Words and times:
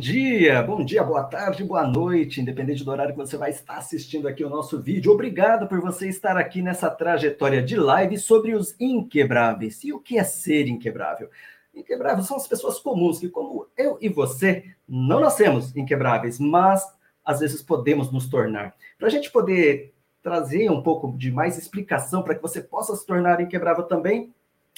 Bom 0.00 0.02
dia, 0.02 0.62
bom 0.62 0.82
dia, 0.82 1.04
boa 1.04 1.24
tarde, 1.24 1.62
boa 1.62 1.86
noite, 1.86 2.40
independente 2.40 2.82
do 2.82 2.90
horário 2.90 3.12
que 3.12 3.18
você 3.18 3.36
vai 3.36 3.50
estar 3.50 3.76
assistindo 3.76 4.26
aqui 4.26 4.42
o 4.42 4.48
nosso 4.48 4.80
vídeo. 4.80 5.12
Obrigado 5.12 5.68
por 5.68 5.78
você 5.78 6.08
estar 6.08 6.38
aqui 6.38 6.62
nessa 6.62 6.88
trajetória 6.88 7.62
de 7.62 7.76
live 7.76 8.16
sobre 8.16 8.54
os 8.54 8.74
inquebráveis. 8.80 9.84
E 9.84 9.92
o 9.92 10.00
que 10.00 10.18
é 10.18 10.24
ser 10.24 10.68
inquebrável? 10.68 11.28
Inquebráveis 11.74 12.26
são 12.26 12.38
as 12.38 12.48
pessoas 12.48 12.78
comuns 12.78 13.18
que, 13.18 13.28
como 13.28 13.66
eu 13.76 13.98
e 14.00 14.08
você, 14.08 14.64
não 14.88 15.20
nascemos 15.20 15.76
inquebráveis, 15.76 16.40
mas 16.40 16.82
às 17.22 17.40
vezes 17.40 17.62
podemos 17.62 18.10
nos 18.10 18.26
tornar. 18.26 18.74
Para 18.98 19.08
a 19.08 19.10
gente 19.10 19.30
poder 19.30 19.92
trazer 20.22 20.70
um 20.70 20.82
pouco 20.82 21.14
de 21.14 21.30
mais 21.30 21.58
explicação 21.58 22.22
para 22.22 22.34
que 22.34 22.40
você 22.40 22.62
possa 22.62 22.96
se 22.96 23.04
tornar 23.06 23.38
inquebrável 23.42 23.84
também, 23.84 24.32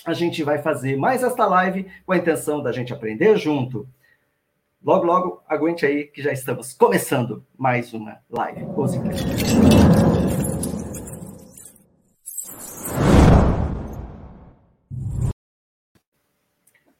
a 0.04 0.14
gente 0.14 0.42
vai 0.42 0.60
fazer 0.60 0.96
mais 0.96 1.22
esta 1.22 1.46
live 1.46 1.86
com 2.04 2.12
a 2.12 2.16
intenção 2.16 2.60
da 2.60 2.72
gente 2.72 2.92
aprender 2.92 3.36
junto 3.36 3.86
Logo, 4.84 5.06
logo, 5.06 5.42
aguente 5.48 5.86
aí 5.86 6.06
que 6.08 6.20
já 6.20 6.32
estamos 6.32 6.72
começando 6.72 7.46
mais 7.56 7.94
uma 7.94 8.18
live. 8.28 8.64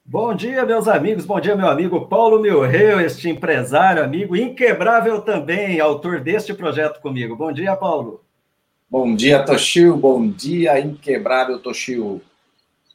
Bom 0.04 0.32
dia, 0.36 0.64
meus 0.64 0.86
amigos. 0.86 1.26
Bom 1.26 1.40
dia, 1.40 1.56
meu 1.56 1.66
amigo 1.66 2.06
Paulo 2.06 2.40
Milreu, 2.40 3.00
este 3.00 3.28
empresário, 3.28 4.04
amigo 4.04 4.36
inquebrável 4.36 5.20
também, 5.20 5.80
autor 5.80 6.20
deste 6.20 6.54
projeto 6.54 7.00
comigo. 7.00 7.34
Bom 7.34 7.52
dia, 7.52 7.74
Paulo. 7.74 8.22
Bom 8.88 9.12
dia, 9.16 9.44
Toshio. 9.44 9.96
Bom 9.96 10.28
dia, 10.28 10.78
inquebrável 10.78 11.58
Toshio. 11.58 12.22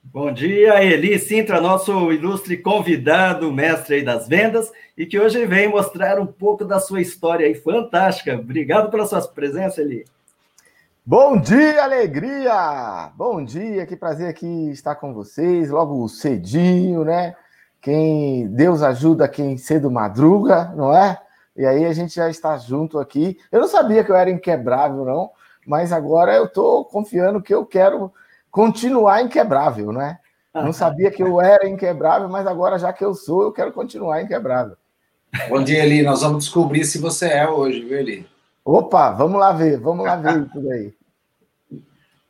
Bom 0.09 0.31
dia, 0.31 0.81
Eli 0.81 1.19
Sintra, 1.19 1.59
nosso 1.59 2.13
ilustre 2.13 2.55
convidado, 2.55 3.51
mestre 3.51 4.01
das 4.01 4.25
vendas, 4.25 4.71
e 4.97 5.05
que 5.05 5.19
hoje 5.19 5.45
vem 5.45 5.67
mostrar 5.67 6.17
um 6.17 6.25
pouco 6.25 6.63
da 6.63 6.79
sua 6.79 7.01
história 7.01 7.45
aí 7.45 7.53
fantástica. 7.53 8.33
Obrigado 8.35 8.89
pela 8.89 9.05
sua 9.05 9.21
presença, 9.27 9.81
Eli. 9.81 10.05
Bom 11.05 11.37
dia, 11.37 11.83
alegria! 11.83 13.11
Bom 13.17 13.43
dia, 13.43 13.85
que 13.85 13.97
prazer 13.97 14.29
aqui 14.29 14.69
estar 14.71 14.95
com 14.95 15.13
vocês, 15.13 15.69
logo 15.69 16.07
cedinho, 16.07 17.03
né? 17.03 17.35
Quem 17.81 18.47
Deus 18.47 18.81
ajuda 18.81 19.27
quem 19.27 19.57
cedo 19.57 19.91
madruga, 19.91 20.71
não 20.73 20.95
é? 20.95 21.19
E 21.53 21.65
aí 21.65 21.83
a 21.83 21.91
gente 21.91 22.15
já 22.15 22.29
está 22.29 22.57
junto 22.57 22.97
aqui. 22.97 23.37
Eu 23.51 23.59
não 23.59 23.67
sabia 23.67 24.05
que 24.05 24.11
eu 24.11 24.15
era 24.15 24.31
inquebrável, 24.31 25.03
não, 25.03 25.31
mas 25.65 25.91
agora 25.91 26.33
eu 26.33 26.45
estou 26.45 26.85
confiando 26.85 27.41
que 27.41 27.53
eu 27.53 27.65
quero 27.65 28.13
continuar 28.57 29.21
inquebrável, 29.21 29.91
né? 29.91 30.17
Não 30.51 30.73
sabia 30.73 31.11
que 31.11 31.21
eu 31.21 31.39
era 31.39 31.69
inquebrável, 31.69 32.27
mas 32.27 32.47
agora, 32.47 32.79
já 32.79 32.91
que 32.91 33.05
eu 33.05 33.13
sou, 33.13 33.43
eu 33.43 33.51
quero 33.51 33.71
continuar 33.71 34.23
inquebrável. 34.23 34.75
Bom 35.47 35.63
dia, 35.63 35.85
Eli. 35.85 36.01
Nós 36.01 36.23
vamos 36.23 36.45
descobrir 36.45 36.83
se 36.83 36.97
você 36.97 37.27
é 37.27 37.47
hoje, 37.47 37.81
viu, 37.81 37.99
Eli? 37.99 38.25
Opa, 38.65 39.11
vamos 39.11 39.39
lá 39.39 39.51
ver, 39.51 39.79
vamos 39.79 40.03
lá 40.03 40.15
ver 40.15 40.49
tudo 40.49 40.71
aí. 40.71 40.91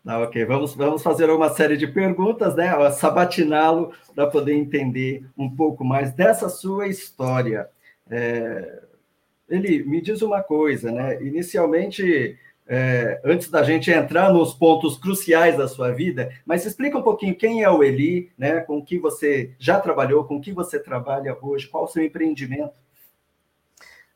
Ah, 0.06 0.20
ok, 0.20 0.44
vamos, 0.44 0.76
vamos 0.76 1.02
fazer 1.02 1.30
uma 1.30 1.48
série 1.50 1.78
de 1.78 1.88
perguntas, 1.88 2.56
né? 2.56 2.74
Sabatiná-lo 2.92 3.94
para 4.14 4.28
poder 4.28 4.54
entender 4.54 5.26
um 5.38 5.50
pouco 5.50 5.86
mais 5.86 6.12
dessa 6.12 6.50
sua 6.50 6.88
história. 6.88 7.70
É... 8.10 8.82
Eli, 9.50 9.82
me 9.86 10.02
diz 10.02 10.22
uma 10.22 10.44
coisa, 10.44 10.92
né? 10.92 11.24
Inicialmente 11.24 12.38
é, 12.68 13.22
antes 13.24 13.50
da 13.50 13.64
gente 13.64 13.90
entrar 13.90 14.32
nos 14.32 14.54
pontos 14.54 14.98
cruciais 14.98 15.58
da 15.58 15.68
sua 15.68 15.92
vida, 15.92 16.30
mas 16.46 16.66
explica 16.66 16.98
um 16.98 17.04
pouquinho 17.04 17.36
quem 17.36 17.64
é 17.64 17.70
o 17.70 17.82
Eli, 17.82 18.32
né? 18.38 18.60
Com 18.60 18.84
que 18.84 19.00
você 19.00 19.54
já 19.58 19.80
trabalhou, 19.80 20.26
com 20.26 20.42
que 20.42 20.52
você 20.52 20.78
trabalha 20.80 21.38
hoje, 21.42 21.68
qual 21.68 21.86
o 21.86 21.88
seu 21.88 22.04
empreendimento? 22.04 22.74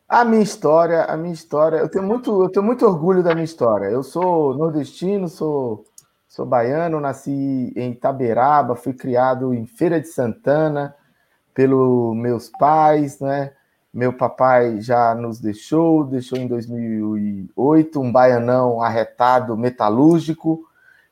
A 0.07 0.25
minha 0.25 0.43
história, 0.43 1.05
a 1.05 1.15
minha 1.15 1.33
história, 1.33 1.77
eu 1.77 1.87
tenho 1.87 2.03
muito, 2.03 2.43
eu 2.43 2.49
tenho 2.49 2.65
muito 2.65 2.85
orgulho 2.85 3.23
da 3.23 3.33
minha 3.33 3.45
história. 3.45 3.85
Eu 3.85 4.03
sou 4.03 4.53
nordestino, 4.57 5.29
sou, 5.29 5.85
sou 6.27 6.45
baiano, 6.45 6.99
nasci 6.99 7.71
em 7.73 7.91
Itaberaba, 7.91 8.75
fui 8.75 8.93
criado 8.93 9.53
em 9.53 9.65
Feira 9.65 10.01
de 10.01 10.09
Santana 10.09 10.93
pelos 11.53 12.13
meus 12.17 12.49
pais, 12.49 13.21
né? 13.21 13.53
Meu 13.93 14.13
papai 14.13 14.79
já 14.79 15.13
nos 15.13 15.39
deixou, 15.39 16.05
deixou 16.05 16.37
em 16.37 16.47
2008, 16.47 17.99
um 17.99 18.09
baianão 18.11 18.81
arretado 18.81 19.57
metalúrgico, 19.57 20.65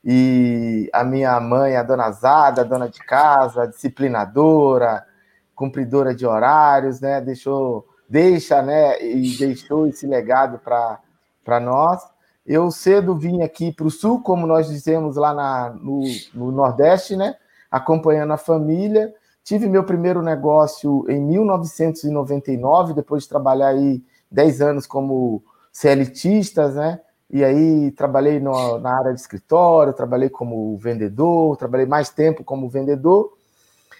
e 0.04 0.90
a 0.94 1.04
minha 1.04 1.38
mãe, 1.42 1.76
a 1.76 1.84
dona 1.84 2.10
Zada, 2.12 2.64
dona 2.64 2.88
de 2.88 3.00
casa, 3.00 3.68
disciplinadora, 3.68 5.06
cumpridora 5.54 6.16
de 6.16 6.26
horários, 6.26 7.02
né? 7.02 7.20
Deixou, 7.20 7.86
deixa, 8.08 8.62
né? 8.62 9.04
E 9.04 9.38
deixou 9.38 9.88
esse 9.88 10.08
legado 10.08 10.58
para 10.60 11.60
nós. 11.60 12.02
Eu 12.46 12.72
cedo 12.72 13.18
vim 13.18 13.42
aqui 13.42 13.74
para 13.74 13.88
o 13.88 13.92
sul, 13.92 14.22
como 14.22 14.48
nós 14.48 14.70
dizemos 14.70 15.18
lá 15.18 15.34
na, 15.34 15.70
no, 15.72 16.02
no 16.34 16.50
Nordeste, 16.50 17.18
né? 17.18 17.36
Acompanhando 17.70 18.32
a 18.32 18.38
família 18.38 19.14
Tive 19.44 19.68
meu 19.68 19.84
primeiro 19.84 20.22
negócio 20.22 21.06
em 21.10 21.20
1999, 21.22 22.94
depois 22.94 23.24
de 23.24 23.30
trabalhar 23.30 23.70
aí 23.70 24.04
10 24.32 24.62
anos 24.62 24.86
como 24.86 25.44
CLTista, 25.72 26.70
né? 26.70 27.00
E 27.32 27.44
aí 27.44 27.92
trabalhei 27.92 28.40
no, 28.40 28.80
na 28.80 28.98
área 28.98 29.14
de 29.14 29.20
escritório, 29.20 29.94
trabalhei 29.94 30.30
como 30.30 30.78
vendedor, 30.78 31.56
trabalhei 31.58 31.86
mais 31.86 32.10
tempo 32.10 32.44
como 32.44 32.70
vendedor. 32.70 33.34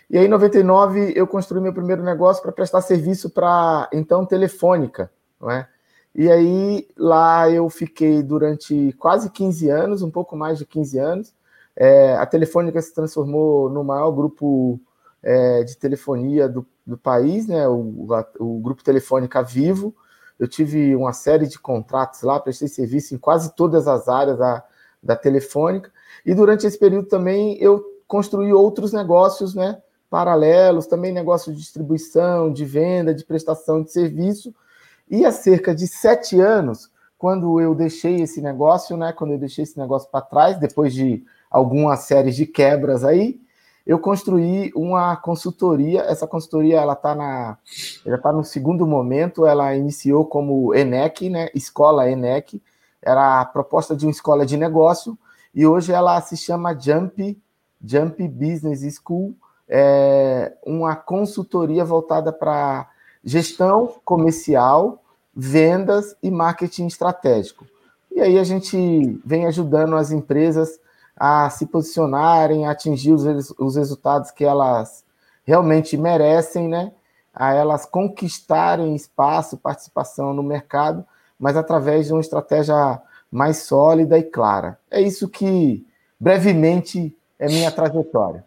E 0.10 0.18
aí, 0.18 0.26
em 0.26 0.30
99, 0.30 1.14
eu 1.16 1.28
construí 1.28 1.62
meu 1.62 1.74
primeiro 1.74 2.04
negócio 2.04 2.42
para 2.42 2.52
prestar 2.52 2.82
serviço 2.82 3.30
para, 3.30 3.88
então, 3.94 4.26
Telefônica, 4.26 5.12
não 5.40 5.52
é? 5.52 5.68
E 6.16 6.30
aí, 6.32 6.88
lá 6.98 7.48
eu 7.50 7.70
fiquei 7.70 8.24
durante 8.24 8.92
quase 8.94 9.30
15 9.30 9.70
anos, 9.70 10.02
um 10.02 10.10
pouco 10.10 10.36
mais 10.36 10.58
de 10.58 10.66
15 10.66 10.98
anos. 10.98 11.34
É, 11.76 12.16
a 12.16 12.26
Telefônica 12.26 12.82
se 12.82 12.94
transformou 12.94 13.70
no 13.70 13.84
maior 13.84 14.10
grupo 14.12 14.82
é, 15.22 15.63
de 15.63 15.78
telefonia 15.78 16.47
do, 16.47 16.66
do 16.85 16.97
país, 16.97 17.47
né, 17.47 17.68
o, 17.68 18.07
o 18.40 18.59
Grupo 18.59 18.84
Telefônica 18.84 19.41
Vivo. 19.44 19.96
Eu 20.40 20.47
tive 20.47 20.96
uma 20.96 21.12
série 21.12 21.47
de 21.47 21.59
contratos 21.59 22.22
lá, 22.22 22.40
prestei 22.40 22.68
serviço 22.68 23.13
em 23.13 23.18
quase 23.18 23.53
todas 23.56 23.88
as 23.88 24.07
áreas 24.07 24.38
da, 24.38 24.63
da 25.03 25.16
Telefônica. 25.16 25.91
E 26.25 26.34
durante 26.34 26.66
esse 26.66 26.78
período 26.78 27.07
também 27.07 27.57
eu 27.62 27.84
construí 28.07 28.52
outros 28.53 28.94
negócios, 28.94 29.53
né, 29.53 29.81
paralelos, 30.09 30.88
também 30.88 31.12
negócio 31.12 31.51
de 31.53 31.59
distribuição, 31.59 32.51
de 32.51 32.66
venda, 32.66 33.13
de 33.13 33.25
prestação 33.25 33.84
de 33.84 33.91
serviço. 33.91 34.53
E 35.09 35.25
há 35.25 35.31
cerca 35.31 35.75
de 35.75 35.88
sete 35.88 36.40
anos, 36.40 36.90
quando 37.18 37.59
eu 37.59 37.75
deixei 37.75 38.22
esse 38.22 38.41
negócio, 38.41 38.96
né, 38.96 39.12
quando 39.12 39.34
eu 39.34 39.38
deixei 39.38 39.63
esse 39.63 39.78
negócio 39.78 40.09
para 40.09 40.22
trás, 40.22 40.57
depois 40.57 40.94
de 40.94 41.24
algumas 41.51 42.01
séries 42.01 42.36
de 42.36 42.46
quebras 42.46 43.03
aí, 43.03 43.40
eu 43.86 43.98
construí 44.00 44.72
uma 44.76 45.16
consultoria. 45.16 46.02
Essa 46.02 46.28
consultoria 46.28 46.80
ela 46.80 46.94
está 46.94 47.16
na, 47.16 47.58
ela 48.06 48.16
está 48.18 48.31
no 48.31 48.44
segundo 48.44 48.86
momento. 48.86 49.46
Ela 49.46 49.76
iniciou 49.76 50.26
como 50.26 50.74
ENEC, 50.76 51.30
né? 51.30 51.50
Escola 51.56 52.10
ENEC. 52.10 52.62
Era 53.02 53.42
a 53.42 53.46
proposta 53.46 53.96
de 53.96 54.06
uma 54.06 54.12
escola 54.12 54.46
de 54.46 54.58
negócio 54.58 55.18
e 55.54 55.66
hoje 55.66 55.92
ela 55.92 56.20
se 56.22 56.38
chama 56.38 56.78
Jump 56.78 57.42
Jump 57.84 58.28
Business 58.28 58.81
School. 58.96 59.34
É 59.68 60.54
uma 60.66 60.96
consultoria 60.96 61.86
voltada 61.86 62.32
para 62.32 62.90
gestão 63.24 63.96
comercial, 64.04 65.02
vendas 65.36 66.16
e 66.22 66.32
marketing 66.32 66.88
estratégico. 66.88 67.66
E 68.12 68.20
aí 68.20 68.38
a 68.38 68.44
gente 68.44 69.20
vem 69.24 69.46
ajudando 69.46 69.96
as 69.96 70.12
empresas 70.12 70.80
a 71.19 71.50
se 71.50 71.66
posicionarem, 71.66 72.66
a 72.66 72.71
atingir 72.71 73.12
os, 73.12 73.54
os 73.60 73.75
resultados 73.75 74.31
que 74.31 74.45
elas 74.45 75.04
realmente 75.44 75.98
merecem, 75.98 76.69
né? 76.69 76.94
A 77.33 77.54
elas 77.54 77.86
conquistarem 77.86 78.95
espaço, 78.95 79.57
participação 79.57 80.33
no 80.33 80.42
mercado, 80.42 81.06
mas 81.38 81.57
através 81.57 82.07
de 82.07 82.13
uma 82.13 82.21
estratégia 82.21 83.01
mais 83.30 83.57
sólida 83.57 84.18
e 84.18 84.24
clara. 84.24 84.80
É 84.89 85.01
isso 85.01 85.27
que, 85.27 85.86
brevemente, 86.19 87.16
é 87.38 87.48
minha 87.48 87.72
trajetória. 87.72 88.45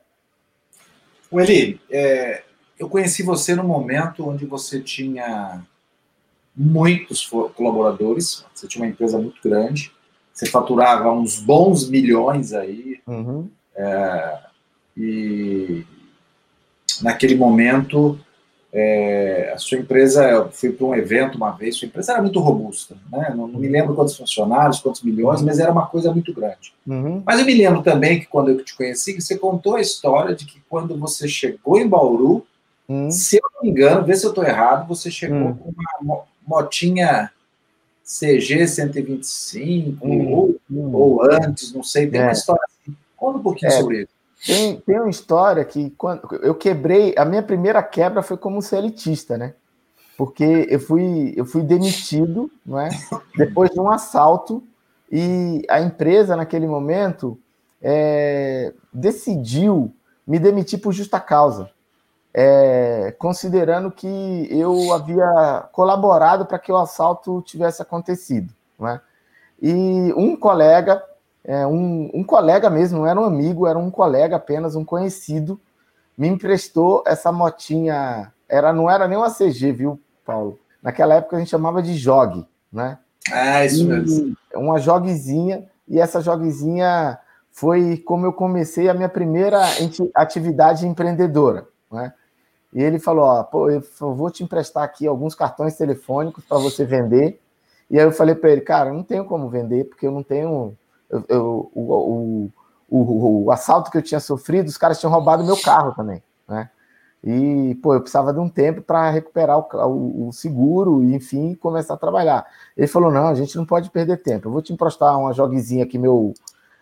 O 1.31 1.41
Eli, 1.41 1.81
é, 1.91 2.43
eu 2.79 2.89
conheci 2.89 3.23
você 3.23 3.55
no 3.55 3.65
momento 3.65 4.29
onde 4.29 4.45
você 4.45 4.81
tinha 4.81 5.63
muitos 6.55 7.27
colaboradores, 7.55 8.45
você 8.55 8.67
tinha 8.67 8.85
uma 8.85 8.91
empresa 8.91 9.19
muito 9.19 9.41
grande, 9.43 9.93
você 10.33 10.47
faturava 10.47 11.11
uns 11.13 11.39
bons 11.41 11.89
milhões 11.89 12.53
aí. 12.53 13.01
Uhum. 13.07 13.49
É, 13.75 14.39
e 14.97 15.85
naquele 17.01 17.35
momento, 17.35 18.19
é, 18.73 19.53
a 19.55 19.59
sua 19.59 19.79
empresa, 19.79 20.29
eu 20.29 20.51
fui 20.51 20.71
para 20.71 20.87
um 20.87 20.95
evento 20.95 21.37
uma 21.37 21.51
vez, 21.51 21.77
sua 21.77 21.87
empresa 21.87 22.13
era 22.13 22.23
muito 22.23 22.39
robusta, 22.41 22.97
né? 23.11 23.33
não, 23.37 23.47
não, 23.47 23.59
me 23.59 23.69
lembro 23.69 23.95
quantos 23.95 24.17
funcionários, 24.17 24.81
quantos 24.81 25.03
milhões, 25.03 25.41
uhum. 25.41 25.47
mas 25.47 25.59
era 25.59 25.73
uma 25.73 25.87
coisa 25.87 26.13
muito 26.13 26.33
grande. 26.33 26.73
Uhum. 26.87 27.23
Mas 27.25 27.39
eu 27.39 27.47
me 27.47 27.55
lembro 27.55 27.83
também 27.83 28.21
que 28.21 28.27
quando 28.27 28.51
eu 28.51 28.65
te 28.65 28.77
conheci, 28.77 29.21
você 29.21 29.37
contou 29.37 29.77
a 29.77 29.81
história 29.81 30.35
de 30.35 30.45
que 30.45 30.61
quando 30.69 30.99
você 30.99 31.29
chegou 31.29 31.79
em 31.79 31.89
Bauru, 31.89 32.47
Hum. 32.89 33.11
Se 33.11 33.37
eu 33.37 33.43
não 33.55 33.63
me 33.63 33.71
engano, 33.71 34.05
vê 34.05 34.15
se 34.15 34.27
eu 34.27 34.31
estou 34.31 34.45
errado, 34.45 34.87
você 34.87 35.11
chegou 35.11 35.39
hum. 35.39 35.55
com 35.55 35.75
uma 36.03 36.25
motinha 36.47 37.31
CG 38.05 38.67
125 38.67 40.07
hum. 40.07 40.33
ou, 40.33 40.57
hum. 40.71 40.95
ou 40.95 41.25
antes, 41.25 41.73
não 41.73 41.83
sei, 41.83 42.07
tem 42.09 42.21
é. 42.21 42.25
uma 42.25 42.33
história 42.33 42.63
assim. 42.67 42.97
Conta 43.17 43.39
um 43.39 43.43
pouquinho 43.43 43.73
é. 43.73 43.79
sobre 43.79 44.03
isso. 44.03 44.13
Tem, 44.45 44.77
tem 44.81 44.99
uma 44.99 45.11
história 45.11 45.65
que 45.65 45.91
quando 45.91 46.21
eu 46.43 46.55
quebrei, 46.55 47.15
a 47.17 47.25
minha 47.25 47.43
primeira 47.43 47.81
quebra 47.83 48.23
foi 48.23 48.37
como 48.37 48.61
CLTista, 48.61 49.39
né? 49.39 49.55
Porque 50.17 50.67
eu 50.69 50.81
fui, 50.81 51.33
eu 51.37 51.45
fui 51.45 51.63
demitido, 51.63 52.51
não 52.67 52.81
é? 52.81 52.91
Depois 53.39 53.71
de 53.71 53.79
um 53.79 53.91
assalto 53.91 54.63
e 55.11 55.63
a 55.69 55.81
empresa 55.81 56.35
naquele 56.35 56.67
momento 56.67 57.39
é, 57.81 58.73
decidiu 58.93 59.95
me 60.27 60.39
demitir 60.39 60.81
por 60.81 60.93
justa 60.93 61.21
causa, 61.21 61.71
é, 62.35 63.15
considerando 63.19 63.91
que 63.91 64.49
eu 64.51 64.93
havia 64.93 65.69
colaborado 65.73 66.47
para 66.47 66.59
que 66.59 66.73
o 66.73 66.77
assalto 66.77 67.43
tivesse 67.43 67.83
acontecido, 67.83 68.53
não 68.79 68.89
é? 68.89 69.01
E 69.61 70.13
um 70.17 70.35
colega 70.37 71.03
é, 71.45 71.67
um, 71.67 72.11
um 72.15 72.23
colega 72.23 72.71
mesmo, 72.71 73.01
não 73.01 73.07
era 73.07 73.21
um 73.21 73.25
amigo, 73.25 73.67
era 73.67 73.79
um 73.79 73.91
colega 73.91 74.37
apenas, 74.37 74.77
um 74.77 74.85
conhecido, 74.85 75.61
me 76.17 76.29
emprestou 76.29 77.03
essa 77.07 77.33
motinha. 77.33 78.33
Era, 78.49 78.73
não 78.73 78.91
era 78.91 79.09
nem 79.09 79.19
uma 79.19 79.31
CG, 79.31 79.73
viu, 79.73 80.01
Paulo? 80.25 80.59
Naquela 80.83 81.15
época 81.15 81.37
a 81.37 81.39
gente 81.39 81.51
chamava 81.51 81.83
de 81.83 81.95
jog, 81.95 82.47
né? 82.73 82.99
Ah, 83.31 83.65
isso 83.65 83.83
e 83.83 83.87
mesmo. 83.87 84.37
Uma 84.55 84.79
jogzinha, 84.79 85.65
e 85.89 85.99
essa 85.99 86.21
jogzinha 86.21 87.19
foi 87.51 87.97
como 87.99 88.27
eu 88.27 88.33
comecei 88.33 88.89
a 88.89 88.95
minha 88.95 89.09
primeira 89.09 89.61
atividade 90.15 90.87
empreendedora, 90.87 91.67
né? 91.91 92.13
E 92.73 92.83
ele 92.83 92.99
falou: 92.99 93.25
Ó, 93.25 93.43
pô, 93.43 93.71
eu 93.71 93.83
vou 94.01 94.31
te 94.31 94.43
emprestar 94.43 94.83
aqui 94.83 95.07
alguns 95.07 95.35
cartões 95.35 95.77
telefônicos 95.77 96.45
para 96.45 96.59
você 96.59 96.85
vender. 96.85 97.41
E 97.91 97.99
aí 97.99 98.07
eu 98.07 98.13
falei 98.13 98.35
para 98.35 98.51
ele, 98.51 98.63
cara, 98.63 98.93
não 98.93 99.03
tenho 99.03 99.25
como 99.27 99.51
vender, 99.51 99.85
porque 99.85 100.07
eu 100.07 100.11
não 100.11 100.23
tenho 100.23 100.75
eu, 101.13 101.25
eu, 101.29 101.71
o, 101.75 101.83
o, 101.83 102.51
o, 102.89 103.45
o, 103.45 103.51
assalto 103.51 103.91
que 103.91 103.99
eu 103.99 104.03
tinha 104.03 104.19
sofrido, 104.19 104.67
os 104.69 104.79
caras 104.79 104.99
tinham 104.99 105.13
roubado 105.13 105.45
meu 105.45 105.61
carro 105.61 105.93
também, 105.95 106.23
né? 106.49 106.71
E, 107.23 107.77
pô, 107.83 107.95
eu 107.95 108.01
precisava 108.01 108.33
de 108.33 108.41
um 108.41 108.49
tempo 108.49 108.83
para 108.83 109.09
recuperar 109.11 109.59
o, 109.59 110.29
o, 110.29 110.33
seguro 110.33 111.05
e, 111.05 111.15
enfim, 111.15 111.55
começar 111.55 111.95
a 111.95 111.99
trabalhar. 111.99 112.45
Ele 112.77 112.89
falou: 112.89 113.13
não, 113.13 113.29
a 113.29 113.35
gente 113.35 113.57
não 113.57 113.65
pode 113.65 113.91
perder 113.91 114.23
tempo. 114.23 114.49
Eu 114.49 114.53
vou 114.53 114.63
te 114.63 114.73
emprestar 114.73 115.17
uma 115.17 115.33
joguezinha 115.33 115.87
que 115.87 115.99
meu, 115.99 116.35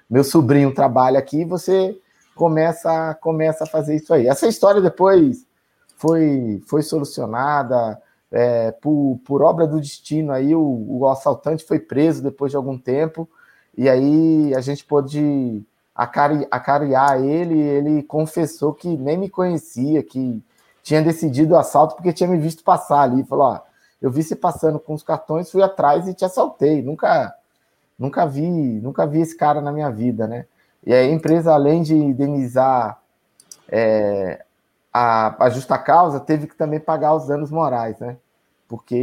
meu 0.08 0.25
sobrinho 0.25 0.72
trabalha 0.72 1.19
aqui 1.19 1.43
e 1.43 1.44
você 1.44 1.98
começa, 2.34 3.14
começa 3.20 3.64
a 3.64 3.66
fazer 3.66 3.96
isso 3.96 4.14
aí. 4.14 4.28
Essa 4.28 4.46
história 4.46 4.81
depois 4.81 5.44
foi, 6.00 6.62
foi 6.67 6.82
solucionada 6.82 8.00
é, 8.32 8.70
por, 8.73 9.20
por 9.23 9.43
obra 9.43 9.67
do 9.67 9.79
destino. 9.79 10.32
Aí 10.32 10.55
o, 10.55 10.87
o 10.88 11.06
assaltante 11.06 11.62
foi 11.62 11.79
preso 11.79 12.23
depois 12.23 12.50
de 12.50 12.56
algum 12.56 12.79
tempo 12.79 13.29
e 13.76 13.87
aí 13.87 14.55
a 14.55 14.62
gente 14.62 14.82
pôde 14.82 15.62
acari 15.94 16.47
acariar 16.50 17.23
ele, 17.23 17.61
ele 17.61 18.02
confessou 18.02 18.73
que 18.73 18.97
nem 18.97 19.19
me 19.19 19.29
conhecia, 19.29 20.02
que 20.02 20.43
tinha 20.82 21.02
decidido 21.02 21.52
o 21.52 21.58
assalto 21.58 21.94
porque 21.97 22.14
tinha 22.14 22.29
me 22.31 22.38
visto 22.38 22.64
passar 22.64 23.03
ali. 23.03 23.23
Falou: 23.25 23.49
ó, 23.49 23.61
eu 24.00 24.11
vi 24.11 24.23
você 24.23 24.35
passando 24.35 24.79
com 24.79 24.94
os 24.94 25.03
cartões, 25.03 25.50
fui 25.50 25.62
atrás 25.62 26.08
e 26.08 26.14
te 26.14 26.25
assaltei. 26.25 26.81
Nunca, 26.81 27.35
nunca 27.99 28.25
vi, 28.25 28.49
nunca 28.49 29.06
vi 29.06 29.20
esse 29.20 29.37
cara 29.37 29.61
na 29.61 29.70
minha 29.70 29.91
vida, 29.91 30.26
né? 30.26 30.46
E 30.82 30.94
a 30.94 31.05
empresa, 31.05 31.53
além 31.53 31.82
de 31.82 31.94
indenizar 31.94 32.99
é, 33.69 34.43
a, 34.92 35.44
a 35.44 35.50
justa 35.50 35.78
causa, 35.78 36.20
teve 36.20 36.46
que 36.46 36.56
também 36.56 36.81
pagar 36.81 37.14
os 37.14 37.26
danos 37.26 37.50
morais, 37.50 37.98
né? 37.98 38.16
Porque 38.69 38.96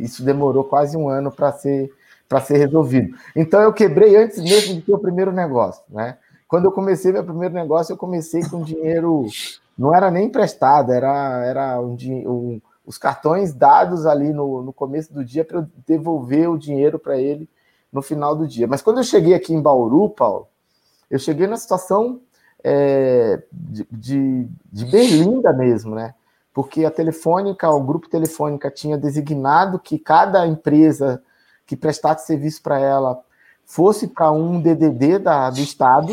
isso 0.00 0.24
demorou 0.24 0.64
quase 0.64 0.96
um 0.96 1.08
ano 1.08 1.30
para 1.30 1.52
ser 1.52 1.92
para 2.28 2.42
ser 2.42 2.58
resolvido. 2.58 3.16
Então 3.34 3.60
eu 3.62 3.72
quebrei 3.72 4.14
antes 4.14 4.38
mesmo 4.42 4.74
de 4.74 4.82
ter 4.82 4.92
o 4.92 4.98
primeiro 4.98 5.32
negócio, 5.32 5.82
né? 5.88 6.18
Quando 6.46 6.66
eu 6.66 6.72
comecei 6.72 7.12
meu 7.12 7.24
primeiro 7.24 7.54
negócio, 7.54 7.92
eu 7.92 7.96
comecei 7.96 8.42
com 8.42 8.62
dinheiro, 8.62 9.26
não 9.76 9.94
era 9.94 10.10
nem 10.10 10.26
emprestado, 10.26 10.92
era, 10.92 11.44
era 11.44 11.80
um, 11.80 11.96
um, 12.26 12.60
os 12.86 12.96
cartões 12.96 13.52
dados 13.52 14.06
ali 14.06 14.32
no, 14.32 14.62
no 14.62 14.72
começo 14.72 15.12
do 15.12 15.24
dia 15.24 15.44
para 15.44 15.58
eu 15.58 15.66
devolver 15.86 16.50
o 16.50 16.58
dinheiro 16.58 16.98
para 16.98 17.18
ele 17.18 17.48
no 17.92 18.02
final 18.02 18.34
do 18.34 18.46
dia. 18.46 18.66
Mas 18.66 18.82
quando 18.82 18.98
eu 18.98 19.04
cheguei 19.04 19.34
aqui 19.34 19.54
em 19.54 19.60
Bauru, 19.60 20.10
Paulo, 20.10 20.48
eu 21.10 21.18
cheguei 21.18 21.46
na 21.46 21.56
situação 21.56 22.20
é, 22.62 23.42
de, 23.52 23.86
de, 23.90 24.48
de 24.72 24.84
Berlinda 24.86 25.52
mesmo, 25.52 25.94
né? 25.94 26.14
Porque 26.52 26.84
a 26.84 26.90
Telefônica, 26.90 27.70
o 27.70 27.82
grupo 27.82 28.08
Telefônica 28.08 28.70
tinha 28.70 28.98
designado 28.98 29.78
que 29.78 29.98
cada 29.98 30.46
empresa 30.46 31.22
que 31.66 31.76
prestasse 31.76 32.26
serviço 32.26 32.62
para 32.62 32.80
ela 32.80 33.22
fosse 33.64 34.08
para 34.08 34.32
um 34.32 34.60
DDD 34.60 35.18
da, 35.18 35.50
do 35.50 35.60
Estado. 35.60 36.12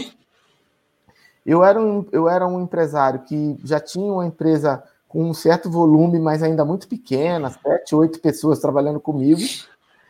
Eu 1.45 1.63
era, 1.63 1.81
um, 1.81 2.05
eu 2.11 2.27
era 2.27 2.45
um 2.45 2.61
empresário 2.61 3.21
que 3.21 3.57
já 3.63 3.79
tinha 3.79 4.11
uma 4.11 4.25
empresa 4.25 4.83
com 5.07 5.23
um 5.23 5.33
certo 5.33 5.69
volume, 5.69 6.19
mas 6.19 6.43
ainda 6.43 6.65
muito 6.65 6.87
pequena, 6.87 7.49
sete, 7.49 7.95
oito 7.95 8.19
pessoas 8.19 8.59
trabalhando 8.59 8.99
comigo. 8.99 9.41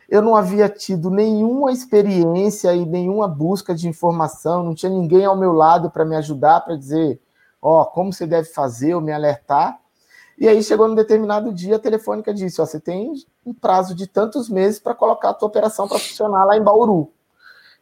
Eu 0.08 0.22
não 0.22 0.36
havia 0.36 0.68
tido 0.68 1.10
nenhuma 1.10 1.72
experiência 1.72 2.74
e 2.74 2.86
nenhuma 2.86 3.26
busca 3.26 3.74
de 3.74 3.88
informação, 3.88 4.62
não 4.62 4.74
tinha 4.74 4.90
ninguém 4.90 5.24
ao 5.24 5.36
meu 5.36 5.52
lado 5.52 5.90
para 5.90 6.04
me 6.04 6.14
ajudar, 6.16 6.60
para 6.60 6.76
dizer, 6.76 7.20
ó, 7.60 7.82
oh, 7.82 7.86
como 7.86 8.12
você 8.12 8.26
deve 8.26 8.48
fazer 8.48 8.94
ou 8.94 9.00
me 9.00 9.12
alertar. 9.12 9.80
E 10.38 10.46
aí 10.46 10.62
chegou 10.62 10.86
num 10.86 10.94
determinado 10.94 11.52
dia, 11.52 11.76
a 11.76 11.80
telefônica 11.80 12.32
disse: 12.32 12.60
ó, 12.60 12.66
você 12.66 12.78
tem 12.78 13.12
um 13.44 13.54
prazo 13.54 13.94
de 13.94 14.06
tantos 14.06 14.48
meses 14.48 14.78
para 14.78 14.94
colocar 14.94 15.30
a 15.30 15.34
tua 15.34 15.48
operação 15.48 15.88
para 15.88 15.98
funcionar 15.98 16.44
lá 16.44 16.56
em 16.56 16.62
Bauru. 16.62 17.10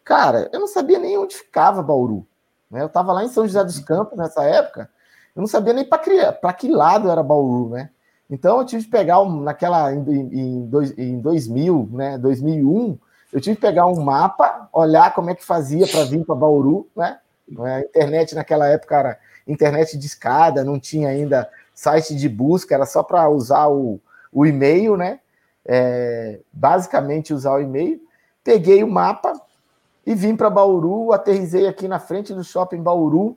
Cara, 0.05 0.49
eu 0.53 0.61
não 0.61 0.69
sabia 0.69 0.99
nem 0.99 1.19
onde 1.19 1.35
ficava 1.35 1.83
Bauru. 1.83 2.27
Né? 2.71 2.83
Eu 2.83 2.87
estava 2.87 3.13
lá 3.13 3.25
em 3.25 3.29
São 3.29 3.47
José 3.47 3.63
dos 3.65 3.81
Campos 3.81 4.17
nessa 4.17 4.45
época, 4.45 4.91
eu 5.35 5.41
não 5.41 5.49
sabia 5.49 5.73
nem 5.73 5.85
para 5.85 6.53
que 6.53 6.69
lado 6.69 7.11
era 7.11 7.23
Bauru, 7.23 7.71
né? 7.71 7.91
Então 8.31 8.59
eu 8.59 8.67
tive 8.67 8.85
que 8.85 8.91
pegar 8.91 9.21
um, 9.21 9.41
naquela 9.41 9.93
em, 9.93 9.99
em, 9.99 10.67
dois, 10.67 10.97
em 10.99 11.21
2000, 11.21 11.89
né, 11.93 12.19
2001, 12.19 12.99
eu 13.33 13.41
tive 13.41 13.57
que 13.57 13.63
pegar 13.63 13.87
um 13.87 14.01
mapa, 14.01 14.69
olhar 14.73 15.13
como 15.13 15.31
é 15.31 15.35
que 15.35 15.45
fazia 15.45 15.87
para 15.87 16.05
vir 16.05 16.25
para 16.25 16.37
Bauru, 16.37 16.89
né? 16.95 17.19
A 17.59 17.81
internet 17.81 18.35
naquela 18.35 18.69
época 18.69 18.97
era 18.97 19.19
internet 19.47 19.99
de 19.99 20.07
escada, 20.07 20.65
não 20.65 20.79
tinha 20.79 21.09
ainda 21.09 21.51
site 21.75 22.15
de 22.15 22.29
busca, 22.29 22.75
era 22.75 22.87
só 22.87 23.03
para 23.03 23.29
usar 23.29 23.67
o, 23.67 24.01
o 24.33 24.47
e-mail, 24.47 24.97
né? 24.97 25.19
É, 25.67 26.39
basicamente 26.53 27.35
usar 27.35 27.55
o 27.55 27.61
e-mail. 27.61 28.01
Peguei 28.43 28.85
o 28.85 28.89
mapa 28.89 29.33
e 30.07 30.15
vim 30.15 30.37
para 30.37 30.49
Bauru, 30.49 31.13
aterrisei 31.13 31.67
aqui 31.67 31.89
na 31.89 31.99
frente 31.99 32.33
do 32.33 32.45
shopping 32.45 32.83
Bauru, 32.83 33.37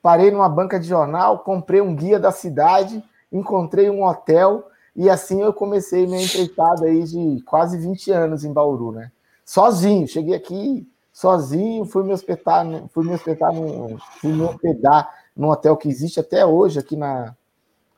parei 0.00 0.30
numa 0.30 0.48
banca 0.48 0.80
de 0.80 0.88
jornal, 0.88 1.40
comprei 1.40 1.80
um 1.80 1.94
guia 1.94 2.18
da 2.18 2.32
cidade, 2.32 3.04
encontrei 3.32 3.90
um 3.90 4.04
hotel 4.04 4.68
e 4.94 5.10
assim 5.10 5.42
eu 5.42 5.52
comecei 5.52 6.06
minha 6.06 6.22
empreitada 6.22 6.86
aí 6.86 7.04
de 7.04 7.42
quase 7.42 7.76
20 7.76 8.10
anos 8.12 8.44
em 8.44 8.52
Bauru, 8.52 8.92
né? 8.92 9.10
Sozinho, 9.44 10.08
cheguei 10.08 10.34
aqui 10.34 10.88
sozinho, 11.12 11.84
fui 11.84 12.02
me 12.02 12.12
hospedar, 12.12 12.66
fui 12.90 13.04
me 13.04 13.14
hospedar, 13.14 13.52
no, 13.52 13.98
fui 14.20 14.32
me 14.32 14.42
hospedar 14.42 15.10
num 15.34 15.48
hotel 15.48 15.76
que 15.76 15.88
existe 15.88 16.20
até 16.20 16.44
hoje 16.44 16.78
aqui 16.78 16.96
na, 16.96 17.34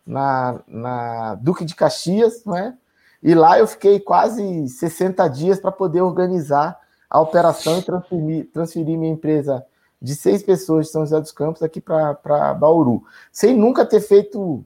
na, 0.06 0.60
na 0.66 1.34
Duque 1.36 1.64
de 1.64 1.74
Caxias, 1.74 2.44
né? 2.44 2.76
E 3.22 3.34
lá 3.34 3.58
eu 3.58 3.66
fiquei 3.66 3.98
quase 3.98 4.68
60 4.68 5.26
dias 5.28 5.58
para 5.58 5.72
poder 5.72 6.00
organizar 6.00 6.78
a 7.10 7.20
operação 7.20 7.78
e 7.78 7.82
transferir, 7.82 8.50
transferir 8.52 8.98
minha 8.98 9.12
empresa 9.12 9.64
de 10.00 10.14
seis 10.14 10.42
pessoas 10.42 10.86
de 10.86 10.92
São 10.92 11.02
José 11.02 11.20
dos 11.20 11.32
Campos 11.32 11.62
aqui 11.62 11.80
para 11.80 12.54
Bauru, 12.54 13.02
sem 13.32 13.56
nunca 13.56 13.84
ter 13.84 14.00
feito 14.00 14.64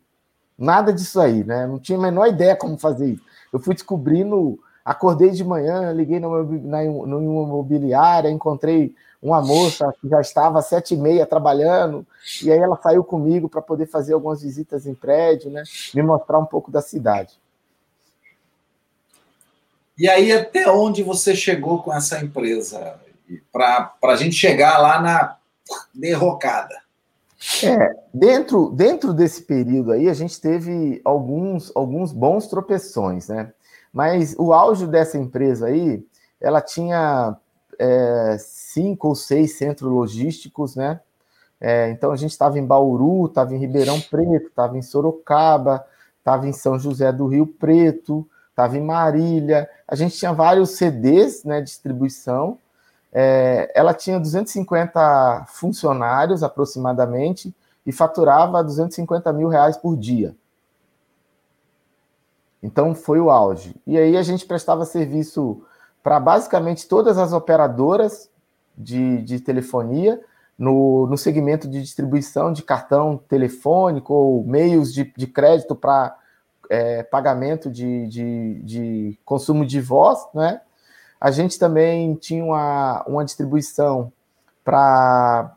nada 0.58 0.92
disso 0.92 1.20
aí, 1.20 1.44
né? 1.44 1.66
Não 1.66 1.78
tinha 1.78 1.98
a 1.98 2.02
menor 2.02 2.26
ideia 2.26 2.56
como 2.56 2.78
fazer 2.78 3.12
isso. 3.12 3.22
Eu 3.52 3.58
fui 3.58 3.74
descobrindo, 3.74 4.58
acordei 4.84 5.30
de 5.30 5.44
manhã, 5.44 5.92
liguei 5.92 6.18
numa, 6.18 6.42
na, 6.42 6.84
numa 6.84 7.48
imobiliária, 7.48 8.30
encontrei 8.30 8.94
uma 9.22 9.40
moça 9.40 9.92
que 10.00 10.08
já 10.08 10.20
estava 10.20 10.58
às 10.58 10.66
sete 10.66 10.94
e 10.94 10.96
meia 10.96 11.24
trabalhando, 11.24 12.04
e 12.42 12.50
aí 12.50 12.58
ela 12.58 12.76
saiu 12.82 13.04
comigo 13.04 13.48
para 13.48 13.62
poder 13.62 13.86
fazer 13.86 14.14
algumas 14.14 14.42
visitas 14.42 14.84
em 14.84 14.94
prédio, 14.94 15.48
né? 15.48 15.62
Me 15.94 16.02
mostrar 16.02 16.38
um 16.38 16.46
pouco 16.46 16.72
da 16.72 16.82
cidade. 16.82 17.40
E 19.96 20.08
aí, 20.08 20.32
até 20.32 20.68
onde 20.68 21.02
você 21.02 21.36
chegou 21.36 21.82
com 21.82 21.94
essa 21.94 22.18
empresa? 22.18 22.98
Para 23.52 23.94
a 24.02 24.16
gente 24.16 24.34
chegar 24.34 24.78
lá 24.78 25.00
na 25.00 25.36
derrocada. 25.94 26.81
É, 27.64 27.94
dentro, 28.14 28.70
dentro 28.70 29.12
desse 29.12 29.42
período 29.42 29.92
aí, 29.92 30.08
a 30.08 30.14
gente 30.14 30.40
teve 30.40 31.00
alguns, 31.04 31.72
alguns 31.74 32.12
bons 32.12 32.46
tropeções, 32.46 33.28
né? 33.28 33.52
Mas 33.92 34.34
o 34.38 34.52
auge 34.52 34.86
dessa 34.86 35.18
empresa 35.18 35.66
aí, 35.66 36.04
ela 36.40 36.60
tinha 36.60 37.36
é, 37.78 38.36
cinco 38.38 39.08
ou 39.08 39.14
seis 39.14 39.56
centros 39.56 39.90
logísticos, 39.90 40.76
né? 40.76 41.00
É, 41.60 41.90
então 41.90 42.10
a 42.10 42.16
gente 42.16 42.30
estava 42.30 42.58
em 42.58 42.66
Bauru, 42.66 43.26
estava 43.26 43.54
em 43.54 43.58
Ribeirão 43.58 44.00
Preto, 44.00 44.48
estava 44.48 44.76
em 44.76 44.82
Sorocaba, 44.82 45.84
estava 46.18 46.48
em 46.48 46.52
São 46.52 46.78
José 46.78 47.12
do 47.12 47.26
Rio 47.26 47.46
Preto, 47.46 48.28
estava 48.50 48.76
em 48.76 48.82
Marília. 48.82 49.68
A 49.86 49.94
gente 49.94 50.16
tinha 50.16 50.32
vários 50.32 50.70
CDs, 50.70 51.44
né, 51.44 51.60
distribuição. 51.60 52.58
É, 53.12 53.70
ela 53.74 53.92
tinha 53.92 54.18
250 54.18 55.46
funcionários 55.48 56.42
aproximadamente 56.42 57.54
e 57.84 57.92
faturava 57.92 58.62
250 58.64 59.32
mil 59.32 59.48
reais 59.48 59.76
por 59.76 59.96
dia. 59.96 60.34
Então 62.62 62.94
foi 62.94 63.20
o 63.20 63.30
auge. 63.30 63.74
E 63.86 63.98
aí 63.98 64.16
a 64.16 64.22
gente 64.22 64.46
prestava 64.46 64.84
serviço 64.84 65.62
para 66.02 66.18
basicamente 66.18 66.88
todas 66.88 67.18
as 67.18 67.32
operadoras 67.32 68.30
de, 68.76 69.22
de 69.22 69.40
telefonia 69.40 70.20
no, 70.58 71.06
no 71.06 71.18
segmento 71.18 71.68
de 71.68 71.80
distribuição 71.82 72.52
de 72.52 72.62
cartão 72.62 73.20
telefônico 73.28 74.14
ou 74.14 74.44
meios 74.44 74.92
de, 74.92 75.12
de 75.16 75.26
crédito 75.26 75.74
para 75.74 76.16
é, 76.70 77.02
pagamento 77.02 77.70
de, 77.70 78.06
de, 78.06 78.62
de, 78.62 79.18
consumo 79.24 79.66
de 79.66 79.80
voz, 79.80 80.20
né? 80.32 80.60
A 81.22 81.30
gente 81.30 81.56
também 81.56 82.16
tinha 82.16 82.44
uma, 82.44 83.04
uma 83.06 83.24
distribuição 83.24 84.12
para 84.64 85.56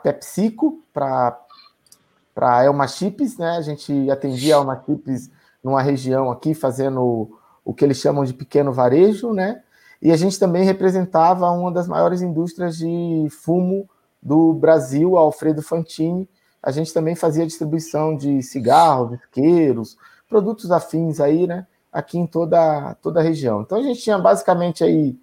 PepsiCo, 0.00 0.80
para 0.92 2.64
Elma 2.64 2.86
Chips, 2.86 3.36
né? 3.36 3.56
A 3.56 3.62
gente 3.62 4.08
atendia 4.08 4.54
a 4.54 4.58
Elma 4.58 4.80
Chips 4.86 5.28
numa 5.60 5.82
região 5.82 6.30
aqui, 6.30 6.54
fazendo 6.54 7.36
o 7.64 7.74
que 7.74 7.84
eles 7.84 7.96
chamam 7.96 8.24
de 8.24 8.32
pequeno 8.32 8.72
varejo, 8.72 9.32
né? 9.32 9.60
E 10.00 10.12
a 10.12 10.16
gente 10.16 10.38
também 10.38 10.62
representava 10.62 11.50
uma 11.50 11.72
das 11.72 11.88
maiores 11.88 12.22
indústrias 12.22 12.78
de 12.78 13.26
fumo 13.28 13.90
do 14.22 14.52
Brasil, 14.52 15.16
Alfredo 15.16 15.62
Fantini. 15.62 16.28
A 16.62 16.70
gente 16.70 16.94
também 16.94 17.16
fazia 17.16 17.44
distribuição 17.44 18.16
de 18.16 18.40
cigarros, 18.40 19.18
isqueiros, 19.18 19.98
produtos 20.28 20.70
afins 20.70 21.18
aí, 21.18 21.48
né? 21.48 21.66
Aqui 21.92 22.18
em 22.18 22.26
toda, 22.26 22.94
toda 23.02 23.20
a 23.20 23.22
região. 23.22 23.62
Então 23.62 23.78
a 23.78 23.82
gente 23.82 24.00
tinha 24.00 24.18
basicamente 24.18 24.84
aí 24.84 25.16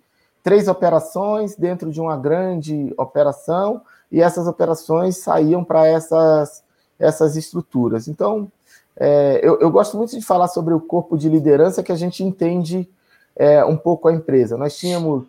três 0.44 0.68
operações 0.68 1.56
dentro 1.56 1.92
de 1.92 2.00
uma 2.00 2.16
grande 2.16 2.94
operação 2.98 3.82
e 4.12 4.22
essas 4.22 4.48
operações 4.48 5.18
saíam 5.18 5.64
para 5.64 5.86
essas, 5.86 6.64
essas 6.98 7.36
estruturas. 7.36 8.08
Então, 8.08 8.50
é, 8.96 9.40
eu, 9.44 9.60
eu, 9.60 9.70
gosto 9.70 9.98
muito 9.98 10.18
de 10.18 10.26
falar 10.26 10.48
sobre 10.48 10.74
o 10.74 10.80
corpo 10.80 11.18
de 11.18 11.30
liderança 11.30 11.84
que 11.84 11.92
a 11.92 11.96
gente 11.96 12.24
entende 12.24 12.90
é, 13.36 13.64
um 13.64 13.78
pouco 13.78 14.08
a 14.08 14.14
empresa. 14.14 14.58
Nós 14.58 14.78
tínhamos 14.78 15.26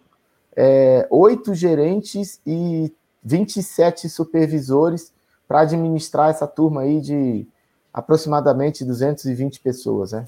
é, 0.57 1.07
oito 1.11 1.55
gerentes 1.55 2.41
e 2.47 2.93
27 3.23 4.09
supervisores 4.09 5.13
para 5.47 5.61
administrar 5.61 6.31
essa 6.31 6.47
turma 6.47 6.83
aí 6.83 7.01
de 7.01 7.47
aproximadamente 7.93 8.85
220 8.85 9.61
pessoas, 9.61 10.13
né? 10.13 10.25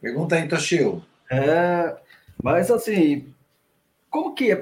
Pergunta 0.00 0.36
aí, 0.36 0.48
Toshio. 0.48 1.02
É, 1.30 1.96
mas 2.42 2.70
assim, 2.70 3.32
como 4.10 4.34
que 4.34 4.50
é? 4.50 4.56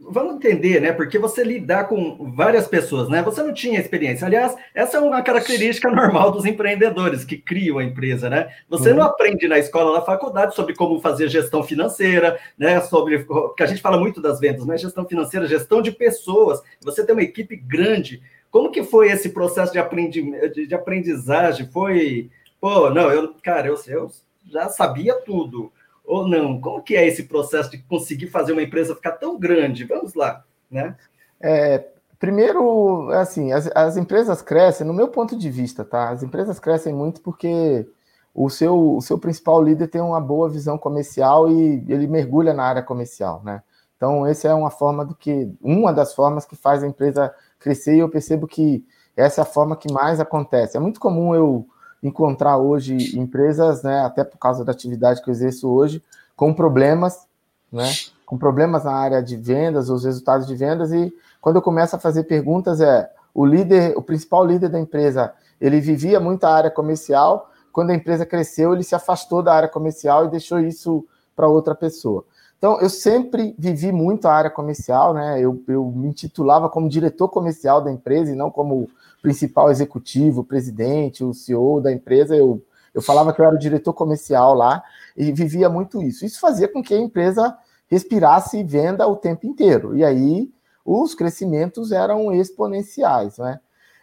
vamos 0.00 0.36
entender, 0.36 0.80
né? 0.80 0.92
Porque 0.92 1.18
você 1.18 1.44
lidar 1.44 1.84
com 1.84 2.32
várias 2.32 2.66
pessoas, 2.66 3.08
né? 3.08 3.22
Você 3.22 3.42
não 3.42 3.52
tinha 3.52 3.78
experiência. 3.78 4.26
Aliás, 4.26 4.56
essa 4.74 4.96
é 4.96 5.00
uma 5.00 5.22
característica 5.22 5.90
normal 5.92 6.32
dos 6.32 6.46
empreendedores 6.46 7.24
que 7.24 7.36
criam 7.36 7.78
a 7.78 7.84
empresa, 7.84 8.30
né? 8.30 8.50
Você 8.68 8.90
uhum. 8.90 8.96
não 8.96 9.04
aprende 9.04 9.46
na 9.46 9.58
escola, 9.58 9.98
na 9.98 10.04
faculdade, 10.04 10.54
sobre 10.54 10.74
como 10.74 11.00
fazer 11.00 11.28
gestão 11.28 11.62
financeira, 11.62 12.38
né? 12.58 12.80
Sobre 12.80 13.20
porque 13.20 13.62
a 13.62 13.66
gente 13.66 13.82
fala 13.82 13.98
muito 13.98 14.20
das 14.20 14.40
vendas, 14.40 14.66
né? 14.66 14.78
Gestão 14.78 15.06
financeira, 15.06 15.46
gestão 15.46 15.82
de 15.82 15.92
pessoas. 15.92 16.60
Você 16.80 17.04
tem 17.04 17.14
uma 17.14 17.22
equipe 17.22 17.56
grande. 17.56 18.22
Como 18.50 18.70
que 18.70 18.82
foi 18.82 19.10
esse 19.10 19.28
processo 19.28 19.72
de, 19.72 19.78
aprendi, 19.78 20.22
de 20.66 20.74
aprendizagem? 20.74 21.68
Foi, 21.70 22.30
pô, 22.60 22.90
não, 22.90 23.10
eu, 23.12 23.34
cara, 23.42 23.68
eu, 23.68 23.78
eu 23.86 24.10
já 24.46 24.68
sabia 24.68 25.14
tudo 25.20 25.72
ou 26.04 26.26
não? 26.26 26.60
Como 26.60 26.82
que 26.82 26.96
é 26.96 27.06
esse 27.06 27.24
processo 27.24 27.70
de 27.70 27.78
conseguir 27.78 28.26
fazer 28.26 28.52
uma 28.52 28.62
empresa 28.62 28.94
ficar 28.94 29.12
tão 29.12 29.38
grande? 29.38 29.84
Vamos 29.84 30.14
lá, 30.14 30.44
né? 30.70 30.96
É, 31.40 31.86
primeiro, 32.18 33.10
assim, 33.12 33.52
as, 33.52 33.70
as 33.74 33.96
empresas 33.96 34.42
crescem, 34.42 34.86
no 34.86 34.92
meu 34.92 35.08
ponto 35.08 35.36
de 35.36 35.50
vista, 35.50 35.84
tá? 35.84 36.10
As 36.10 36.22
empresas 36.22 36.58
crescem 36.58 36.92
muito 36.92 37.20
porque 37.20 37.86
o 38.34 38.48
seu, 38.50 38.96
o 38.96 39.00
seu 39.00 39.18
principal 39.18 39.62
líder 39.62 39.88
tem 39.88 40.00
uma 40.00 40.20
boa 40.20 40.48
visão 40.48 40.78
comercial 40.78 41.50
e 41.50 41.84
ele 41.88 42.06
mergulha 42.06 42.52
na 42.52 42.64
área 42.64 42.82
comercial, 42.82 43.42
né? 43.44 43.62
Então, 43.96 44.26
essa 44.26 44.48
é 44.48 44.54
uma 44.54 44.70
forma 44.70 45.04
do 45.04 45.14
que, 45.14 45.52
uma 45.60 45.92
das 45.92 46.14
formas 46.14 46.46
que 46.46 46.56
faz 46.56 46.82
a 46.82 46.86
empresa 46.86 47.34
crescer, 47.58 47.96
e 47.96 47.98
eu 47.98 48.08
percebo 48.08 48.46
que 48.46 48.82
essa 49.14 49.40
é 49.40 49.42
a 49.42 49.46
forma 49.46 49.76
que 49.76 49.92
mais 49.92 50.18
acontece. 50.18 50.76
É 50.76 50.80
muito 50.80 50.98
comum 50.98 51.34
eu 51.34 51.66
encontrar 52.02 52.56
hoje 52.56 53.18
empresas, 53.18 53.82
né, 53.82 54.00
até 54.00 54.24
por 54.24 54.38
causa 54.38 54.64
da 54.64 54.72
atividade 54.72 55.22
que 55.22 55.28
eu 55.28 55.32
exerço 55.32 55.68
hoje, 55.68 56.02
com 56.34 56.52
problemas, 56.54 57.26
né, 57.70 57.90
com 58.24 58.38
problemas 58.38 58.84
na 58.84 58.92
área 58.92 59.22
de 59.22 59.36
vendas, 59.36 59.90
os 59.90 60.04
resultados 60.04 60.46
de 60.46 60.54
vendas, 60.54 60.92
e 60.92 61.12
quando 61.40 61.56
eu 61.56 61.62
começo 61.62 61.96
a 61.96 61.98
fazer 61.98 62.24
perguntas, 62.24 62.80
é 62.80 63.10
o 63.34 63.44
líder, 63.44 63.94
o 63.96 64.02
principal 64.02 64.44
líder 64.44 64.68
da 64.68 64.80
empresa, 64.80 65.32
ele 65.60 65.80
vivia 65.80 66.18
muito 66.18 66.44
a 66.44 66.54
área 66.54 66.70
comercial, 66.70 67.50
quando 67.72 67.90
a 67.90 67.94
empresa 67.94 68.26
cresceu, 68.26 68.72
ele 68.72 68.82
se 68.82 68.94
afastou 68.94 69.42
da 69.42 69.54
área 69.54 69.68
comercial 69.68 70.24
e 70.24 70.30
deixou 70.30 70.58
isso 70.58 71.04
para 71.36 71.46
outra 71.46 71.74
pessoa. 71.74 72.24
Então, 72.60 72.78
eu 72.78 72.90
sempre 72.90 73.54
vivi 73.58 73.90
muito 73.90 74.28
a 74.28 74.34
área 74.34 74.50
comercial, 74.50 75.14
né? 75.14 75.40
Eu, 75.40 75.64
eu 75.66 75.86
me 75.86 76.08
intitulava 76.08 76.68
como 76.68 76.90
diretor 76.90 77.30
comercial 77.30 77.80
da 77.80 77.90
empresa 77.90 78.30
e 78.30 78.36
não 78.36 78.50
como 78.50 78.86
principal 79.22 79.70
executivo, 79.70 80.44
presidente, 80.44 81.24
o 81.24 81.32
CEO 81.32 81.80
da 81.80 81.90
empresa, 81.90 82.36
eu, 82.36 82.62
eu 82.92 83.00
falava 83.00 83.32
que 83.32 83.40
eu 83.40 83.46
era 83.46 83.54
o 83.54 83.58
diretor 83.58 83.94
comercial 83.94 84.52
lá 84.52 84.82
e 85.16 85.32
vivia 85.32 85.70
muito 85.70 86.02
isso. 86.02 86.26
Isso 86.26 86.38
fazia 86.38 86.68
com 86.68 86.82
que 86.82 86.92
a 86.92 86.98
empresa 86.98 87.56
respirasse 87.88 88.62
venda 88.62 89.08
o 89.08 89.16
tempo 89.16 89.46
inteiro. 89.46 89.96
E 89.96 90.04
aí 90.04 90.50
os 90.84 91.14
crescimentos 91.14 91.92
eram 91.92 92.30
exponenciais, 92.30 93.38
né? 93.38 93.58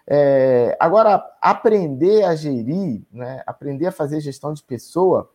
É, 0.07 0.75
agora, 0.79 1.23
aprender 1.39 2.23
a 2.23 2.33
gerir, 2.33 3.03
né, 3.11 3.43
aprender 3.45 3.85
a 3.85 3.91
fazer 3.91 4.19
gestão 4.19 4.51
de 4.51 4.63
pessoa, 4.63 5.29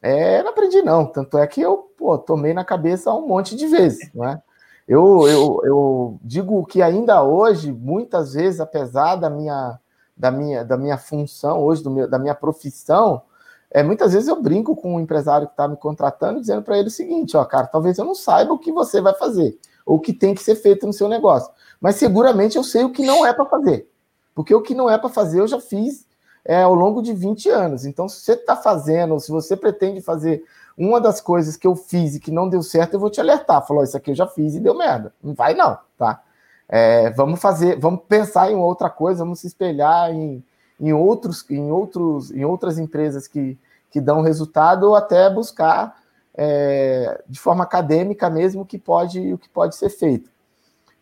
é, 0.00 0.42
não 0.42 0.50
aprendi 0.50 0.82
não. 0.82 1.06
Tanto 1.06 1.38
é 1.38 1.46
que 1.46 1.60
eu 1.60 1.88
pô, 1.96 2.16
tomei 2.18 2.54
na 2.54 2.64
cabeça 2.64 3.12
um 3.12 3.26
monte 3.26 3.56
de 3.56 3.66
vezes, 3.66 4.12
né? 4.14 4.40
Eu, 4.86 5.28
eu, 5.28 5.60
eu 5.64 6.20
digo 6.22 6.64
que 6.64 6.80
ainda 6.80 7.22
hoje, 7.22 7.70
muitas 7.70 8.32
vezes, 8.32 8.58
apesar 8.58 9.16
da 9.16 9.28
minha, 9.28 9.78
da 10.16 10.30
minha, 10.30 10.64
da 10.64 10.78
minha 10.78 10.96
função 10.96 11.62
hoje, 11.62 11.86
meu, 11.90 12.08
da 12.08 12.18
minha 12.18 12.34
profissão, 12.34 13.22
é, 13.70 13.82
muitas 13.82 14.14
vezes 14.14 14.28
eu 14.28 14.40
brinco 14.40 14.74
com 14.74 14.94
um 14.94 15.00
empresário 15.00 15.46
que 15.46 15.52
está 15.52 15.68
me 15.68 15.76
contratando, 15.76 16.40
dizendo 16.40 16.62
para 16.62 16.78
ele 16.78 16.88
o 16.88 16.90
seguinte: 16.90 17.36
ó, 17.36 17.44
cara, 17.44 17.66
talvez 17.66 17.98
eu 17.98 18.04
não 18.04 18.14
saiba 18.14 18.54
o 18.54 18.58
que 18.58 18.72
você 18.72 18.98
vai 18.98 19.12
fazer, 19.14 19.58
ou 19.84 19.96
o 19.96 20.00
que 20.00 20.14
tem 20.14 20.34
que 20.34 20.42
ser 20.42 20.54
feito 20.54 20.86
no 20.86 20.92
seu 20.92 21.06
negócio, 21.06 21.52
mas 21.78 21.96
seguramente 21.96 22.56
eu 22.56 22.64
sei 22.64 22.84
o 22.84 22.90
que 22.90 23.04
não 23.04 23.26
é 23.26 23.32
para 23.34 23.44
fazer, 23.44 23.90
porque 24.34 24.54
o 24.54 24.62
que 24.62 24.74
não 24.74 24.88
é 24.88 24.96
para 24.96 25.10
fazer 25.10 25.40
eu 25.40 25.46
já 25.46 25.60
fiz 25.60 26.06
é, 26.48 26.62
ao 26.62 26.74
longo 26.74 27.02
de 27.02 27.12
20 27.12 27.50
anos. 27.50 27.84
Então, 27.84 28.08
se 28.08 28.22
você 28.22 28.32
está 28.32 28.56
fazendo, 28.56 29.20
se 29.20 29.30
você 29.30 29.54
pretende 29.54 30.00
fazer 30.00 30.42
uma 30.78 30.98
das 30.98 31.20
coisas 31.20 31.58
que 31.58 31.66
eu 31.66 31.76
fiz 31.76 32.14
e 32.14 32.20
que 32.20 32.30
não 32.30 32.48
deu 32.48 32.62
certo, 32.62 32.94
eu 32.94 33.00
vou 33.00 33.10
te 33.10 33.20
alertar. 33.20 33.66
Falou, 33.66 33.84
isso 33.84 33.98
aqui 33.98 34.12
eu 34.12 34.14
já 34.14 34.26
fiz 34.26 34.54
e 34.54 34.60
deu 34.60 34.74
merda. 34.74 35.12
Não 35.22 35.34
vai, 35.34 35.52
não, 35.52 35.76
tá? 35.98 36.22
É, 36.66 37.10
vamos 37.10 37.38
fazer, 37.38 37.78
vamos 37.78 38.00
pensar 38.08 38.50
em 38.50 38.56
outra 38.56 38.88
coisa, 38.88 39.24
vamos 39.24 39.40
se 39.40 39.46
espelhar 39.46 40.10
em, 40.10 40.42
em 40.80 40.92
outros, 40.94 41.44
em 41.50 41.70
outros, 41.70 42.30
em 42.30 42.46
outras 42.46 42.78
empresas 42.78 43.28
que, 43.28 43.58
que 43.90 44.00
dão 44.00 44.22
resultado, 44.22 44.84
ou 44.84 44.94
até 44.94 45.28
buscar 45.28 45.98
é, 46.34 47.22
de 47.28 47.38
forma 47.38 47.64
acadêmica 47.64 48.30
mesmo 48.30 48.62
o 48.62 48.66
que 48.66 48.78
pode, 48.78 49.34
o 49.34 49.38
que 49.38 49.50
pode 49.50 49.76
ser 49.76 49.90
feito. 49.90 50.30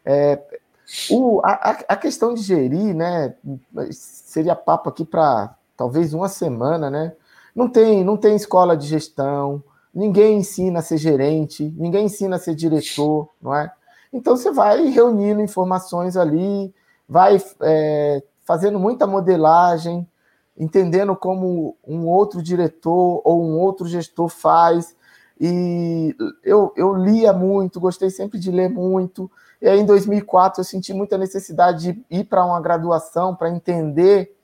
É, 0.05 0.41
o, 1.11 1.40
a, 1.45 1.52
a 1.88 1.97
questão 1.97 2.35
de 2.35 2.43
gerir, 2.43 2.95
né? 2.95 3.35
Seria 3.90 4.55
papo 4.55 4.88
aqui 4.88 5.05
para 5.05 5.55
talvez 5.76 6.14
uma 6.14 6.28
semana, 6.28 6.90
né? 6.90 7.12
Não 7.55 7.69
tem, 7.69 8.05
não 8.05 8.16
tem 8.16 8.37
escola 8.37 8.76
de 8.76 8.87
gestão, 8.87 9.62
ninguém 9.95 10.38
ensina 10.38 10.81
a 10.81 10.83
ser 10.83 10.99
gerente, 10.99 11.75
ninguém 11.76 12.07
ensina 12.07 12.37
a 12.37 12.38
ser 12.38 12.55
diretor, 12.55 13.28
não 13.40 13.55
é? 13.55 13.73
Então 14.12 14.37
você 14.37 14.50
vai 14.50 14.87
reunindo 14.88 15.40
informações 15.40 16.16
ali, 16.16 16.73
vai 17.09 17.38
é, 17.62 18.23
fazendo 18.45 18.78
muita 18.78 19.07
modelagem, 19.07 20.07
entendendo 20.57 21.14
como 21.16 21.76
um 21.87 22.07
outro 22.07 22.43
diretor 22.43 23.21
ou 23.25 23.45
um 23.45 23.59
outro 23.59 23.87
gestor 23.87 24.28
faz. 24.28 24.95
E 25.38 26.14
eu, 26.43 26.73
eu 26.76 26.95
lia 26.95 27.33
muito, 27.33 27.81
gostei 27.81 28.09
sempre 28.11 28.38
de 28.38 28.50
ler 28.50 28.71
muito. 28.71 29.31
E 29.60 29.68
aí, 29.68 29.80
em 29.80 29.86
2004, 29.86 30.60
eu 30.60 30.64
senti 30.64 30.92
muita 30.92 31.16
necessidade 31.18 31.92
de 31.92 32.04
ir 32.10 32.25
para 32.25 32.44
uma 32.44 32.60
graduação 32.60 33.34
para 33.34 33.50
entender 33.50 34.34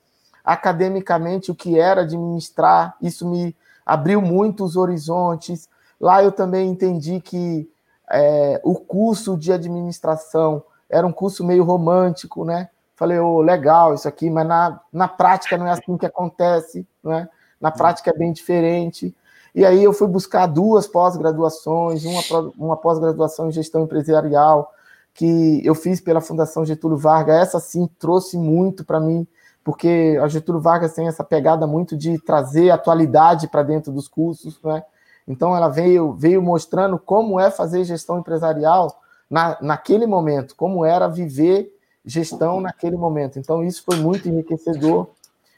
academicamente 0.43 1.51
o 1.51 1.55
que 1.55 1.79
era 1.79 2.01
administrar, 2.01 2.95
isso 3.01 3.27
me 3.29 3.55
abriu 3.85 4.21
muito 4.21 4.63
os 4.63 4.75
horizontes. 4.75 5.69
Lá 5.99 6.23
eu 6.23 6.31
também 6.31 6.69
entendi 6.69 7.19
que 7.21 7.69
É, 8.11 8.59
o 8.63 8.75
curso 8.75 9.37
de 9.37 9.51
administração 9.51 10.61
era 10.89 11.07
um 11.07 11.11
curso 11.11 11.43
meio 11.43 11.63
romântico, 11.63 12.43
né? 12.45 12.69
Falei, 12.95 13.17
oh, 13.17 13.41
legal 13.41 13.93
isso 13.93 14.07
aqui, 14.07 14.29
mas 14.29 14.45
na, 14.45 14.79
na 14.91 15.07
prática 15.07 15.57
não 15.57 15.65
é 15.65 15.71
assim 15.71 15.97
que 15.97 16.05
acontece, 16.05 16.85
né? 17.03 17.27
Na 17.59 17.71
prática 17.71 18.11
é 18.11 18.13
bem 18.13 18.31
diferente. 18.33 19.15
E 19.55 19.65
aí 19.65 19.83
eu 19.83 19.93
fui 19.93 20.07
buscar 20.07 20.47
duas 20.47 20.85
pós-graduações, 20.85 22.03
uma, 22.05 22.21
uma 22.57 22.77
pós-graduação 22.77 23.47
em 23.47 23.51
gestão 23.51 23.83
empresarial, 23.83 24.71
que 25.13 25.61
eu 25.63 25.75
fiz 25.75 26.01
pela 26.01 26.21
Fundação 26.21 26.65
Getúlio 26.65 26.97
Vargas. 26.97 27.35
Essa 27.35 27.59
sim 27.59 27.87
trouxe 27.99 28.37
muito 28.37 28.83
para 28.83 28.99
mim, 28.99 29.27
porque 29.63 30.19
a 30.21 30.27
Getúlio 30.27 30.61
Vargas 30.61 30.93
tem 30.93 31.07
essa 31.07 31.23
pegada 31.23 31.67
muito 31.67 31.95
de 31.95 32.19
trazer 32.19 32.71
atualidade 32.71 33.47
para 33.47 33.63
dentro 33.63 33.91
dos 33.91 34.07
cursos, 34.07 34.59
né? 34.63 34.83
Então 35.27 35.55
ela 35.55 35.69
veio, 35.69 36.13
veio 36.13 36.41
mostrando 36.41 36.99
como 36.99 37.39
é 37.39 37.49
fazer 37.49 37.83
gestão 37.85 38.19
empresarial 38.19 38.99
na, 39.29 39.57
naquele 39.61 40.05
momento, 40.05 40.55
como 40.55 40.83
era 40.83 41.07
viver 41.07 41.73
gestão 42.05 42.59
naquele 42.59 42.97
momento. 42.97 43.39
Então 43.39 43.63
isso 43.63 43.83
foi 43.85 43.95
muito 43.97 44.27
enriquecedor. 44.27 45.07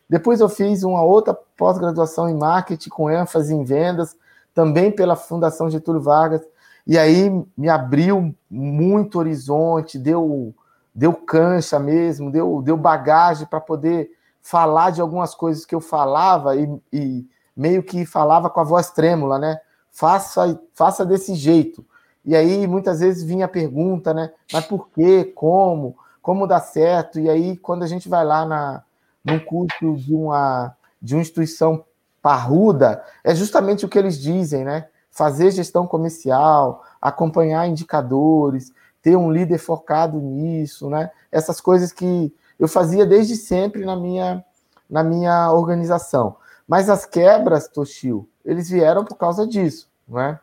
Depois 0.08 0.40
eu 0.40 0.48
fiz 0.48 0.84
uma 0.84 1.02
outra 1.02 1.34
pós-graduação 1.58 2.30
em 2.30 2.36
marketing 2.36 2.90
com 2.90 3.10
ênfase 3.10 3.56
em 3.56 3.64
vendas, 3.64 4.16
também 4.54 4.92
pela 4.92 5.16
Fundação 5.16 5.70
Getúlio 5.70 6.00
Vargas, 6.00 6.42
e 6.86 6.98
aí 6.98 7.30
me 7.58 7.70
abriu 7.70 8.36
muito 8.50 9.20
horizonte, 9.20 9.98
deu 9.98 10.54
deu 10.96 11.12
cancha 11.12 11.78
mesmo, 11.78 12.32
deu, 12.32 12.62
deu 12.62 12.78
bagagem 12.78 13.46
para 13.46 13.60
poder 13.60 14.10
falar 14.42 14.92
de 14.92 15.02
algumas 15.02 15.36
coisas 15.36 15.66
que 15.66 15.76
eu 15.76 15.82
falava 15.82 16.56
e, 16.56 16.82
e, 16.94 17.28
meio 17.56 17.84
que 17.84 18.06
falava 18.06 18.50
com 18.50 18.62
a 18.62 18.64
voz 18.64 18.92
trêmula, 18.92 19.38
né? 19.38 19.60
Faça, 19.92 20.60
faça 20.74 21.06
desse 21.06 21.36
jeito. 21.36 21.86
E 22.24 22.36
aí 22.36 22.66
muitas 22.66 23.02
vezes 23.02 23.24
vinha 23.24 23.46
a 23.46 23.50
pergunta, 23.50 24.14
né? 24.14 24.32
Mas 24.54 24.66
por 24.66 24.88
quê? 24.90 25.26
Como? 25.36 25.98
Como 26.22 26.48
dá 26.48 26.62
certo? 26.62 27.20
E 27.20 27.30
aí 27.30 27.58
quando 27.58 27.84
a 27.84 27.88
gente 27.88 28.08
vai 28.08 28.24
lá 28.24 28.46
na, 28.46 28.84
num 29.24 29.40
curso 29.40 29.96
de 29.98 30.14
uma, 30.14 30.76
de 31.02 31.16
uma 31.16 31.22
instituição 31.22 31.84
parruda, 32.22 33.04
é 33.24 33.36
justamente 33.36 33.86
o 33.86 33.90
que 33.90 34.00
eles 34.00 34.18
dizem, 34.18 34.64
né? 34.64 34.88
Fazer 35.16 35.50
gestão 35.52 35.88
comercial, 35.88 36.84
acompanhar 37.02 37.68
indicadores, 37.68 38.74
ter 39.02 39.16
um 39.16 39.32
líder 39.32 39.58
focado 39.58 40.20
nisso, 40.20 40.90
né? 40.90 41.10
Essas 41.32 41.62
coisas 41.62 41.94
que 41.94 42.36
eu 42.60 42.68
fazia 42.68 43.06
desde 43.06 43.38
sempre 43.38 43.86
na 43.86 43.96
minha, 43.96 44.44
na 44.90 45.04
minha 45.04 45.54
organização. 45.54 46.36
Mas 46.68 46.90
as 46.90 47.06
quebras, 47.06 47.70
Toshio, 47.70 48.28
eles 48.44 48.70
vieram 48.70 49.06
por 49.06 49.16
causa 49.16 49.48
disso, 49.48 49.90
né? 50.06 50.38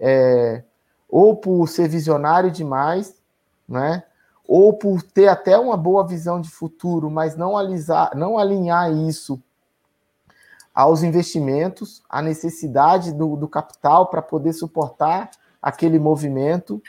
É, 0.00 0.64
ou 1.08 1.36
por 1.36 1.68
ser 1.68 1.88
visionário 1.88 2.50
demais, 2.50 3.14
né? 3.68 4.02
ou 4.48 4.72
por 4.72 5.02
ter 5.02 5.28
até 5.28 5.58
uma 5.58 5.76
boa 5.76 6.06
visão 6.06 6.40
de 6.40 6.48
futuro, 6.48 7.10
mas 7.10 7.36
não, 7.36 7.54
alisar, 7.54 8.16
não 8.16 8.38
alinhar 8.38 8.90
isso 8.90 9.40
aos 10.78 11.02
investimentos, 11.02 12.04
à 12.08 12.22
necessidade 12.22 13.12
do, 13.12 13.34
do 13.34 13.48
capital 13.48 14.06
para 14.06 14.22
poder 14.22 14.52
suportar 14.52 15.28
aquele 15.60 15.98
movimento, 15.98 16.80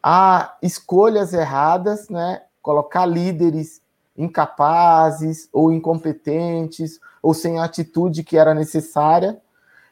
a 0.00 0.54
escolhas 0.62 1.32
erradas, 1.32 2.08
né? 2.08 2.42
colocar 2.62 3.04
líderes 3.04 3.82
incapazes 4.16 5.48
ou 5.52 5.72
incompetentes 5.72 7.00
ou 7.20 7.34
sem 7.34 7.58
a 7.58 7.64
atitude 7.64 8.22
que 8.22 8.38
era 8.38 8.54
necessária, 8.54 9.36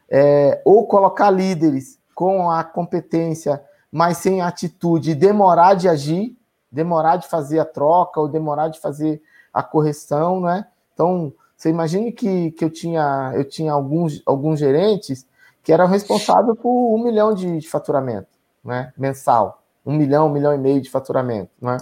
é, 0.08 0.62
ou 0.64 0.86
colocar 0.86 1.28
líderes 1.30 1.98
com 2.14 2.48
a 2.52 2.62
competência, 2.62 3.60
mas 3.90 4.18
sem 4.18 4.42
a 4.42 4.46
atitude, 4.46 5.12
demorar 5.12 5.74
de 5.74 5.88
agir, 5.88 6.38
demorar 6.70 7.16
de 7.16 7.26
fazer 7.26 7.58
a 7.58 7.64
troca 7.64 8.20
ou 8.20 8.28
demorar 8.28 8.68
de 8.68 8.78
fazer 8.78 9.20
a 9.52 9.60
correção, 9.60 10.40
né? 10.40 10.68
Então, 10.92 11.32
você 11.64 11.70
imagine 11.70 12.12
que, 12.12 12.50
que 12.50 12.62
eu 12.62 12.68
tinha, 12.68 13.32
eu 13.34 13.42
tinha 13.42 13.72
alguns, 13.72 14.20
alguns 14.26 14.58
gerentes 14.58 15.26
que 15.62 15.72
eram 15.72 15.86
responsáveis 15.86 16.58
por 16.58 16.94
um 16.94 17.02
milhão 17.02 17.32
de, 17.32 17.58
de 17.58 17.66
faturamento 17.66 18.28
né? 18.62 18.92
mensal. 18.98 19.62
Um 19.84 19.94
milhão, 19.94 20.26
um 20.26 20.30
milhão 20.30 20.54
e 20.54 20.58
meio 20.58 20.82
de 20.82 20.90
faturamento. 20.90 21.50
Né? 21.62 21.78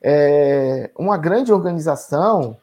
É, 0.00 0.90
uma 0.96 1.16
grande 1.16 1.52
organização 1.52 2.56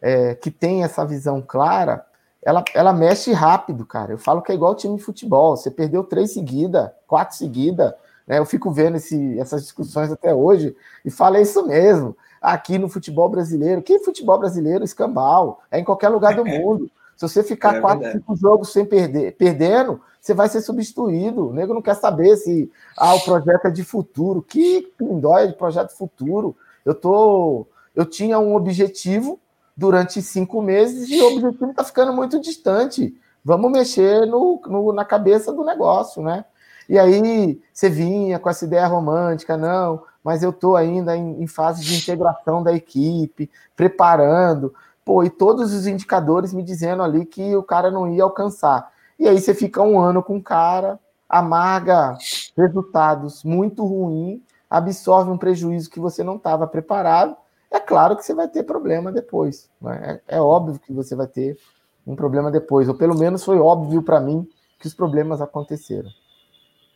é, 0.00 0.34
que 0.34 0.50
tem 0.50 0.84
essa 0.84 1.04
visão 1.04 1.42
clara, 1.46 2.02
ela, 2.42 2.64
ela 2.72 2.94
mexe 2.94 3.30
rápido, 3.34 3.84
cara. 3.84 4.12
Eu 4.12 4.18
falo 4.18 4.40
que 4.40 4.50
é 4.50 4.54
igual 4.54 4.74
time 4.74 4.96
de 4.96 5.02
futebol. 5.02 5.54
Você 5.54 5.70
perdeu 5.70 6.02
três 6.02 6.32
seguidas, 6.32 6.90
quatro 7.06 7.36
seguidas, 7.36 7.92
né? 8.26 8.38
Eu 8.38 8.46
fico 8.46 8.70
vendo 8.70 8.96
esse, 8.96 9.38
essas 9.38 9.64
discussões 9.64 10.10
até 10.10 10.34
hoje 10.34 10.74
e 11.04 11.10
falo 11.10 11.36
é 11.36 11.42
isso 11.42 11.66
mesmo. 11.66 12.16
Aqui 12.40 12.78
no 12.78 12.88
futebol 12.88 13.28
brasileiro, 13.28 13.82
que 13.82 13.98
futebol 14.00 14.38
brasileiro? 14.38 14.84
Escambau, 14.84 15.60
é 15.70 15.78
em 15.78 15.84
qualquer 15.84 16.08
lugar 16.08 16.34
do 16.34 16.44
mundo. 16.46 16.90
Se 17.16 17.28
você 17.28 17.42
ficar 17.42 17.76
é 17.76 17.80
quatro, 17.80 18.12
cinco 18.12 18.36
jogos 18.36 18.72
sem 18.72 18.84
perder, 18.84 19.36
perdendo, 19.36 20.00
você 20.20 20.34
vai 20.34 20.48
ser 20.48 20.60
substituído. 20.60 21.48
O 21.48 21.52
nego 21.52 21.74
não 21.74 21.82
quer 21.82 21.94
saber 21.94 22.36
se 22.36 22.70
ah, 22.96 23.14
o 23.14 23.20
projeto 23.20 23.66
é 23.66 23.70
de 23.70 23.82
futuro. 23.82 24.40
Que 24.40 24.82
pindóia 24.96 25.48
de 25.48 25.54
projeto 25.54 25.96
futuro. 25.96 26.56
Eu 26.84 26.94
tô, 26.94 27.66
eu 27.94 28.04
tinha 28.04 28.38
um 28.38 28.54
objetivo 28.54 29.40
durante 29.76 30.22
cinco 30.22 30.62
meses 30.62 31.08
e 31.10 31.20
o 31.20 31.26
objetivo 31.32 31.70
está 31.70 31.82
ficando 31.82 32.12
muito 32.12 32.40
distante. 32.40 33.16
Vamos 33.44 33.72
mexer 33.72 34.26
no, 34.26 34.60
no, 34.66 34.92
na 34.92 35.04
cabeça 35.04 35.52
do 35.52 35.64
negócio, 35.64 36.22
né? 36.22 36.44
E 36.88 36.98
aí 36.98 37.60
você 37.72 37.88
vinha 37.88 38.38
com 38.38 38.48
essa 38.48 38.64
ideia 38.64 38.86
romântica, 38.86 39.56
não, 39.56 40.02
mas 40.22 40.42
eu 40.42 40.50
estou 40.50 40.76
ainda 40.76 41.16
em, 41.16 41.42
em, 41.42 41.46
fase 41.46 41.84
de 41.84 41.96
integração 41.96 42.62
da 42.62 42.72
equipe, 42.72 43.50
preparando, 43.76 44.74
pô, 45.04 45.22
e 45.24 45.30
todos 45.30 45.72
os 45.72 45.86
indicadores 45.86 46.52
me 46.52 46.62
dizendo 46.62 47.02
ali 47.02 47.24
que 47.24 47.56
o 47.56 47.62
cara 47.62 47.90
não 47.90 48.12
ia 48.12 48.22
alcançar. 48.22 48.90
E 49.18 49.26
aí 49.26 49.40
você 49.40 49.54
fica 49.54 49.82
um 49.82 49.98
ano 49.98 50.22
com 50.22 50.36
o 50.36 50.42
cara, 50.42 50.98
amarga 51.28 52.16
resultados 52.56 53.44
muito 53.44 53.84
ruins, 53.84 54.40
absorve 54.68 55.30
um 55.30 55.38
prejuízo 55.38 55.90
que 55.90 56.00
você 56.00 56.22
não 56.22 56.36
estava 56.36 56.66
preparado. 56.66 57.36
É 57.70 57.80
claro 57.80 58.16
que 58.16 58.24
você 58.24 58.34
vai 58.34 58.48
ter 58.48 58.62
problema 58.62 59.12
depois. 59.12 59.68
Né? 59.80 60.20
É, 60.28 60.36
é 60.36 60.40
óbvio 60.40 60.80
que 60.80 60.92
você 60.92 61.14
vai 61.14 61.26
ter 61.26 61.58
um 62.06 62.16
problema 62.16 62.50
depois, 62.50 62.88
ou 62.88 62.94
pelo 62.94 63.18
menos 63.18 63.44
foi 63.44 63.58
óbvio 63.58 64.02
para 64.02 64.18
mim 64.18 64.48
que 64.78 64.86
os 64.86 64.94
problemas 64.94 65.42
aconteceram. 65.42 66.08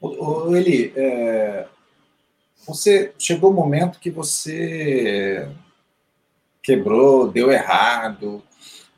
Ô, 0.00 0.54
Eli, 0.56 0.92
é, 0.96 1.66
você 2.66 3.12
chegou 3.18 3.50
o 3.50 3.52
um 3.52 3.56
momento 3.56 3.98
que 3.98 4.10
você 4.10 5.48
quebrou, 6.62 7.30
deu 7.30 7.50
errado. 7.50 8.42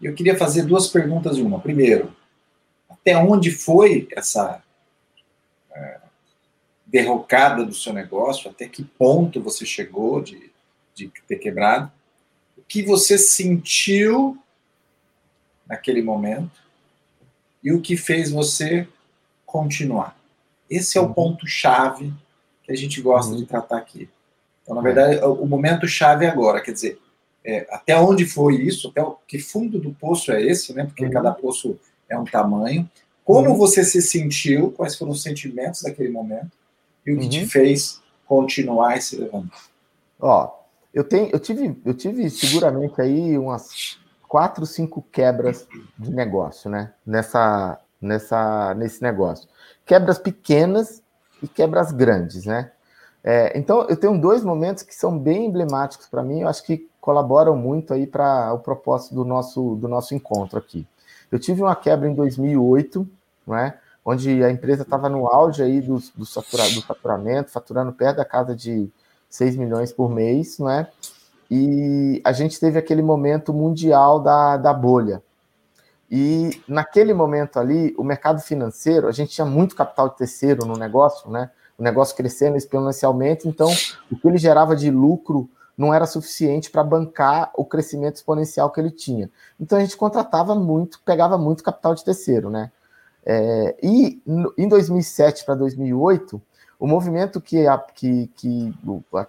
Eu 0.00 0.14
queria 0.14 0.36
fazer 0.36 0.62
duas 0.62 0.86
perguntas 0.88 1.38
em 1.38 1.42
uma. 1.42 1.60
Primeiro, 1.60 2.14
até 2.88 3.16
onde 3.16 3.50
foi 3.50 4.06
essa 4.12 4.62
é, 5.74 6.00
derrocada 6.86 7.64
do 7.64 7.74
seu 7.74 7.92
negócio? 7.92 8.50
Até 8.50 8.68
que 8.68 8.84
ponto 8.84 9.42
você 9.42 9.64
chegou 9.64 10.20
de, 10.20 10.50
de 10.94 11.10
ter 11.26 11.36
quebrado? 11.36 11.90
O 12.56 12.62
que 12.62 12.82
você 12.82 13.16
sentiu 13.16 14.38
naquele 15.66 16.02
momento? 16.02 16.62
E 17.62 17.72
o 17.72 17.80
que 17.80 17.96
fez 17.96 18.30
você 18.30 18.86
continuar? 19.46 20.18
Esse 20.68 20.98
é 20.98 21.00
o 21.00 21.06
uhum. 21.06 21.14
ponto-chave 21.14 22.12
que 22.64 22.72
a 22.72 22.76
gente 22.76 23.00
gosta 23.00 23.32
uhum. 23.32 23.38
de 23.38 23.46
tratar 23.46 23.78
aqui. 23.78 24.08
Então, 24.62 24.74
na 24.74 24.80
verdade, 24.82 25.22
o 25.24 25.46
momento 25.46 25.86
chave 25.86 26.24
é 26.24 26.28
agora, 26.28 26.60
quer 26.60 26.72
dizer, 26.72 26.98
é, 27.44 27.66
até 27.70 27.98
onde 27.98 28.24
foi 28.26 28.56
isso, 28.56 28.88
até 28.88 29.02
o, 29.02 29.16
que 29.26 29.38
fundo 29.38 29.78
do 29.78 29.92
poço 29.92 30.32
é 30.32 30.42
esse, 30.42 30.72
né? 30.72 30.84
Porque 30.84 31.04
uhum. 31.04 31.10
cada 31.10 31.30
poço 31.30 31.78
é 32.08 32.18
um 32.18 32.24
tamanho. 32.24 32.88
Como 33.22 33.50
uhum. 33.50 33.56
você 33.56 33.84
se 33.84 34.00
sentiu, 34.00 34.70
quais 34.70 34.96
foram 34.96 35.12
os 35.12 35.22
sentimentos 35.22 35.82
daquele 35.82 36.08
momento 36.08 36.50
e 37.06 37.12
o 37.12 37.18
que 37.18 37.28
te 37.28 37.40
uhum. 37.40 37.48
fez 37.48 38.00
continuar 38.26 38.96
e 38.96 39.02
se 39.02 39.16
levantar? 39.16 39.62
Ó, 40.18 40.50
eu 40.92 41.04
tenho, 41.04 41.28
eu 41.30 41.38
tive, 41.38 41.76
eu 41.84 41.92
tive 41.92 42.30
seguramente 42.30 42.98
aí 43.00 43.36
umas 43.36 43.98
quatro, 44.26 44.64
cinco 44.64 45.04
quebras 45.12 45.66
de 45.98 46.10
negócio, 46.10 46.70
né? 46.70 46.92
Nessa, 47.06 47.78
nessa, 48.00 48.74
nesse 48.74 49.02
negócio 49.02 49.48
quebras 49.84 50.18
pequenas 50.18 51.02
e 51.44 51.48
quebras 51.48 51.92
grandes, 51.92 52.46
né? 52.46 52.70
É, 53.22 53.56
então, 53.58 53.86
eu 53.88 53.96
tenho 53.96 54.20
dois 54.20 54.42
momentos 54.42 54.82
que 54.82 54.94
são 54.94 55.18
bem 55.18 55.46
emblemáticos 55.46 56.06
para 56.08 56.22
mim, 56.22 56.40
eu 56.40 56.48
acho 56.48 56.62
que 56.64 56.88
colaboram 57.00 57.56
muito 57.56 57.94
aí 57.94 58.06
para 58.06 58.52
o 58.52 58.58
propósito 58.58 59.14
do 59.14 59.24
nosso, 59.24 59.76
do 59.76 59.88
nosso 59.88 60.14
encontro 60.14 60.58
aqui. 60.58 60.86
Eu 61.30 61.38
tive 61.38 61.62
uma 61.62 61.76
quebra 61.76 62.08
em 62.08 62.14
2008, 62.14 63.06
né, 63.46 63.74
onde 64.04 64.42
a 64.42 64.50
empresa 64.50 64.82
estava 64.82 65.08
no 65.08 65.26
auge 65.26 65.62
aí 65.62 65.80
do, 65.80 65.98
do, 65.98 66.24
do 66.24 66.82
faturamento, 66.82 67.50
faturando 67.50 67.92
perto 67.92 68.18
da 68.18 68.24
casa 68.24 68.54
de 68.54 68.90
6 69.30 69.56
milhões 69.56 69.92
por 69.92 70.10
mês, 70.10 70.58
né, 70.58 70.86
e 71.50 72.20
a 72.24 72.32
gente 72.32 72.60
teve 72.60 72.78
aquele 72.78 73.02
momento 73.02 73.52
mundial 73.52 74.20
da, 74.20 74.56
da 74.56 74.72
bolha, 74.72 75.22
e 76.16 76.62
naquele 76.68 77.12
momento 77.12 77.58
ali, 77.58 77.92
o 77.98 78.04
mercado 78.04 78.40
financeiro, 78.40 79.08
a 79.08 79.10
gente 79.10 79.32
tinha 79.32 79.44
muito 79.44 79.74
capital 79.74 80.10
de 80.10 80.16
terceiro 80.16 80.64
no 80.64 80.76
negócio, 80.76 81.28
né? 81.28 81.50
o 81.76 81.82
negócio 81.82 82.14
crescendo 82.14 82.56
exponencialmente, 82.56 83.48
então 83.48 83.68
o 84.08 84.16
que 84.16 84.28
ele 84.28 84.38
gerava 84.38 84.76
de 84.76 84.92
lucro 84.92 85.50
não 85.76 85.92
era 85.92 86.06
suficiente 86.06 86.70
para 86.70 86.84
bancar 86.84 87.50
o 87.56 87.64
crescimento 87.64 88.14
exponencial 88.14 88.70
que 88.70 88.80
ele 88.80 88.92
tinha. 88.92 89.28
Então 89.58 89.76
a 89.76 89.80
gente 89.80 89.96
contratava 89.96 90.54
muito, 90.54 91.00
pegava 91.04 91.36
muito 91.36 91.64
capital 91.64 91.96
de 91.96 92.04
terceiro, 92.04 92.48
né? 92.48 92.70
É, 93.26 93.74
e 93.82 94.22
em 94.56 94.68
2007 94.68 95.44
para 95.44 95.56
2008, 95.56 96.40
o 96.78 96.86
movimento 96.86 97.40
que, 97.40 97.66
a, 97.66 97.76
que, 97.76 98.30
que 98.36 98.72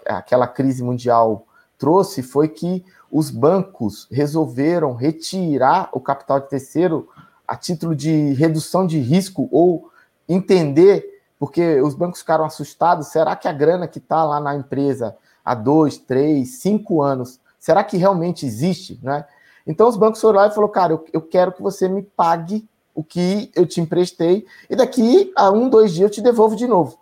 aquela 0.06 0.46
crise 0.46 0.84
mundial 0.84 1.48
trouxe 1.86 2.24
foi 2.24 2.48
que 2.48 2.84
os 3.12 3.30
bancos 3.30 4.08
resolveram 4.10 4.96
retirar 4.96 5.88
o 5.94 6.00
capital 6.00 6.40
de 6.40 6.50
terceiro 6.50 7.08
a 7.48 7.56
título 7.56 7.96
de 7.96 8.34
redução 8.34 8.88
de 8.88 8.98
risco 8.98 9.48
ou 9.52 9.92
entender, 10.28 11.22
porque 11.38 11.80
os 11.82 11.94
bancos 11.94 12.22
ficaram 12.22 12.44
assustados, 12.44 13.10
será 13.10 13.36
que 13.36 13.48
a 13.48 13.54
grana 13.54 13.88
que 13.88 14.00
está 14.00 14.24
lá 14.24 14.40
na 14.40 14.56
empresa 14.56 15.16
há 15.46 15.54
dois, 15.54 15.96
três, 15.96 16.56
cinco 16.56 17.04
anos, 17.04 17.40
será 17.60 17.84
que 17.84 17.98
realmente 17.98 18.48
existe? 18.48 19.00
Né? 19.04 19.24
Então 19.68 19.88
os 19.88 19.96
bancos 19.96 20.20
foram 20.20 20.40
lá 20.40 20.48
e 20.48 20.50
falaram, 20.50 20.74
cara, 20.74 20.94
eu, 20.94 21.06
eu 21.14 21.22
quero 21.22 21.52
que 21.52 21.62
você 21.62 21.88
me 21.88 22.02
pague 22.02 22.68
o 22.96 23.04
que 23.04 23.52
eu 23.54 23.68
te 23.68 23.80
emprestei, 23.80 24.48
e 24.68 24.76
daqui 24.76 25.32
a 25.36 25.52
um, 25.52 25.70
dois 25.70 25.94
dias 25.94 26.10
eu 26.10 26.16
te 26.16 26.22
devolvo 26.22 26.56
de 26.56 26.66
novo. 26.66 26.98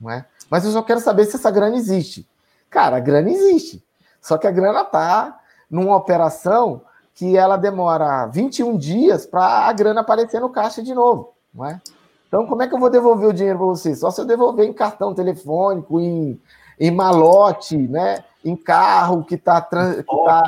Não 0.00 0.10
é? 0.10 0.24
Mas 0.48 0.64
eu 0.64 0.72
só 0.72 0.82
quero 0.82 1.00
saber 1.00 1.26
se 1.26 1.36
essa 1.36 1.50
grana 1.50 1.76
existe. 1.76 2.26
Cara, 2.72 2.96
a 2.96 3.00
grana 3.00 3.30
existe. 3.30 3.84
Só 4.20 4.36
que 4.36 4.46
a 4.46 4.50
grana 4.50 4.80
está 4.80 5.38
numa 5.70 5.94
operação 5.94 6.82
que 7.14 7.36
ela 7.36 7.56
demora 7.56 8.26
21 8.26 8.76
dias 8.76 9.26
para 9.26 9.68
a 9.68 9.72
grana 9.72 10.00
aparecer 10.00 10.40
no 10.40 10.50
caixa 10.50 10.82
de 10.82 10.94
novo. 10.94 11.34
Não 11.54 11.66
é? 11.66 11.80
Então, 12.26 12.46
como 12.46 12.62
é 12.62 12.66
que 12.66 12.74
eu 12.74 12.80
vou 12.80 12.88
devolver 12.88 13.28
o 13.28 13.32
dinheiro 13.32 13.58
para 13.58 13.66
você? 13.68 13.94
Só 13.94 14.10
se 14.10 14.20
eu 14.20 14.24
devolver 14.24 14.66
em 14.66 14.72
cartão 14.72 15.14
telefônico, 15.14 16.00
em, 16.00 16.40
em 16.80 16.90
malote, 16.90 17.76
né? 17.76 18.24
em 18.44 18.56
carro 18.56 19.24
que 19.24 19.36
está 19.36 19.60
que 19.60 19.68
tá, 19.68 20.42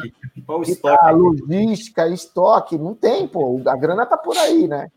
que 0.65 0.77
tá 0.77 1.11
logística, 1.11 2.09
estoque, 2.09 2.77
não 2.77 2.95
tem, 2.95 3.29
pô, 3.29 3.61
a 3.67 3.77
grana 3.77 4.03
está 4.03 4.17
por 4.17 4.37
aí, 4.37 4.67
né? 4.67 4.91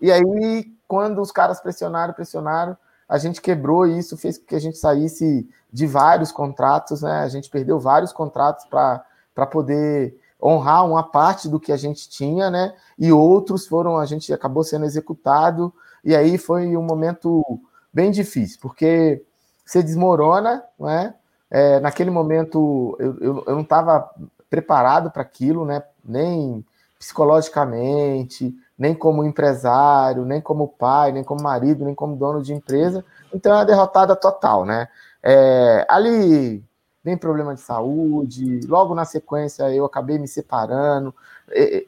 E 0.00 0.12
aí, 0.12 0.72
quando 0.86 1.20
os 1.20 1.32
caras 1.32 1.60
pressionaram, 1.60 2.14
pressionaram, 2.14 2.76
a 3.08 3.18
gente 3.18 3.40
quebrou 3.40 3.86
isso 3.86 4.16
fez 4.16 4.38
com 4.38 4.46
que 4.46 4.54
a 4.54 4.60
gente 4.60 4.78
saísse 4.78 5.48
de 5.76 5.86
vários 5.86 6.32
contratos, 6.32 7.02
né? 7.02 7.20
A 7.20 7.28
gente 7.28 7.50
perdeu 7.50 7.78
vários 7.78 8.10
contratos 8.10 8.64
para 8.64 9.46
poder 9.46 10.18
honrar 10.42 10.86
uma 10.86 11.02
parte 11.02 11.50
do 11.50 11.60
que 11.60 11.70
a 11.70 11.76
gente 11.76 12.08
tinha, 12.08 12.50
né? 12.50 12.74
E 12.98 13.12
outros 13.12 13.66
foram, 13.66 13.98
a 13.98 14.06
gente 14.06 14.32
acabou 14.32 14.64
sendo 14.64 14.86
executado, 14.86 15.70
e 16.02 16.16
aí 16.16 16.38
foi 16.38 16.74
um 16.78 16.82
momento 16.82 17.44
bem 17.92 18.10
difícil, 18.10 18.58
porque 18.62 19.22
você 19.66 19.82
desmorona, 19.82 20.64
não 20.78 20.88
é? 20.88 21.14
é 21.50 21.78
naquele 21.78 22.10
momento 22.10 22.96
eu, 22.98 23.18
eu, 23.20 23.44
eu 23.46 23.54
não 23.54 23.62
estava 23.62 24.10
preparado 24.48 25.10
para 25.10 25.20
aquilo, 25.20 25.66
né? 25.66 25.82
Nem 26.02 26.64
psicologicamente, 26.98 28.56
nem 28.78 28.94
como 28.94 29.24
empresário, 29.24 30.24
nem 30.24 30.40
como 30.40 30.68
pai, 30.68 31.12
nem 31.12 31.22
como 31.22 31.42
marido, 31.42 31.84
nem 31.84 31.94
como 31.94 32.16
dono 32.16 32.42
de 32.42 32.54
empresa. 32.54 33.04
Então 33.30 33.52
é 33.52 33.56
uma 33.56 33.66
derrotada 33.66 34.16
total, 34.16 34.64
né? 34.64 34.88
É, 35.28 35.84
ali 35.88 36.64
vem 37.02 37.16
problema 37.16 37.52
de 37.52 37.60
saúde, 37.60 38.60
logo 38.68 38.94
na 38.94 39.04
sequência 39.04 39.68
eu 39.74 39.84
acabei 39.84 40.20
me 40.20 40.28
separando. 40.28 41.12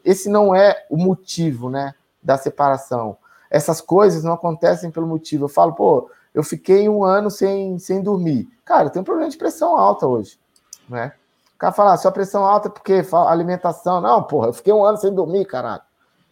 Esse 0.05 0.29
não 0.29 0.53
é 0.53 0.85
o 0.91 0.97
motivo, 0.97 1.71
né, 1.71 1.95
da 2.21 2.37
separação. 2.37 3.17
Essas 3.49 3.81
coisas 3.81 4.25
não 4.25 4.33
acontecem 4.33 4.91
pelo 4.91 5.07
motivo. 5.07 5.45
Eu 5.45 5.49
falo, 5.49 5.73
pô, 5.73 6.11
eu 6.35 6.43
fiquei 6.43 6.89
um 6.89 7.05
ano 7.05 7.31
sem, 7.31 7.79
sem 7.79 8.03
dormir. 8.03 8.49
Cara, 8.65 8.87
eu 8.87 8.91
tenho 8.91 9.03
um 9.03 9.05
problema 9.05 9.31
de 9.31 9.39
pressão 9.39 9.77
alta 9.77 10.05
hoje, 10.05 10.37
né? 10.89 11.13
O 11.55 11.59
cara 11.59 11.73
fala, 11.73 11.93
ah, 11.93 11.97
sua 11.97 12.11
pressão 12.11 12.45
alta 12.45 12.67
é 12.67 12.71
porque 12.73 13.05
alimentação. 13.13 14.01
Não, 14.01 14.21
porra, 14.21 14.49
eu 14.49 14.53
fiquei 14.53 14.73
um 14.73 14.85
ano 14.85 14.99
sem 14.99 15.15
dormir, 15.15 15.45
caralho. 15.45 15.83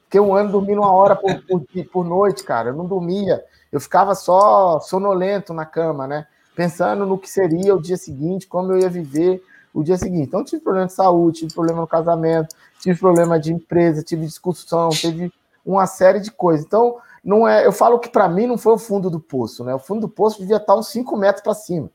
Fiquei 0.05 0.21
um 0.21 0.35
ano 0.35 0.51
dormindo 0.51 0.81
uma 0.81 0.93
hora 0.93 1.15
por, 1.15 1.41
por, 1.43 1.63
por 1.93 2.05
noite, 2.05 2.43
cara. 2.43 2.71
Eu 2.71 2.75
não 2.75 2.87
dormia. 2.87 3.45
Eu 3.71 3.81
ficava 3.81 4.15
só 4.15 4.81
sonolento 4.81 5.55
na 5.55 5.65
cama, 5.65 6.07
né? 6.07 6.27
Pensando 6.57 7.05
no 7.05 7.19
que 7.19 7.31
seria 7.31 7.75
o 7.75 7.81
dia 7.81 7.99
seguinte, 7.99 8.49
como 8.49 8.73
eu 8.73 8.79
ia 8.81 8.89
viver 8.89 9.45
o 9.75 9.85
dia 9.85 9.99
seguinte. 9.99 10.27
Então, 10.27 10.43
tive 10.43 10.63
problema 10.63 10.87
de 10.87 10.95
saúde, 10.95 11.41
tive 11.41 11.55
problema 11.55 11.83
no 11.83 11.87
casamento, 11.87 12.57
tive 12.81 12.99
problema 12.99 13.39
de 13.39 13.53
empresa, 13.53 14.03
tive 14.03 14.25
discussão, 14.25 14.89
teve 14.89 15.31
uma 15.65 15.87
série 15.87 16.19
de 16.19 16.31
coisas. 16.31 16.65
Então, 16.65 16.97
não 17.23 17.47
é, 17.47 17.67
eu 17.67 17.73
falo 17.73 17.99
que 17.99 18.09
para 18.09 18.27
mim 18.27 18.47
não 18.47 18.57
foi 18.57 18.73
o 18.73 18.79
fundo 18.79 19.11
do 19.11 19.21
poço, 19.21 19.63
né? 19.65 19.75
O 19.75 19.79
fundo 19.79 20.01
do 20.03 20.09
poço 20.09 20.39
devia 20.41 20.57
estar 20.57 20.75
uns 20.75 20.89
5 20.89 21.15
metros 21.17 21.43
para 21.43 21.53
cima, 21.53 21.91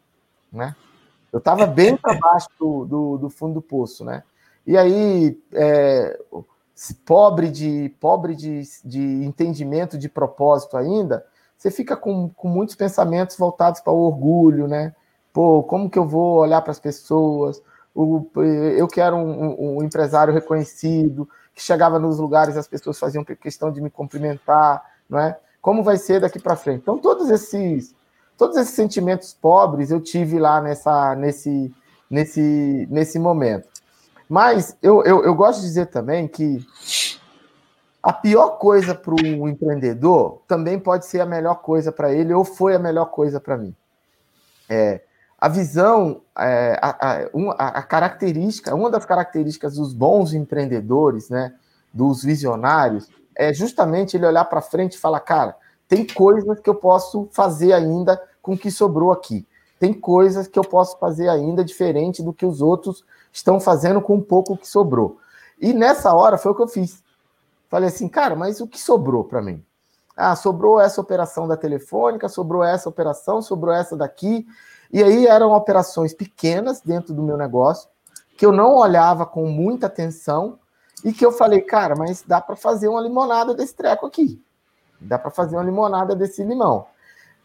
né? 0.54 0.76
Eu 1.34 1.40
estava 1.40 1.66
bem 1.66 1.98
para 1.98 2.20
baixo 2.20 2.48
do, 2.60 2.86
do, 2.86 3.18
do, 3.18 3.30
fundo 3.30 3.56
do 3.56 3.62
poço, 3.62 4.06
né? 4.06 4.22
E 4.68 4.78
aí, 4.78 5.40
é, 5.54 6.20
pobre 7.04 7.50
de 7.50 7.92
pobre 8.00 8.36
de, 8.36 8.62
de 8.86 9.02
entendimento 9.24 9.98
de 9.98 10.08
propósito 10.08 10.78
ainda, 10.78 11.26
você 11.62 11.70
fica 11.70 11.96
com, 11.96 12.28
com 12.30 12.48
muitos 12.48 12.74
pensamentos 12.74 13.38
voltados 13.38 13.82
para 13.82 13.94
o 13.94 14.08
orgulho, 14.08 14.68
né? 14.68 14.96
Pô, 15.32 15.62
como 15.62 15.92
que 15.92 16.00
eu 16.00 16.08
vou 16.08 16.40
olhar 16.40 16.60
para 16.60 16.72
as 16.72 16.80
pessoas? 16.80 17.62
O, 17.94 18.26
eu 18.36 18.88
quero 18.88 19.16
um, 19.16 19.78
um, 19.78 19.84
empresário 19.84 20.34
reconhecido, 20.34 21.30
que 21.54 21.62
chegava 21.62 22.00
nos 22.00 22.18
lugares 22.18 22.58
as 22.58 22.68
pessoas 22.68 22.98
faziam 22.98 23.24
questão 23.24 23.72
de 23.72 23.80
me 23.80 23.92
cumprimentar, 23.92 24.84
não 25.08 25.20
é? 25.20 25.38
Como 25.62 25.84
vai 25.84 25.98
ser 25.98 26.22
daqui 26.22 26.40
para 26.40 26.56
frente? 26.56 26.80
Então, 26.82 26.98
todos 26.98 27.30
esses, 27.30 27.94
todos 28.36 28.58
esses 28.58 28.74
sentimentos 28.74 29.32
pobres 29.32 29.92
eu 29.92 30.02
tive 30.02 30.40
lá 30.40 30.60
nessa, 30.62 31.16
nesse, 31.16 31.72
nesse, 32.10 32.88
nesse 32.90 33.20
momento. 33.20 33.68
Mas 34.28 34.76
eu, 34.82 35.04
eu, 35.04 35.24
eu 35.24 35.36
gosto 35.36 35.60
de 35.60 35.68
dizer 35.68 35.92
também 35.92 36.28
que 36.28 36.66
a 38.02 38.12
pior 38.12 38.58
coisa 38.58 38.96
para 38.96 39.14
um 39.14 39.48
empreendedor 39.48 40.42
também 40.48 40.80
pode 40.80 41.06
ser 41.06 41.22
a 41.22 41.26
melhor 41.26 41.56
coisa 41.56 41.92
para 41.92 42.12
ele, 42.12 42.34
ou 42.34 42.44
foi 42.44 42.76
a 42.76 42.80
melhor 42.80 43.06
coisa 43.06 43.40
para 43.40 43.58
mim. 43.58 43.76
É, 44.68 45.02
a 45.38 45.48
visão, 45.48 46.22
é, 46.38 46.80
a, 46.82 47.26
a, 47.60 47.68
a, 47.80 47.84
característica, 47.84 48.74
uma 48.74 48.90
das 48.90 49.06
características 49.06 49.76
dos 49.76 49.94
bons 49.94 50.34
empreendedores, 50.34 51.30
né, 51.30 51.54
dos 51.94 52.24
visionários, 52.24 53.10
é 53.36 53.54
justamente 53.54 54.18
ele 54.18 54.26
olhar 54.26 54.46
para 54.46 54.62
frente 54.62 54.94
e 54.94 55.00
falar, 55.00 55.20
cara, 55.20 55.56
tem 55.88 56.06
coisas 56.06 56.60
que 56.60 56.70
eu 56.70 56.76
posso 56.76 57.28
fazer 57.32 57.74
ainda 57.74 58.22
com 58.42 58.54
o 58.54 58.58
que 58.58 58.72
sobrou 58.72 59.12
aqui. 59.12 59.46
Tem 59.80 59.94
coisas 59.94 60.48
que 60.48 60.58
eu 60.58 60.64
posso 60.64 60.98
fazer 60.98 61.28
ainda 61.28 61.64
diferente 61.66 62.24
do 62.24 62.34
que 62.34 62.46
os 62.46 62.62
outros 62.62 63.04
estão 63.32 63.60
fazendo 63.60 64.02
com 64.02 64.16
um 64.16 64.22
pouco 64.22 64.56
que 64.56 64.68
sobrou. 64.68 65.18
E 65.60 65.74
nessa 65.74 66.14
hora 66.14 66.38
foi 66.38 66.52
o 66.52 66.56
que 66.56 66.62
eu 66.62 66.68
fiz. 66.68 67.04
Falei 67.72 67.88
assim, 67.88 68.10
cara, 68.10 68.36
mas 68.36 68.60
o 68.60 68.68
que 68.68 68.78
sobrou 68.78 69.24
para 69.24 69.42
mim? 69.42 69.64
Ah, 70.14 70.36
sobrou 70.36 70.78
essa 70.78 71.00
operação 71.00 71.48
da 71.48 71.56
telefônica, 71.56 72.28
sobrou 72.28 72.66
essa 72.66 72.90
operação, 72.90 73.42
sobrou 73.42 73.74
essa 73.74 73.96
daqui. 73.96 74.46
E 74.92 75.02
aí 75.02 75.26
eram 75.26 75.54
operações 75.54 76.14
pequenas 76.14 76.82
dentro 76.82 77.14
do 77.14 77.24
meu 77.24 77.38
negócio, 77.38 77.90
que 78.38 78.46
eu 78.46 78.52
não 78.52 78.76
olhava 78.76 79.26
com 79.26 79.48
muita 79.48 79.88
atenção 79.88 80.60
e 81.02 81.14
que 81.14 81.26
eu 81.26 81.32
falei, 81.32 81.62
cara, 81.62 81.96
mas 81.96 82.22
dá 82.28 82.42
para 82.42 82.58
fazer 82.58 82.90
uma 82.90 83.00
limonada 83.00 83.56
desse 83.56 83.74
treco 83.74 84.06
aqui. 84.06 84.44
Dá 85.00 85.18
para 85.18 85.32
fazer 85.32 85.56
uma 85.56 85.64
limonada 85.64 86.14
desse 86.14 86.44
limão. 86.44 86.88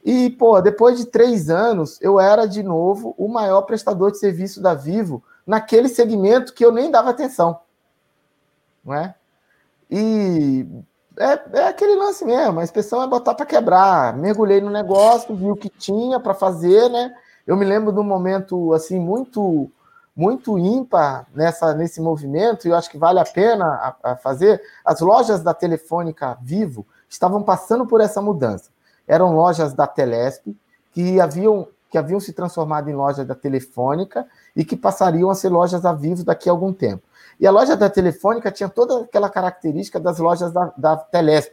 E, 0.05 0.31
pô, 0.31 0.61
depois 0.61 0.99
de 0.99 1.07
três 1.07 1.49
anos, 1.49 2.01
eu 2.03 2.19
era 2.19 2.47
de 2.47 2.65
novo 2.65 3.15
o 3.17 3.29
maior 3.29 3.62
prestador 3.62 4.11
de 4.11 4.19
serviço 4.19 4.61
da 4.61 4.75
Vivo 4.75 5.23
naquele 5.47 5.89
segmento 5.89 6.53
que 6.53 6.65
eu 6.65 6.73
nem 6.73 6.91
dava 6.91 7.11
atenção. 7.11 7.61
Não 8.85 8.93
é? 8.93 9.15
E 9.90 10.66
é, 11.18 11.59
é 11.61 11.68
aquele 11.68 11.94
lance 11.94 12.25
mesmo, 12.25 12.61
a 12.61 12.64
inspeção 12.64 13.03
é 13.03 13.07
botar 13.07 13.35
para 13.35 13.46
quebrar. 13.46 14.16
Mergulhei 14.16 14.61
no 14.61 14.70
negócio, 14.70 15.35
vi 15.35 15.51
o 15.51 15.57
que 15.57 15.68
tinha 15.68 16.20
para 16.20 16.35
fazer, 16.35 16.90
né? 16.90 17.14
Eu 17.46 17.57
me 17.57 17.64
lembro 17.64 17.92
de 17.92 18.01
um 18.01 18.05
momento 18.05 18.72
assim 18.72 18.99
muito 18.99 19.70
muito 20.14 20.59
ímpar 20.59 21.27
nessa 21.35 21.75
nesse 21.75 22.01
movimento 22.01 22.66
e 22.66 22.70
eu 22.70 22.75
acho 22.75 22.90
que 22.90 22.96
vale 22.96 23.18
a 23.18 23.25
pena 23.25 23.66
a, 24.03 24.12
a 24.12 24.16
fazer. 24.16 24.61
As 24.85 25.01
lojas 25.01 25.42
da 25.42 25.55
Telefônica 25.55 26.37
Vivo 26.42 26.87
estavam 27.09 27.42
passando 27.42 27.87
por 27.87 28.01
essa 28.01 28.20
mudança. 28.20 28.70
Eram 29.07 29.35
lojas 29.35 29.72
da 29.72 29.87
Telesp 29.87 30.57
que 30.92 31.20
haviam 31.20 31.68
que 31.88 31.96
haviam 31.96 32.18
se 32.18 32.33
transformado 32.33 32.90
em 32.90 32.94
lojas 32.94 33.27
da 33.27 33.35
Telefônica 33.35 34.27
e 34.55 34.64
que 34.64 34.77
passariam 34.77 35.31
a 35.31 35.35
ser 35.35 35.49
lojas 35.51 35.85
a 35.85 35.92
Vivo 35.92 36.25
daqui 36.25 36.49
a 36.49 36.53
algum 36.53 36.72
tempo. 36.72 37.03
E 37.38 37.46
a 37.46 37.51
loja 37.51 37.77
da 37.77 37.90
Telefônica 37.90 38.51
tinha 38.51 38.68
toda 38.68 39.05
aquela 39.05 39.29
característica 39.29 40.01
das 40.01 40.18
lojas 40.18 40.53
da, 40.53 40.72
da 40.77 40.96
Telesp. 40.96 41.53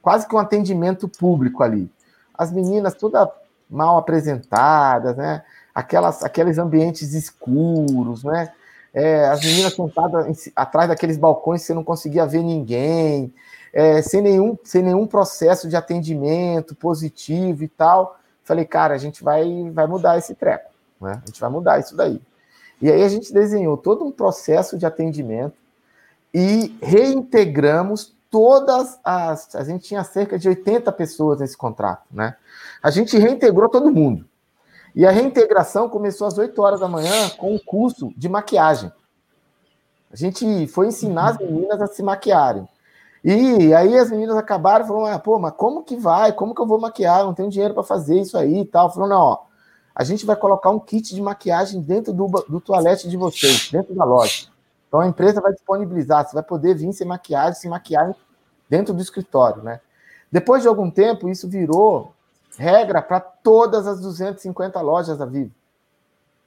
Quase 0.00 0.26
que 0.26 0.34
um 0.34 0.38
atendimento 0.38 1.08
público 1.08 1.62
ali. 1.62 1.90
As 2.34 2.52
meninas 2.52 2.94
todas 2.94 3.28
mal 3.70 3.96
apresentadas, 3.96 5.16
né? 5.16 5.42
Aquelas, 5.74 6.22
aqueles 6.22 6.58
ambientes 6.58 7.14
escuros, 7.14 8.22
né? 8.22 8.52
É, 8.92 9.26
as 9.28 9.40
meninas 9.42 9.74
sentadas 9.74 10.26
em, 10.26 10.52
atrás 10.54 10.88
daqueles 10.88 11.16
balcões 11.16 11.62
que 11.62 11.68
você 11.68 11.74
não 11.74 11.84
conseguia 11.84 12.26
ver 12.26 12.42
ninguém. 12.42 13.32
é, 13.72 14.02
sem, 14.02 14.20
nenhum, 14.20 14.56
sem 14.62 14.82
nenhum 14.82 15.06
processo 15.06 15.68
de 15.68 15.74
atendimento 15.76 16.74
positivo 16.74 17.64
e 17.64 17.68
tal. 17.68 18.18
Falei, 18.44 18.64
cara, 18.64 18.94
a 18.94 18.98
gente 18.98 19.24
vai, 19.24 19.70
vai 19.72 19.86
mudar 19.86 20.18
esse 20.18 20.34
treco, 20.34 20.70
né? 21.00 21.20
A 21.22 21.26
gente 21.26 21.40
vai 21.40 21.48
mudar 21.48 21.78
isso 21.78 21.96
daí. 21.96 22.20
E 22.82 22.90
aí 22.90 23.04
a 23.04 23.08
gente 23.08 23.32
desenhou 23.32 23.76
todo 23.76 24.04
um 24.04 24.10
processo 24.10 24.76
de 24.76 24.84
atendimento 24.84 25.54
e 26.34 26.76
reintegramos 26.82 28.12
todas 28.28 28.98
as. 29.04 29.54
A 29.54 29.62
gente 29.62 29.84
tinha 29.84 30.02
cerca 30.02 30.36
de 30.36 30.48
80 30.48 30.90
pessoas 30.90 31.38
nesse 31.38 31.56
contrato, 31.56 32.02
né? 32.10 32.34
A 32.82 32.90
gente 32.90 33.16
reintegrou 33.16 33.68
todo 33.68 33.92
mundo. 33.92 34.26
E 34.96 35.06
a 35.06 35.12
reintegração 35.12 35.88
começou 35.88 36.26
às 36.26 36.36
8 36.36 36.60
horas 36.60 36.80
da 36.80 36.88
manhã 36.88 37.30
com 37.38 37.54
um 37.54 37.58
curso 37.58 38.12
de 38.16 38.28
maquiagem. 38.28 38.90
A 40.12 40.16
gente 40.16 40.66
foi 40.66 40.88
ensinar 40.88 41.30
as 41.30 41.38
meninas 41.38 41.80
a 41.80 41.86
se 41.86 42.02
maquiarem. 42.02 42.68
E 43.24 43.72
aí 43.72 43.96
as 43.96 44.10
meninas 44.10 44.36
acabaram 44.36 44.84
falando, 44.84 45.06
ah, 45.06 45.18
pô, 45.18 45.38
mas 45.38 45.54
como 45.56 45.84
que 45.84 45.96
vai? 45.96 46.32
Como 46.32 46.52
que 46.54 46.60
eu 46.60 46.66
vou 46.66 46.80
maquiar? 46.80 47.24
Não 47.24 47.32
tenho 47.32 47.48
dinheiro 47.48 47.72
para 47.72 47.84
fazer 47.84 48.20
isso 48.20 48.36
aí 48.36 48.62
e 48.62 48.64
tal. 48.64 48.92
Falou, 48.92 49.08
não, 49.08 49.20
ó, 49.20 49.38
a 49.94 50.04
gente 50.04 50.24
vai 50.24 50.36
colocar 50.36 50.70
um 50.70 50.78
kit 50.78 51.14
de 51.14 51.20
maquiagem 51.20 51.80
dentro 51.80 52.12
do, 52.12 52.26
do 52.48 52.60
toalete 52.60 53.08
de 53.08 53.16
vocês, 53.16 53.70
dentro 53.70 53.94
da 53.94 54.04
loja. 54.04 54.48
Então 54.88 55.00
a 55.00 55.06
empresa 55.06 55.40
vai 55.40 55.52
disponibilizar, 55.52 56.26
você 56.26 56.34
vai 56.34 56.42
poder 56.42 56.74
vir 56.74 56.92
sem 56.92 57.06
maquiagem, 57.06 57.54
se 57.54 57.68
maquiar 57.68 58.14
dentro 58.68 58.92
do 58.94 59.02
escritório, 59.02 59.62
né? 59.62 59.80
Depois 60.30 60.62
de 60.62 60.68
algum 60.68 60.90
tempo, 60.90 61.28
isso 61.28 61.48
virou 61.48 62.14
regra 62.56 63.02
para 63.02 63.20
todas 63.20 63.86
as 63.86 64.00
250 64.00 64.80
lojas 64.80 65.18
da 65.18 65.26
Vivo, 65.26 65.52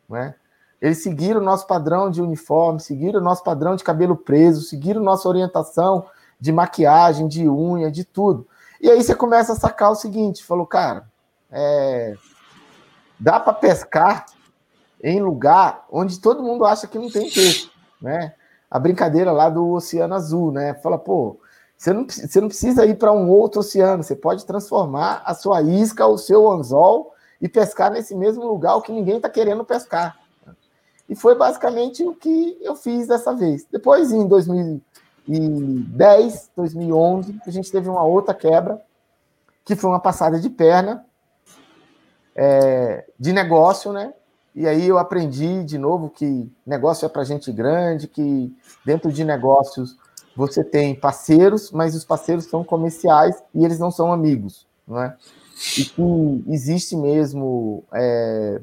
né? 0.10 0.36
Eles 0.81 1.01
seguiram 1.01 1.39
o 1.39 1.43
nosso 1.43 1.65
padrão 1.65 2.12
de 2.12 2.21
uniforme, 2.21 2.79
seguiram 2.79 3.19
o 3.19 3.23
nosso 3.23 3.43
padrão 3.43 3.75
de 3.75 3.84
cabelo 3.84 4.15
preso, 4.15 4.62
seguiram 4.62 5.01
nossa 5.01 5.27
orientação 5.27 6.05
de 6.39 6.51
maquiagem, 6.51 7.27
de 7.27 7.49
unha, 7.49 7.89
de 7.89 8.03
tudo. 8.03 8.47
E 8.81 8.89
aí 8.89 9.01
você 9.01 9.15
começa 9.15 9.53
a 9.53 9.55
sacar 9.55 9.91
o 9.91 9.95
seguinte: 9.95 10.43
falou, 10.43 10.67
cara, 10.67 11.08
é, 11.51 12.15
dá 13.19 13.39
para 13.39 13.54
pescar 13.54 14.25
em 15.04 15.21
lugar 15.21 15.86
onde 15.91 16.19
todo 16.19 16.43
mundo 16.43 16.65
acha 16.65 16.88
que 16.88 16.97
não 16.97 17.12
tem 17.12 17.30
peixe, 17.30 17.69
né? 18.01 18.34
A 18.69 18.80
brincadeira 18.80 19.32
lá 19.32 19.49
do 19.49 19.71
Oceano 19.71 20.15
Azul, 20.15 20.51
né? 20.51 20.73
Fala, 20.75 20.97
pô, 20.97 21.38
você 21.78 21.93
não, 21.93 22.08
você 22.08 22.41
não 22.41 22.47
precisa 22.47 22.86
ir 22.86 22.97
para 22.97 23.12
um 23.12 23.30
outro 23.30 23.60
oceano, 23.60 24.04
você 24.04 24.15
pode 24.15 24.45
transformar 24.45 25.21
a 25.25 25.34
sua 25.34 25.62
isca, 25.62 26.08
o 26.08 26.17
seu 26.17 26.49
anzol 26.49 27.13
e 27.41 27.49
pescar 27.49 27.91
nesse 27.91 28.15
mesmo 28.15 28.45
lugar 28.45 28.82
que 28.82 28.91
ninguém 28.91 29.17
está 29.17 29.30
querendo 29.30 29.63
pescar. 29.63 30.17
E 31.08 31.15
foi 31.15 31.36
basicamente 31.36 32.04
o 32.04 32.15
que 32.15 32.58
eu 32.62 32.75
fiz 32.75 33.08
dessa 33.08 33.32
vez. 33.34 33.65
Depois, 33.71 34.12
em 34.12 34.28
2010, 34.28 36.49
2011, 36.56 37.39
a 37.45 37.51
gente 37.51 37.71
teve 37.71 37.88
uma 37.88 38.04
outra 38.04 38.34
quebra, 38.34 38.82
que 39.63 39.75
foi 39.75 39.88
uma 39.89 39.99
passada 39.99 40.39
de 40.39 40.49
perna 40.49 41.06
é, 42.36 43.06
de 43.17 43.32
negócio, 43.32 43.93
né? 43.93 44.13
E 44.54 44.67
aí 44.67 44.88
eu 44.88 44.98
aprendi 44.98 45.63
de 45.63 45.78
novo 45.78 46.10
que 46.10 46.50
negócio 46.65 47.06
é 47.06 47.10
para 47.10 47.24
gente 47.24 47.52
grande, 47.52 48.08
que 48.08 48.54
dentro 48.86 49.12
de 49.12 49.24
negócios 49.24 49.98
você 50.36 50.63
tem 50.63 50.95
parceiros, 50.95 51.71
mas 51.71 51.95
os 51.95 52.04
parceiros 52.04 52.45
são 52.45 52.63
comerciais 52.63 53.41
e 53.54 53.63
eles 53.63 53.80
não 53.80 53.91
são 53.91 54.12
amigos, 54.12 54.67
não 54.88 55.02
é? 55.02 55.15
E 55.78 55.86
que 55.86 56.43
existe 56.48 56.95
mesmo 56.95 57.84
é, 57.93 58.62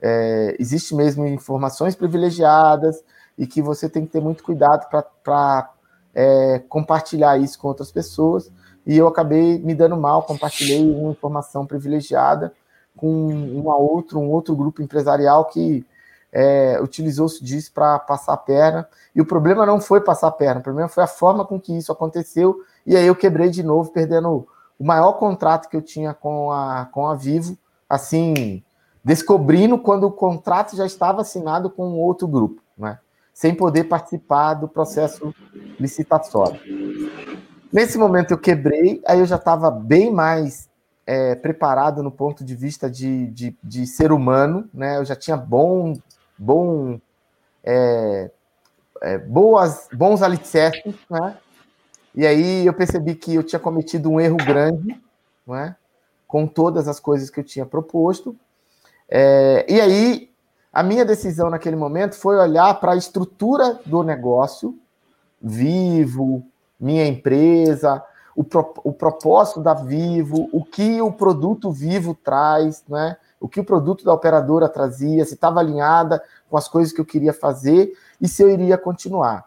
é, 0.00 0.56
existe 0.58 0.94
mesmo 0.94 1.26
informações 1.26 1.94
privilegiadas 1.94 3.02
e 3.38 3.46
que 3.46 3.62
você 3.62 3.88
tem 3.88 4.04
que 4.04 4.12
ter 4.12 4.20
muito 4.20 4.42
cuidado 4.42 4.88
para 5.22 5.70
é, 6.14 6.58
compartilhar 6.68 7.38
isso 7.38 7.58
com 7.58 7.68
outras 7.68 7.90
pessoas. 7.90 8.50
E 8.84 8.96
eu 8.96 9.06
acabei 9.06 9.58
me 9.58 9.74
dando 9.74 9.96
mal, 9.96 10.24
compartilhei 10.24 10.82
uma 10.82 11.12
informação 11.12 11.64
privilegiada 11.66 12.52
com 12.96 13.08
um 13.08 13.66
outro, 13.66 14.18
um 14.18 14.30
outro 14.30 14.54
grupo 14.54 14.82
empresarial 14.82 15.46
que 15.46 15.84
é, 16.32 16.78
utilizou-se 16.80 17.42
disso 17.44 17.72
para 17.72 17.98
passar 17.98 18.32
a 18.32 18.36
perna. 18.36 18.88
E 19.14 19.20
o 19.20 19.26
problema 19.26 19.66
não 19.66 19.80
foi 19.80 20.00
passar 20.00 20.28
a 20.28 20.32
perna, 20.32 20.60
o 20.60 20.64
problema 20.64 20.88
foi 20.88 21.04
a 21.04 21.08
forma 21.08 21.44
com 21.44 21.60
que 21.60 21.76
isso 21.76 21.92
aconteceu. 21.92 22.60
E 22.86 22.96
aí 22.96 23.06
eu 23.06 23.14
quebrei 23.14 23.50
de 23.50 23.62
novo, 23.62 23.90
perdendo 23.90 24.46
o 24.78 24.84
maior 24.84 25.12
contrato 25.12 25.68
que 25.68 25.76
eu 25.76 25.82
tinha 25.82 26.14
com 26.14 26.50
a, 26.50 26.86
com 26.86 27.06
a 27.06 27.14
Vivo, 27.14 27.56
assim, 27.88 28.62
descobrindo 29.04 29.78
quando 29.78 30.04
o 30.04 30.10
contrato 30.10 30.74
já 30.76 30.86
estava 30.86 31.20
assinado 31.20 31.70
com 31.70 31.98
outro 31.98 32.26
grupo, 32.26 32.62
né? 32.76 32.98
sem 33.32 33.54
poder 33.54 33.84
participar 33.84 34.54
do 34.54 34.68
processo 34.68 35.34
licitatório. 35.78 36.60
Nesse 37.72 37.96
momento 37.96 38.32
eu 38.32 38.38
quebrei, 38.38 39.00
aí 39.06 39.20
eu 39.20 39.26
já 39.26 39.36
estava 39.36 39.70
bem 39.70 40.12
mais 40.12 40.68
é, 41.12 41.34
preparado 41.34 42.02
no 42.02 42.10
ponto 42.10 42.42
de 42.42 42.54
vista 42.56 42.88
de, 42.88 43.26
de, 43.26 43.54
de, 43.62 43.86
ser 43.86 44.12
humano, 44.12 44.66
né? 44.72 44.96
Eu 44.96 45.04
já 45.04 45.14
tinha 45.14 45.36
bom, 45.36 45.92
bom, 46.38 46.98
é, 47.62 48.30
é, 49.02 49.18
boas, 49.18 49.88
bons 49.92 50.22
alicerces, 50.22 50.94
né? 51.10 51.36
E 52.14 52.26
aí 52.26 52.64
eu 52.64 52.72
percebi 52.72 53.14
que 53.14 53.34
eu 53.34 53.42
tinha 53.42 53.60
cometido 53.60 54.10
um 54.10 54.18
erro 54.18 54.38
grande, 54.38 54.98
não 55.46 55.54
é? 55.54 55.76
Com 56.26 56.46
todas 56.46 56.88
as 56.88 56.98
coisas 56.98 57.28
que 57.28 57.40
eu 57.40 57.44
tinha 57.44 57.66
proposto, 57.66 58.34
é, 59.06 59.66
e 59.68 59.78
aí, 59.78 60.30
a 60.72 60.82
minha 60.82 61.04
decisão 61.04 61.50
naquele 61.50 61.76
momento 61.76 62.14
foi 62.14 62.36
olhar 62.36 62.80
para 62.80 62.92
a 62.92 62.96
estrutura 62.96 63.78
do 63.84 64.02
negócio, 64.02 64.78
Vivo, 65.44 66.42
minha 66.80 67.06
empresa, 67.06 68.02
o, 68.34 68.42
pro, 68.42 68.74
o 68.82 68.92
propósito 68.92 69.60
da 69.60 69.74
Vivo, 69.74 70.48
o 70.52 70.64
que 70.64 71.00
o 71.00 71.12
produto 71.12 71.70
Vivo 71.70 72.14
traz, 72.14 72.82
né? 72.88 73.16
o 73.40 73.48
que 73.48 73.60
o 73.60 73.64
produto 73.64 74.04
da 74.04 74.12
operadora 74.12 74.68
trazia, 74.68 75.24
se 75.24 75.34
estava 75.34 75.60
alinhada 75.60 76.22
com 76.48 76.56
as 76.56 76.68
coisas 76.68 76.92
que 76.92 77.00
eu 77.00 77.04
queria 77.04 77.32
fazer 77.32 77.92
e 78.20 78.28
se 78.28 78.42
eu 78.42 78.48
iria 78.48 78.78
continuar. 78.78 79.46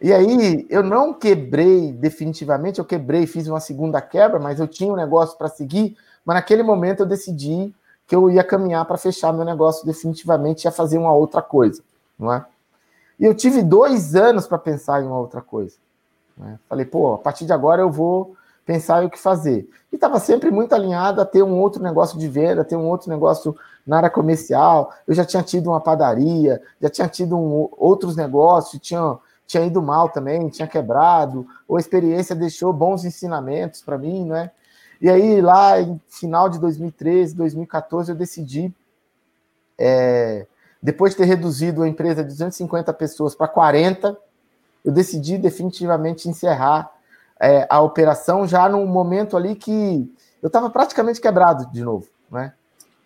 E 0.00 0.12
aí, 0.12 0.66
eu 0.70 0.82
não 0.82 1.12
quebrei 1.12 1.92
definitivamente, 1.92 2.78
eu 2.78 2.84
quebrei, 2.84 3.26
fiz 3.26 3.48
uma 3.48 3.58
segunda 3.58 4.00
quebra, 4.00 4.38
mas 4.38 4.60
eu 4.60 4.68
tinha 4.68 4.92
um 4.92 4.96
negócio 4.96 5.36
para 5.36 5.48
seguir, 5.48 5.96
mas 6.24 6.36
naquele 6.36 6.62
momento 6.62 7.00
eu 7.00 7.06
decidi 7.06 7.74
que 8.06 8.14
eu 8.14 8.30
ia 8.30 8.44
caminhar 8.44 8.84
para 8.84 8.96
fechar 8.96 9.32
meu 9.32 9.44
negócio 9.44 9.84
definitivamente 9.84 10.64
e 10.64 10.66
ia 10.66 10.72
fazer 10.72 10.98
uma 10.98 11.12
outra 11.12 11.42
coisa, 11.42 11.82
não 12.18 12.32
é? 12.32 12.44
E 13.18 13.24
eu 13.24 13.34
tive 13.34 13.62
dois 13.62 14.14
anos 14.14 14.46
para 14.46 14.58
pensar 14.58 15.02
em 15.02 15.06
uma 15.06 15.18
outra 15.18 15.42
coisa. 15.42 15.76
Né? 16.38 16.58
Falei, 16.68 16.86
pô, 16.86 17.14
a 17.14 17.18
partir 17.18 17.44
de 17.44 17.52
agora 17.52 17.82
eu 17.82 17.90
vou 17.90 18.36
pensar 18.64 19.04
o 19.04 19.10
que 19.10 19.18
fazer. 19.18 19.68
E 19.90 19.96
estava 19.96 20.20
sempre 20.20 20.50
muito 20.50 20.74
alinhado 20.74 21.20
a 21.20 21.24
ter 21.24 21.42
um 21.42 21.58
outro 21.58 21.82
negócio 21.82 22.18
de 22.18 22.28
venda, 22.28 22.64
ter 22.64 22.76
um 22.76 22.86
outro 22.86 23.08
negócio 23.08 23.56
na 23.86 23.96
área 23.96 24.10
comercial. 24.10 24.92
Eu 25.06 25.14
já 25.14 25.24
tinha 25.24 25.42
tido 25.42 25.70
uma 25.70 25.80
padaria, 25.80 26.60
já 26.80 26.90
tinha 26.90 27.08
tido 27.08 27.36
um, 27.36 27.68
outros 27.78 28.14
negócios, 28.14 28.80
tinha, 28.82 29.16
tinha 29.46 29.64
ido 29.64 29.80
mal 29.80 30.10
também, 30.10 30.50
tinha 30.50 30.68
quebrado, 30.68 31.46
ou 31.66 31.78
a 31.78 31.80
experiência 31.80 32.36
deixou 32.36 32.70
bons 32.72 33.06
ensinamentos 33.06 33.80
para 33.82 33.96
mim, 33.96 34.26
né? 34.26 34.50
E 35.00 35.08
aí, 35.08 35.40
lá 35.40 35.80
em 35.80 35.98
final 36.08 36.48
de 36.50 36.58
2013, 36.58 37.34
2014, 37.34 38.10
eu 38.10 38.16
decidi, 38.16 38.74
é, 39.78 40.46
depois 40.82 41.12
de 41.12 41.18
ter 41.18 41.24
reduzido 41.24 41.82
a 41.82 41.88
empresa 41.88 42.22
de 42.22 42.30
250 42.30 42.92
pessoas 42.92 43.34
para 43.34 43.48
40, 43.48 44.18
eu 44.84 44.92
decidi 44.92 45.38
definitivamente 45.38 46.28
encerrar 46.28 46.90
é, 47.40 47.66
a 47.70 47.80
operação 47.80 48.46
já 48.46 48.68
num 48.68 48.86
momento 48.86 49.36
ali 49.36 49.54
que 49.54 50.10
eu 50.42 50.48
estava 50.48 50.70
praticamente 50.70 51.20
quebrado 51.20 51.66
de 51.72 51.82
novo, 51.82 52.06
né? 52.30 52.52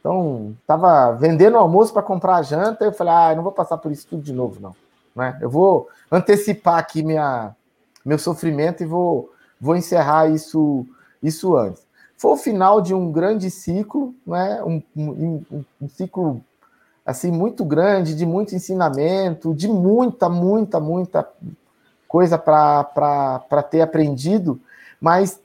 Então, 0.00 0.56
estava 0.60 1.12
vendendo 1.12 1.56
almoço 1.56 1.92
para 1.92 2.02
comprar 2.02 2.36
a 2.36 2.42
janta, 2.42 2.84
eu 2.84 2.92
falei, 2.92 3.12
ah, 3.12 3.34
não 3.36 3.42
vou 3.44 3.52
passar 3.52 3.78
por 3.78 3.92
isso 3.92 4.06
tudo 4.08 4.22
de 4.22 4.32
novo, 4.32 4.60
não. 4.60 4.74
Né? 5.14 5.38
Eu 5.40 5.48
vou 5.48 5.88
antecipar 6.10 6.78
aqui 6.78 7.04
minha, 7.04 7.54
meu 8.04 8.18
sofrimento 8.18 8.82
e 8.82 8.86
vou, 8.86 9.30
vou 9.60 9.76
encerrar 9.76 10.28
isso 10.28 10.84
isso 11.22 11.56
antes. 11.56 11.86
Foi 12.16 12.32
o 12.32 12.36
final 12.36 12.80
de 12.80 12.94
um 12.94 13.12
grande 13.12 13.50
ciclo, 13.50 14.14
né? 14.26 14.62
um, 14.64 14.82
um, 14.96 15.64
um 15.80 15.88
ciclo 15.88 16.42
assim 17.06 17.30
muito 17.30 17.64
grande, 17.64 18.14
de 18.14 18.26
muito 18.26 18.54
ensinamento, 18.54 19.54
de 19.54 19.68
muita, 19.68 20.28
muita, 20.28 20.80
muita 20.80 21.28
coisa 22.12 22.36
para 22.36 23.62
ter 23.70 23.80
aprendido, 23.80 24.60
mas 25.00 25.40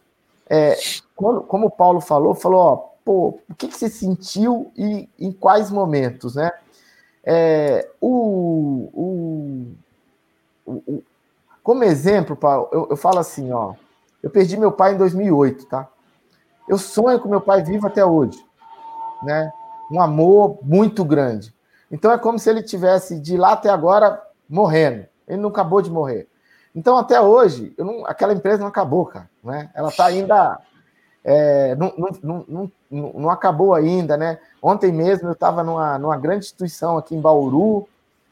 é, 0.49 0.77
quando, 1.15 1.39
como 1.43 1.67
o 1.67 1.71
Paulo 1.71 2.01
falou, 2.01 2.35
falou, 2.35 2.59
ó, 2.59 2.75
pô, 3.05 3.39
o 3.49 3.55
que, 3.57 3.69
que 3.69 3.77
você 3.77 3.87
sentiu 3.87 4.69
e 4.75 5.07
em 5.17 5.31
quais 5.31 5.71
momentos, 5.71 6.35
né? 6.35 6.51
É, 7.23 7.89
o, 8.01 8.89
o, 10.65 10.75
o, 10.85 11.03
como 11.63 11.85
exemplo, 11.85 12.35
Paulo, 12.35 12.67
eu, 12.73 12.87
eu 12.89 12.97
falo 12.97 13.19
assim, 13.19 13.49
ó, 13.53 13.73
eu 14.21 14.29
perdi 14.29 14.57
meu 14.57 14.73
pai 14.73 14.93
em 14.93 14.97
2008, 14.97 15.67
tá? 15.67 15.87
Eu 16.67 16.77
sonho 16.77 17.21
com 17.21 17.29
meu 17.29 17.39
pai 17.39 17.63
vivo 17.63 17.87
até 17.87 18.03
hoje, 18.03 18.45
né? 19.23 19.53
Um 19.89 20.01
amor 20.01 20.59
muito 20.61 21.05
grande. 21.05 21.55
Então 21.89 22.11
é 22.11 22.17
como 22.17 22.37
se 22.37 22.49
ele 22.49 22.61
tivesse 22.61 23.21
de 23.21 23.37
lá 23.37 23.53
até 23.53 23.69
agora 23.69 24.21
morrendo. 24.49 25.05
Ele 25.25 25.41
não 25.41 25.47
acabou 25.47 25.81
de 25.81 25.89
morrer. 25.89 26.27
Então, 26.77 26.95
até 26.95 27.19
hoje, 27.19 27.73
não, 27.75 28.05
aquela 28.05 28.33
empresa 28.33 28.59
não 28.59 28.67
acabou, 28.67 29.07
cara. 29.07 29.27
Né? 29.43 29.67
Ela 29.73 29.89
está 29.89 30.05
ainda. 30.05 30.59
É, 31.23 31.75
não, 31.75 31.91
não, 32.21 32.45
não, 32.47 32.71
não, 33.15 33.29
acabou 33.31 33.73
ainda, 33.73 34.15
né? 34.15 34.37
Ontem 34.61 34.91
mesmo 34.91 35.27
eu 35.27 35.33
estava 35.33 35.63
numa, 35.63 35.97
numa 35.97 36.15
grande 36.15 36.45
instituição 36.45 36.95
aqui 36.95 37.15
em 37.15 37.19
Bauru, 37.19 37.89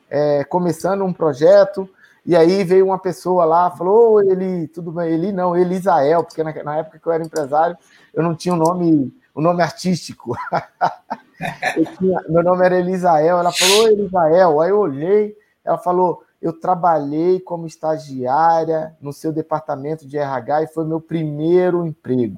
é, 0.07 0.43
começando 0.43 1.03
um 1.03 1.11
projeto, 1.11 1.89
e 2.23 2.35
aí 2.35 2.63
veio 2.63 2.85
uma 2.85 2.99
pessoa 2.99 3.45
lá, 3.45 3.71
falou, 3.71 4.21
ele, 4.21 4.67
tudo 4.67 4.91
bem, 4.91 5.11
ele 5.11 5.31
não, 5.31 5.57
Elisael, 5.57 6.23
porque 6.23 6.43
na, 6.43 6.53
na, 6.63 6.77
época 6.77 6.99
que 6.99 7.07
eu 7.07 7.11
era 7.11 7.25
empresário, 7.25 7.75
eu 8.13 8.21
não 8.21 8.35
tinha 8.35 8.53
o 8.53 8.57
nome, 8.57 9.11
o 9.33 9.41
nome 9.41 9.63
artístico. 9.63 10.37
tinha, 11.97 12.21
meu 12.29 12.43
nome 12.43 12.63
era 12.63 12.77
Elisael, 12.77 13.39
ela 13.39 13.51
falou, 13.51 13.87
Elisael, 13.87 14.61
aí 14.61 14.69
eu 14.69 14.79
olhei, 14.79 15.35
ela 15.65 15.79
falou, 15.79 16.23
eu 16.45 16.53
trabalhei 16.53 17.39
como 17.39 17.65
estagiária 17.65 18.95
no 19.01 19.11
seu 19.11 19.33
departamento 19.33 20.07
de 20.07 20.15
RH 20.15 20.61
e 20.61 20.67
foi 20.67 20.85
meu 20.85 21.01
primeiro 21.01 21.87
emprego, 21.87 22.37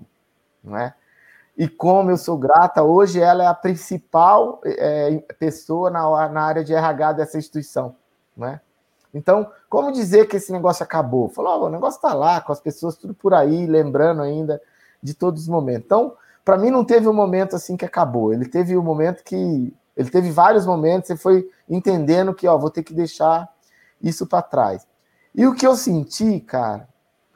não 0.64 0.78
é? 0.78 0.94
E 1.58 1.68
como 1.68 2.10
eu 2.10 2.16
sou 2.16 2.38
grata, 2.38 2.84
hoje 2.84 3.20
ela 3.20 3.44
é 3.44 3.48
a 3.48 3.54
principal 3.54 4.62
é, 4.64 5.18
pessoa 5.38 5.90
na, 5.90 6.30
na 6.30 6.42
área 6.42 6.64
de 6.64 6.74
RH 6.74 7.12
dessa 7.14 7.38
instituição, 7.38 7.98
não 8.36 8.48
é? 8.48 8.62
Então, 9.14 9.52
como 9.70 9.92
dizer 9.92 10.26
que 10.30 10.38
esse 10.38 10.54
negócio 10.54 10.84
acabou? 10.84 11.28
Falou, 11.28 11.64
oh, 11.64 11.66
o 11.66 11.70
negócio 11.70 11.98
está 11.98 12.14
lá, 12.14 12.40
com 12.40 12.54
as 12.54 12.62
pessoas 12.62 12.96
tudo 12.96 13.14
por 13.14 13.34
aí, 13.34 13.66
lembrando 13.66 14.22
ainda 14.22 14.62
de 15.04 15.14
todos 15.14 15.42
os 15.42 15.48
momentos. 15.50 15.84
Então, 15.84 16.14
para 16.46 16.58
mim 16.58 16.72
não 16.72 16.86
teve 16.86 17.10
um 17.10 17.14
momento 17.14 17.58
assim 17.58 17.76
que 17.76 17.84
acabou. 17.84 18.32
Ele 18.32 18.46
teve 18.46 18.78
um 18.78 18.84
momento 18.84 19.22
que 19.22 19.76
ele 19.98 20.10
teve 20.10 20.32
vários 20.32 20.66
momentos, 20.66 21.10
você 21.10 21.18
foi 21.18 21.50
entendendo 21.68 22.34
que, 22.34 22.48
ó, 22.48 22.58
vou 22.58 22.70
ter 22.70 22.84
que 22.84 22.94
deixar 22.94 23.50
isso 24.02 24.28
para 24.28 24.42
trás. 24.42 24.88
E 25.34 25.46
o 25.46 25.54
que 25.54 25.66
eu 25.68 25.76
senti, 25.76 26.40
cara, 26.40 26.88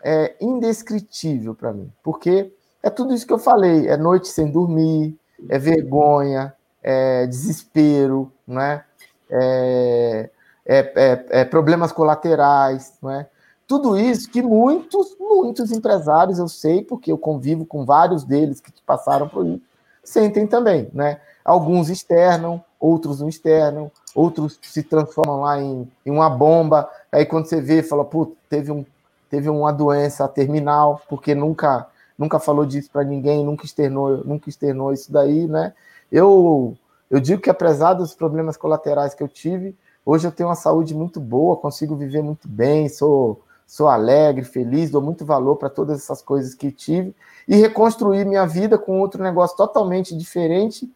é 0.04 0.36
indescritível 0.42 1.54
para 1.54 1.72
mim, 1.72 1.92
porque 2.04 2.52
é 2.82 2.90
tudo 2.90 3.14
isso 3.14 3.28
que 3.28 3.34
eu 3.34 3.38
falei, 3.38 3.88
é 3.88 3.96
noite 3.96 4.28
sem 4.28 4.50
dormir, 4.50 5.18
é 5.48 5.60
vergonha, 5.60 6.54
é 6.82 7.28
desespero, 7.28 8.32
né? 8.48 8.84
É, 9.30 10.30
é, 10.66 11.26
é, 11.30 11.46
problemas 11.46 11.92
colaterais, 11.92 12.94
não 13.02 13.12
é? 13.12 13.28
Tudo 13.68 13.98
isso 13.98 14.30
que 14.30 14.42
muitos, 14.42 15.16
muitos 15.20 15.72
empresários, 15.72 16.40
eu 16.40 16.48
sei, 16.48 16.84
porque 16.84 17.12
eu 17.12 17.18
convivo 17.18 17.66
com 17.66 17.86
vários 17.86 18.24
deles 18.24 18.60
que 18.60 18.72
passaram 18.86 19.30
por 19.30 19.46
isso, 19.46 19.62
sentem 20.04 20.46
também, 20.46 20.90
né? 20.94 21.22
Alguns 21.46 21.90
externam, 21.90 22.64
outros 22.82 23.22
não 23.22 23.30
externam, 23.30 23.92
outros 24.16 24.58
se 24.62 24.82
transformam 24.82 25.42
lá 25.42 25.62
em, 25.62 25.90
em 26.04 26.12
uma 26.12 26.30
bomba. 26.30 26.90
Aí 27.12 27.26
quando 27.26 27.46
você 27.46 27.62
vê, 27.62 27.84
fala, 27.84 28.04
putz, 28.04 28.36
teve, 28.50 28.72
um, 28.72 28.84
teve 29.30 29.48
uma 29.48 29.72
doença 29.72 30.28
terminal, 30.28 31.00
porque 31.08 31.36
nunca 31.36 31.88
nunca 32.18 32.40
falou 32.40 32.66
disso 32.66 32.90
para 32.92 33.04
ninguém, 33.04 33.44
nunca 33.44 33.66
externou, 33.66 34.24
nunca 34.24 34.48
externou 34.48 34.94
isso 34.94 35.12
daí, 35.12 35.48
né? 35.48 35.74
Eu 36.12 36.76
eu 37.10 37.20
digo 37.20 37.42
que 37.42 37.50
apesar 37.50 37.94
dos 37.94 38.14
problemas 38.14 38.58
colaterais 38.58 39.14
que 39.14 39.22
eu 39.22 39.28
tive, 39.28 39.76
hoje 40.06 40.28
eu 40.28 40.32
tenho 40.32 40.50
uma 40.50 40.56
saúde 40.56 40.96
muito 40.96 41.20
boa, 41.20 41.58
consigo 41.58 41.96
viver 41.96 42.22
muito 42.24 42.48
bem, 42.48 42.90
sou 42.90 43.42
sou 43.68 43.88
alegre, 43.88 44.44
feliz, 44.44 44.92
dou 44.92 45.02
muito 45.02 45.26
valor 45.26 45.56
para 45.56 45.70
todas 45.70 45.98
essas 46.02 46.22
coisas 46.22 46.54
que 46.54 46.72
tive 46.72 47.16
e 47.48 47.56
reconstruir 47.56 48.26
minha 48.26 48.46
vida 48.46 48.78
com 48.78 49.00
outro 49.00 49.24
negócio 49.24 49.56
totalmente 49.56 50.16
diferente 50.16 50.92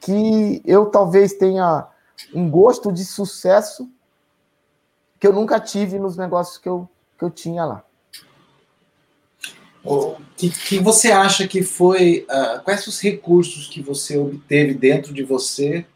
que 0.00 0.62
eu 0.64 0.86
talvez 0.86 1.34
tenha 1.34 1.86
um 2.34 2.50
gosto 2.50 2.92
de 2.92 3.04
sucesso 3.04 3.88
que 5.18 5.26
eu 5.26 5.32
nunca 5.32 5.58
tive 5.58 5.98
nos 5.98 6.16
negócios 6.16 6.58
que 6.58 6.68
eu, 6.68 6.88
que 7.18 7.24
eu 7.24 7.30
tinha 7.30 7.64
lá. 7.64 7.84
O 9.84 10.16
que, 10.36 10.50
que 10.50 10.78
você 10.78 11.10
acha 11.10 11.46
que 11.46 11.62
foi. 11.62 12.26
Uh, 12.28 12.62
quais 12.62 12.86
os 12.86 13.00
recursos 13.00 13.68
que 13.68 13.80
você 13.80 14.18
obteve 14.18 14.74
dentro 14.74 15.14
de 15.14 15.22
você 15.22 15.86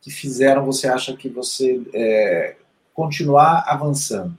que 0.00 0.10
fizeram 0.10 0.64
você 0.64 0.88
acha 0.88 1.16
que 1.16 1.28
você 1.28 1.82
é, 1.94 2.56
continuar 2.94 3.64
avançando? 3.66 4.36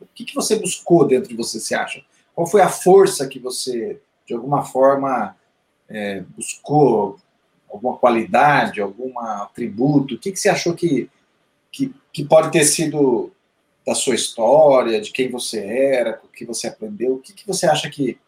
O 0.00 0.06
que, 0.14 0.24
que 0.24 0.34
você 0.34 0.56
buscou 0.56 1.06
dentro 1.06 1.28
de 1.28 1.36
você, 1.36 1.60
você 1.60 1.74
acha? 1.74 2.02
Qual 2.34 2.46
foi 2.46 2.62
a 2.62 2.68
força 2.68 3.26
que 3.26 3.38
você, 3.38 4.00
de 4.26 4.34
alguma 4.34 4.62
forma, 4.64 5.36
é, 5.88 6.20
buscou 6.36 7.18
alguma 7.70 7.96
qualidade, 7.96 8.80
algum 8.80 9.18
atributo? 9.18 10.14
O 10.14 10.18
que, 10.18 10.32
que 10.32 10.38
você 10.38 10.48
achou 10.48 10.74
que, 10.74 11.10
que, 11.70 11.94
que 12.12 12.24
pode 12.24 12.50
ter 12.50 12.64
sido 12.64 13.30
da 13.86 13.94
sua 13.94 14.14
história, 14.14 15.00
de 15.00 15.10
quem 15.10 15.30
você 15.30 15.64
era, 15.64 16.20
o 16.22 16.28
que 16.28 16.44
você 16.44 16.68
aprendeu? 16.68 17.14
O 17.14 17.18
que, 17.18 17.32
que 17.32 17.46
você 17.46 17.66
acha 17.66 17.88
que 17.88 18.18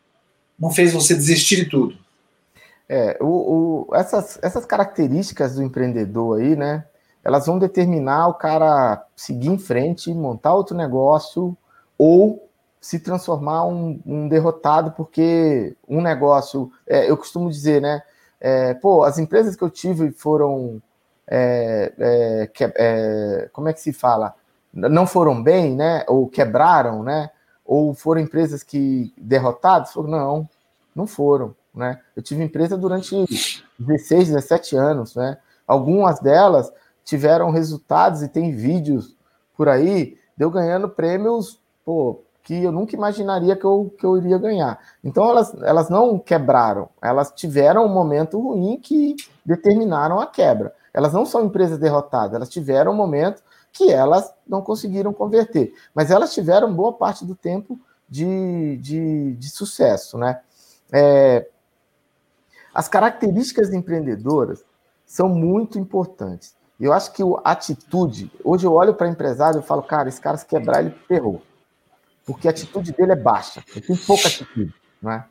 não 0.58 0.70
fez 0.70 0.92
você 0.92 1.14
desistir 1.14 1.56
de 1.56 1.66
tudo? 1.66 1.98
É, 2.88 3.16
o, 3.20 3.86
o, 3.88 3.94
essas, 3.94 4.38
essas 4.42 4.66
características 4.66 5.54
do 5.54 5.62
empreendedor 5.62 6.40
aí, 6.40 6.56
né? 6.56 6.84
Elas 7.22 7.46
vão 7.46 7.58
determinar 7.58 8.28
o 8.28 8.34
cara 8.34 9.06
seguir 9.14 9.48
em 9.48 9.58
frente, 9.58 10.12
montar 10.12 10.54
outro 10.54 10.76
negócio 10.76 11.56
ou 11.98 12.48
se 12.80 12.98
transformar 12.98 13.66
um, 13.66 14.00
um 14.06 14.26
derrotado, 14.26 14.92
porque 14.92 15.76
um 15.86 16.00
negócio, 16.00 16.72
é, 16.86 17.10
eu 17.10 17.16
costumo 17.16 17.50
dizer, 17.50 17.82
né? 17.82 18.02
É, 18.40 18.74
pô, 18.74 19.04
as 19.04 19.18
empresas 19.18 19.54
que 19.54 19.62
eu 19.62 19.70
tive 19.70 20.10
foram. 20.12 20.80
É, 21.26 21.92
é, 21.98 22.50
é, 22.76 23.48
como 23.52 23.68
é 23.68 23.72
que 23.72 23.80
se 23.80 23.92
fala? 23.92 24.34
Não 24.72 25.06
foram 25.06 25.42
bem, 25.42 25.76
né? 25.76 26.04
Ou 26.08 26.28
quebraram, 26.28 27.02
né? 27.02 27.30
Ou 27.64 27.94
foram 27.94 28.20
empresas 28.20 28.62
que 28.62 29.12
derrotadas? 29.16 29.94
Não, 29.94 30.48
não 30.94 31.06
foram, 31.06 31.54
né? 31.74 32.00
Eu 32.16 32.22
tive 32.22 32.42
empresa 32.42 32.76
durante 32.76 33.14
16, 33.78 34.28
17 34.28 34.76
anos, 34.76 35.14
né? 35.14 35.38
Algumas 35.66 36.18
delas 36.18 36.72
tiveram 37.04 37.50
resultados 37.50 38.22
e 38.22 38.28
tem 38.28 38.52
vídeos 38.52 39.16
por 39.56 39.68
aí 39.68 40.18
de 40.36 40.44
eu 40.44 40.50
ganhando 40.50 40.88
prêmios, 40.88 41.60
pô, 41.84 42.22
que 42.42 42.64
eu 42.64 42.72
nunca 42.72 42.96
imaginaria 42.96 43.54
que 43.56 43.64
eu, 43.64 43.94
que 43.98 44.04
eu 44.04 44.16
iria 44.16 44.38
ganhar. 44.38 44.78
Então, 45.04 45.28
elas, 45.28 45.54
elas 45.62 45.88
não 45.88 46.18
quebraram, 46.18 46.88
elas 47.00 47.30
tiveram 47.30 47.84
um 47.84 47.92
momento 47.92 48.40
ruim 48.40 48.78
que 48.80 49.16
determinaram 49.44 50.20
a 50.20 50.26
quebra. 50.26 50.74
Elas 50.92 51.12
não 51.12 51.24
são 51.24 51.44
empresas 51.44 51.78
derrotadas, 51.78 52.34
elas 52.34 52.48
tiveram 52.48 52.92
um 52.92 52.96
momento 52.96 53.42
que 53.72 53.92
elas 53.92 54.32
não 54.46 54.62
conseguiram 54.62 55.12
converter, 55.12 55.72
mas 55.94 56.10
elas 56.10 56.34
tiveram 56.34 56.74
boa 56.74 56.92
parte 56.92 57.24
do 57.24 57.36
tempo 57.36 57.78
de, 58.08 58.76
de, 58.78 59.34
de 59.36 59.48
sucesso. 59.48 60.18
Né? 60.18 60.40
É, 60.92 61.46
as 62.74 62.88
características 62.88 63.72
empreendedoras 63.72 64.64
são 65.06 65.28
muito 65.28 65.78
importantes. 65.78 66.56
Eu 66.80 66.92
acho 66.92 67.12
que 67.12 67.22
a 67.44 67.52
atitude, 67.52 68.32
hoje 68.42 68.66
eu 68.66 68.72
olho 68.72 68.94
para 68.94 69.08
empresário 69.08 69.60
e 69.60 69.62
falo, 69.62 69.82
cara, 69.82 70.08
esse 70.08 70.20
cara 70.20 70.36
se 70.36 70.46
quebrar, 70.46 70.80
ele 70.80 70.90
ferrou 71.06 71.42
porque 72.30 72.46
a 72.46 72.52
atitude 72.52 72.92
dele 72.92 73.10
é 73.10 73.16
baixa, 73.16 73.60
ele 73.74 73.84
tem 73.84 73.96
pouca 73.96 74.28
atitude, 74.28 74.72
não 75.02 75.10
é? 75.10 75.26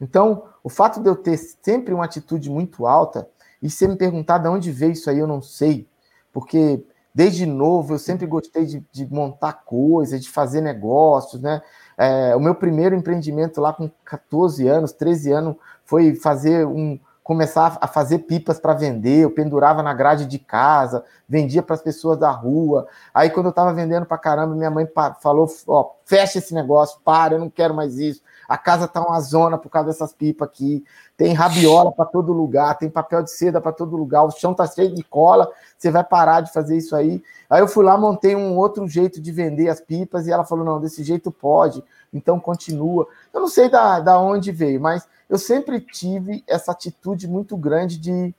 Então, 0.00 0.44
o 0.62 0.68
fato 0.68 1.00
de 1.02 1.08
eu 1.08 1.16
ter 1.16 1.36
sempre 1.36 1.92
uma 1.92 2.04
atitude 2.04 2.48
muito 2.48 2.86
alta, 2.86 3.28
e 3.60 3.68
você 3.68 3.88
me 3.88 3.96
perguntar 3.96 4.38
de 4.38 4.46
onde 4.46 4.70
veio 4.70 4.92
isso 4.92 5.10
aí, 5.10 5.18
eu 5.18 5.26
não 5.26 5.42
sei, 5.42 5.88
porque 6.32 6.80
desde 7.12 7.44
novo 7.44 7.94
eu 7.94 7.98
sempre 7.98 8.24
gostei 8.24 8.66
de, 8.66 8.86
de 8.92 9.04
montar 9.12 9.64
coisas, 9.64 10.22
de 10.22 10.30
fazer 10.30 10.60
negócios, 10.60 11.42
né? 11.42 11.60
É, 11.98 12.36
o 12.36 12.40
meu 12.40 12.54
primeiro 12.54 12.94
empreendimento 12.94 13.60
lá 13.60 13.72
com 13.72 13.90
14 14.04 14.68
anos, 14.68 14.92
13 14.92 15.32
anos, 15.32 15.56
foi 15.84 16.14
fazer 16.14 16.64
um, 16.64 17.00
começar 17.24 17.78
a 17.80 17.88
fazer 17.88 18.18
pipas 18.18 18.60
para 18.60 18.74
vender, 18.74 19.20
eu 19.20 19.30
pendurava 19.30 19.82
na 19.82 19.94
grade 19.94 20.26
de 20.26 20.38
casa, 20.38 21.02
vendia 21.26 21.62
para 21.62 21.74
as 21.74 21.80
pessoas 21.80 22.18
da 22.18 22.30
rua. 22.30 22.86
Aí 23.14 23.30
quando 23.30 23.46
eu 23.46 23.50
estava 23.50 23.72
vendendo 23.72 24.04
para 24.04 24.18
caramba, 24.18 24.54
minha 24.54 24.70
mãe 24.70 24.86
falou: 25.22 25.48
"Ó, 25.66 25.92
fecha 26.04 26.36
esse 26.36 26.52
negócio, 26.52 27.00
para, 27.02 27.34
eu 27.34 27.40
não 27.40 27.48
quero 27.48 27.72
mais 27.72 27.98
isso. 27.98 28.20
A 28.46 28.58
casa 28.58 28.86
tá 28.86 29.00
uma 29.00 29.18
zona 29.20 29.56
por 29.56 29.70
causa 29.70 29.88
dessas 29.88 30.12
pipas 30.12 30.46
aqui. 30.46 30.84
Tem 31.16 31.32
rabiola 31.32 31.90
para 31.90 32.04
todo 32.04 32.30
lugar, 32.30 32.76
tem 32.76 32.90
papel 32.90 33.22
de 33.22 33.30
seda 33.30 33.58
para 33.58 33.72
todo 33.72 33.96
lugar, 33.96 34.22
o 34.24 34.30
chão 34.30 34.52
tá 34.52 34.66
cheio 34.66 34.94
de 34.94 35.02
cola. 35.02 35.50
Você 35.78 35.90
vai 35.90 36.04
parar 36.04 36.42
de 36.42 36.52
fazer 36.52 36.76
isso 36.76 36.94
aí?" 36.94 37.22
Aí 37.48 37.60
eu 37.62 37.68
fui 37.68 37.84
lá, 37.84 37.96
montei 37.96 38.36
um 38.36 38.54
outro 38.58 38.86
jeito 38.86 39.18
de 39.18 39.32
vender 39.32 39.70
as 39.70 39.80
pipas 39.80 40.26
e 40.26 40.30
ela 40.30 40.44
falou: 40.44 40.62
"Não, 40.62 40.78
desse 40.78 41.02
jeito 41.02 41.30
pode. 41.30 41.82
Então 42.12 42.38
continua". 42.38 43.06
Eu 43.32 43.40
não 43.40 43.48
sei 43.48 43.70
da, 43.70 43.98
da 43.98 44.20
onde 44.20 44.52
veio, 44.52 44.78
mas 44.78 45.08
eu 45.28 45.38
sempre 45.38 45.80
tive 45.80 46.44
essa 46.46 46.72
atitude 46.72 47.26
muito 47.26 47.56
grande 47.56 47.98
de, 47.98 48.34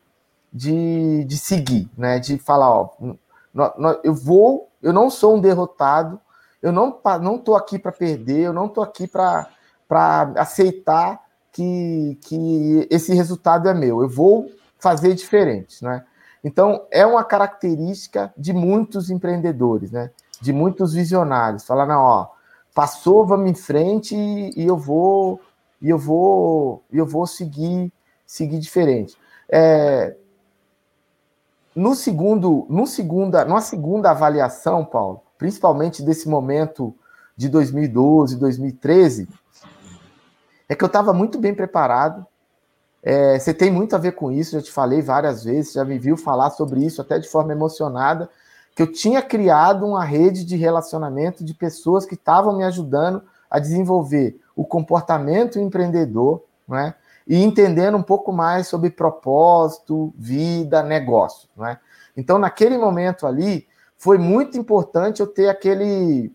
de, 0.52 1.24
de 1.26 1.38
seguir, 1.38 1.90
né? 1.98 2.20
De 2.20 2.38
falar, 2.38 2.70
ó, 2.70 2.90
eu 4.04 4.14
vou, 4.14 4.70
eu 4.82 4.94
não 4.94 5.10
sou 5.10 5.36
um 5.36 5.42
derrotado, 5.42 6.20
eu 6.62 6.72
não 6.72 7.00
não 7.22 7.38
tô 7.38 7.56
aqui 7.56 7.78
para 7.78 7.92
perder, 7.92 8.40
eu 8.40 8.54
não 8.54 8.68
tô 8.68 8.82
aqui 8.82 9.08
para 9.08 9.48
aceitar 10.38 11.22
que, 11.52 12.18
que 12.22 12.88
esse 12.90 13.14
resultado 13.14 13.70
é 13.70 13.74
meu. 13.74 14.02
Eu 14.02 14.10
vou 14.10 14.50
fazer 14.78 15.14
diferente, 15.14 15.84
né? 15.84 16.04
Então 16.44 16.86
é 16.92 17.06
uma 17.06 17.24
característica 17.24 18.34
de 18.38 18.54
muitos 18.54 19.10
empreendedores, 19.10 19.92
né? 19.92 20.12
De 20.42 20.54
muitos 20.54 20.94
visionários. 20.94 21.66
Falar, 21.66 21.86
não, 21.86 22.02
ó, 22.02 22.28
passou, 22.74 23.26
vamos 23.26 23.50
em 23.50 23.56
frente 23.56 24.16
e, 24.16 24.62
e 24.62 24.68
eu 24.68 24.78
vou 24.78 25.40
e 25.86 25.90
eu 25.92 26.00
vou 26.00 26.84
eu 26.92 27.06
vou 27.06 27.28
seguir 27.28 27.94
seguir 28.26 28.58
diferente. 28.58 29.16
É, 29.48 30.16
no 31.76 31.94
segundo, 31.94 32.66
no 32.68 32.88
segunda, 32.88 33.46
numa 33.46 33.62
segunda 33.62 34.10
avaliação, 34.10 34.84
Paulo, 34.84 35.22
principalmente 35.38 36.02
desse 36.02 36.28
momento 36.28 36.96
de 37.38 37.48
2012, 37.50 38.36
2013, 38.38 39.30
é 40.68 40.74
que 40.74 40.84
eu 40.84 40.88
estava 40.88 41.14
muito 41.14 41.38
bem 41.38 41.54
preparado. 41.54 42.26
É, 43.04 43.38
você 43.38 43.54
tem 43.54 43.70
muito 43.70 43.96
a 43.96 44.00
ver 44.00 44.14
com 44.14 44.32
isso, 44.32 44.54
já 44.54 44.64
te 44.64 44.72
falei 44.72 45.04
várias 45.04 45.44
vezes, 45.44 45.74
já 45.74 45.86
me 45.86 46.00
viu 46.00 46.18
falar 46.18 46.50
sobre 46.50 46.84
isso 46.84 47.00
até 47.00 47.20
de 47.20 47.30
forma 47.30 47.52
emocionada, 47.52 48.28
que 48.76 48.82
eu 48.82 48.92
tinha 48.92 49.22
criado 49.22 49.86
uma 49.86 50.04
rede 50.04 50.44
de 50.44 50.56
relacionamento 50.56 51.46
de 51.46 51.54
pessoas 51.54 52.08
que 52.08 52.16
estavam 52.16 52.58
me 52.58 52.64
ajudando 52.64 53.22
a 53.48 53.60
desenvolver 53.60 54.42
o 54.56 54.66
comportamento 54.66 55.60
empreendedor, 55.60 56.44
né? 56.68 56.96
e 57.28 57.44
entendendo 57.44 57.98
um 57.98 58.04
pouco 58.04 58.32
mais 58.32 58.68
sobre 58.68 58.90
propósito, 58.90 60.14
vida, 60.16 60.84
negócio. 60.84 61.50
Né? 61.58 61.80
Então, 62.16 62.38
naquele 62.38 62.78
momento 62.78 63.26
ali, 63.26 63.68
foi 63.98 64.18
muito 64.18 64.58
importante 64.58 65.22
eu 65.22 65.28
ter 65.28 65.50
aquele, 65.50 66.32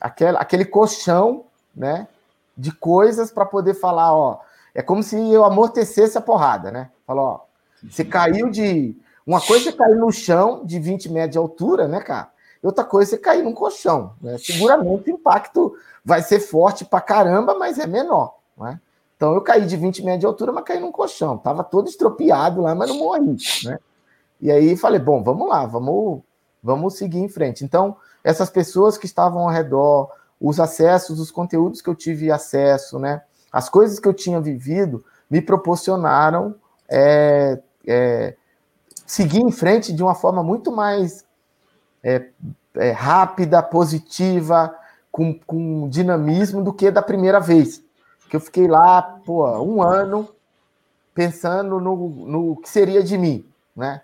aquele, 0.00 0.36
aquele 0.36 0.64
colchão 0.64 1.44
né, 1.74 2.08
de 2.56 2.72
coisas 2.72 3.30
para 3.30 3.44
poder 3.46 3.74
falar, 3.74 4.12
ó, 4.14 4.40
é 4.74 4.82
como 4.82 5.02
se 5.02 5.16
eu 5.32 5.44
amortecesse 5.44 6.16
a 6.16 6.20
porrada, 6.20 6.70
né? 6.70 6.90
Falou, 7.06 7.24
ó, 7.24 7.40
você 7.88 8.04
caiu 8.04 8.48
de. 8.50 8.96
Uma 9.26 9.40
coisa 9.40 9.68
é 9.68 9.72
cair 9.72 9.96
no 9.96 10.10
chão 10.10 10.64
de 10.64 10.78
20 10.78 11.12
metros 11.12 11.32
de 11.32 11.38
altura, 11.38 11.86
né, 11.86 12.00
cara? 12.00 12.31
E 12.62 12.66
outra 12.66 12.84
coisa 12.84 13.10
é 13.10 13.16
você 13.16 13.18
cair 13.18 13.42
num 13.42 13.52
colchão. 13.52 14.14
Né? 14.20 14.38
Seguramente 14.38 15.10
o 15.10 15.14
impacto 15.14 15.74
vai 16.04 16.22
ser 16.22 16.40
forte 16.40 16.84
pra 16.84 17.00
caramba, 17.00 17.54
mas 17.58 17.78
é 17.78 17.86
menor. 17.86 18.36
Né? 18.56 18.80
Então 19.16 19.34
eu 19.34 19.40
caí 19.40 19.66
de 19.66 19.76
20 19.76 20.04
metros 20.04 20.20
de 20.20 20.26
altura, 20.26 20.52
mas 20.52 20.64
caí 20.64 20.80
num 20.80 20.92
colchão. 20.92 21.38
Tava 21.38 21.64
todo 21.64 21.88
estropiado 21.88 22.62
lá, 22.62 22.74
mas 22.74 22.88
não 22.88 22.98
morri, 22.98 23.36
né? 23.64 23.78
E 24.40 24.50
aí 24.50 24.76
falei, 24.76 24.98
bom, 24.98 25.22
vamos 25.22 25.48
lá, 25.48 25.64
vamos, 25.64 26.20
vamos 26.60 26.96
seguir 26.96 27.20
em 27.20 27.28
frente. 27.28 27.64
Então, 27.64 27.96
essas 28.24 28.50
pessoas 28.50 28.98
que 28.98 29.06
estavam 29.06 29.42
ao 29.42 29.48
redor, 29.48 30.10
os 30.40 30.58
acessos, 30.58 31.20
os 31.20 31.30
conteúdos 31.30 31.80
que 31.80 31.88
eu 31.88 31.94
tive 31.94 32.32
acesso, 32.32 32.98
né? 32.98 33.22
As 33.52 33.68
coisas 33.68 34.00
que 34.00 34.08
eu 34.08 34.12
tinha 34.12 34.40
vivido 34.40 35.04
me 35.30 35.40
proporcionaram 35.40 36.56
é, 36.88 37.60
é, 37.86 38.34
seguir 39.06 39.40
em 39.40 39.52
frente 39.52 39.92
de 39.92 40.02
uma 40.02 40.16
forma 40.16 40.42
muito 40.42 40.72
mais 40.72 41.24
é, 42.02 42.26
é 42.76 42.90
rápida, 42.90 43.62
positiva, 43.62 44.74
com, 45.10 45.38
com 45.46 45.88
dinamismo 45.88 46.62
do 46.62 46.72
que 46.72 46.90
da 46.90 47.02
primeira 47.02 47.38
vez 47.38 47.82
que 48.32 48.36
eu 48.36 48.40
fiquei 48.40 48.66
lá, 48.66 49.02
pô, 49.26 49.46
um 49.60 49.82
ano 49.82 50.26
pensando 51.14 51.78
no, 51.78 52.08
no 52.26 52.56
que 52.62 52.68
seria 52.70 53.02
de 53.02 53.18
mim, 53.18 53.44
né? 53.76 54.00